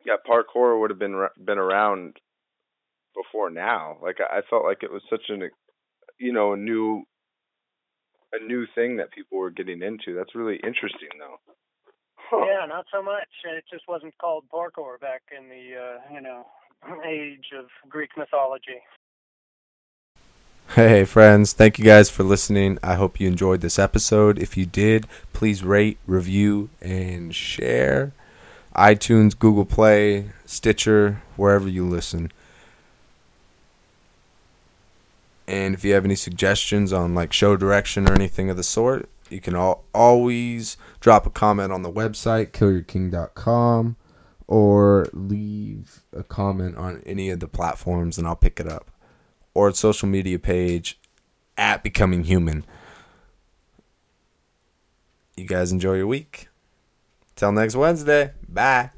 yeah, 0.04 0.16
parkour 0.28 0.80
would 0.80 0.90
have 0.90 0.98
been 0.98 1.26
been 1.44 1.58
around 1.58 2.16
before 3.14 3.50
now. 3.50 3.98
Like 4.02 4.16
I, 4.20 4.38
I 4.38 4.40
felt 4.48 4.64
like 4.64 4.82
it 4.82 4.92
was 4.92 5.02
such 5.10 5.28
an, 5.28 5.48
you 6.18 6.32
know, 6.32 6.52
a 6.52 6.56
new, 6.56 7.02
a 8.32 8.44
new 8.44 8.66
thing 8.74 8.96
that 8.96 9.10
people 9.12 9.38
were 9.38 9.50
getting 9.50 9.82
into. 9.82 10.14
That's 10.14 10.34
really 10.34 10.56
interesting, 10.56 11.08
though. 11.18 11.36
Huh. 12.16 12.44
Yeah, 12.46 12.66
not 12.66 12.86
so 12.92 13.02
much. 13.02 13.28
It 13.44 13.64
just 13.70 13.84
wasn't 13.88 14.16
called 14.18 14.44
parkour 14.52 14.98
back 15.00 15.22
in 15.36 15.48
the 15.48 15.76
uh, 15.76 16.14
you 16.14 16.20
know 16.20 16.46
age 17.04 17.46
of 17.56 17.66
Greek 17.88 18.10
mythology. 18.16 18.82
Hey, 20.74 21.04
friends, 21.06 21.54
thank 21.54 21.78
you 21.78 21.84
guys 21.86 22.10
for 22.10 22.22
listening. 22.22 22.78
I 22.82 22.96
hope 22.96 23.18
you 23.18 23.26
enjoyed 23.28 23.62
this 23.62 23.78
episode. 23.78 24.38
If 24.38 24.58
you 24.58 24.66
did, 24.66 25.06
please 25.32 25.62
rate, 25.62 25.96
review, 26.06 26.68
and 26.82 27.34
share. 27.34 28.12
iTunes, 28.74 29.38
Google 29.38 29.64
Play, 29.64 30.30
Stitcher, 30.44 31.22
wherever 31.36 31.66
you 31.66 31.86
listen. 31.86 32.30
And 35.48 35.72
if 35.74 35.82
you 35.82 35.94
have 35.94 36.04
any 36.04 36.16
suggestions 36.16 36.92
on 36.92 37.14
like 37.14 37.32
show 37.32 37.56
direction 37.56 38.06
or 38.06 38.12
anything 38.12 38.50
of 38.50 38.58
the 38.58 38.62
sort, 38.62 39.08
you 39.30 39.40
can 39.40 39.54
al- 39.54 39.82
always 39.94 40.76
drop 41.00 41.24
a 41.26 41.30
comment 41.30 41.72
on 41.72 41.82
the 41.82 41.92
website 41.92 42.50
killyourking.com 42.50 43.96
or 44.46 45.08
leave 45.12 46.02
a 46.12 46.22
comment 46.22 46.76
on 46.76 47.02
any 47.06 47.30
of 47.30 47.40
the 47.40 47.48
platforms 47.48 48.18
and 48.18 48.26
I'll 48.26 48.36
pick 48.36 48.60
it 48.60 48.68
up 48.68 48.90
or 49.56 49.68
its 49.68 49.80
social 49.80 50.06
media 50.06 50.38
page 50.38 51.00
at 51.56 51.82
Becoming 51.82 52.24
Human. 52.24 52.64
You 55.34 55.46
guys 55.46 55.72
enjoy 55.72 55.94
your 55.94 56.06
week. 56.06 56.48
Till 57.36 57.52
next 57.52 57.74
Wednesday. 57.74 58.32
Bye. 58.46 58.90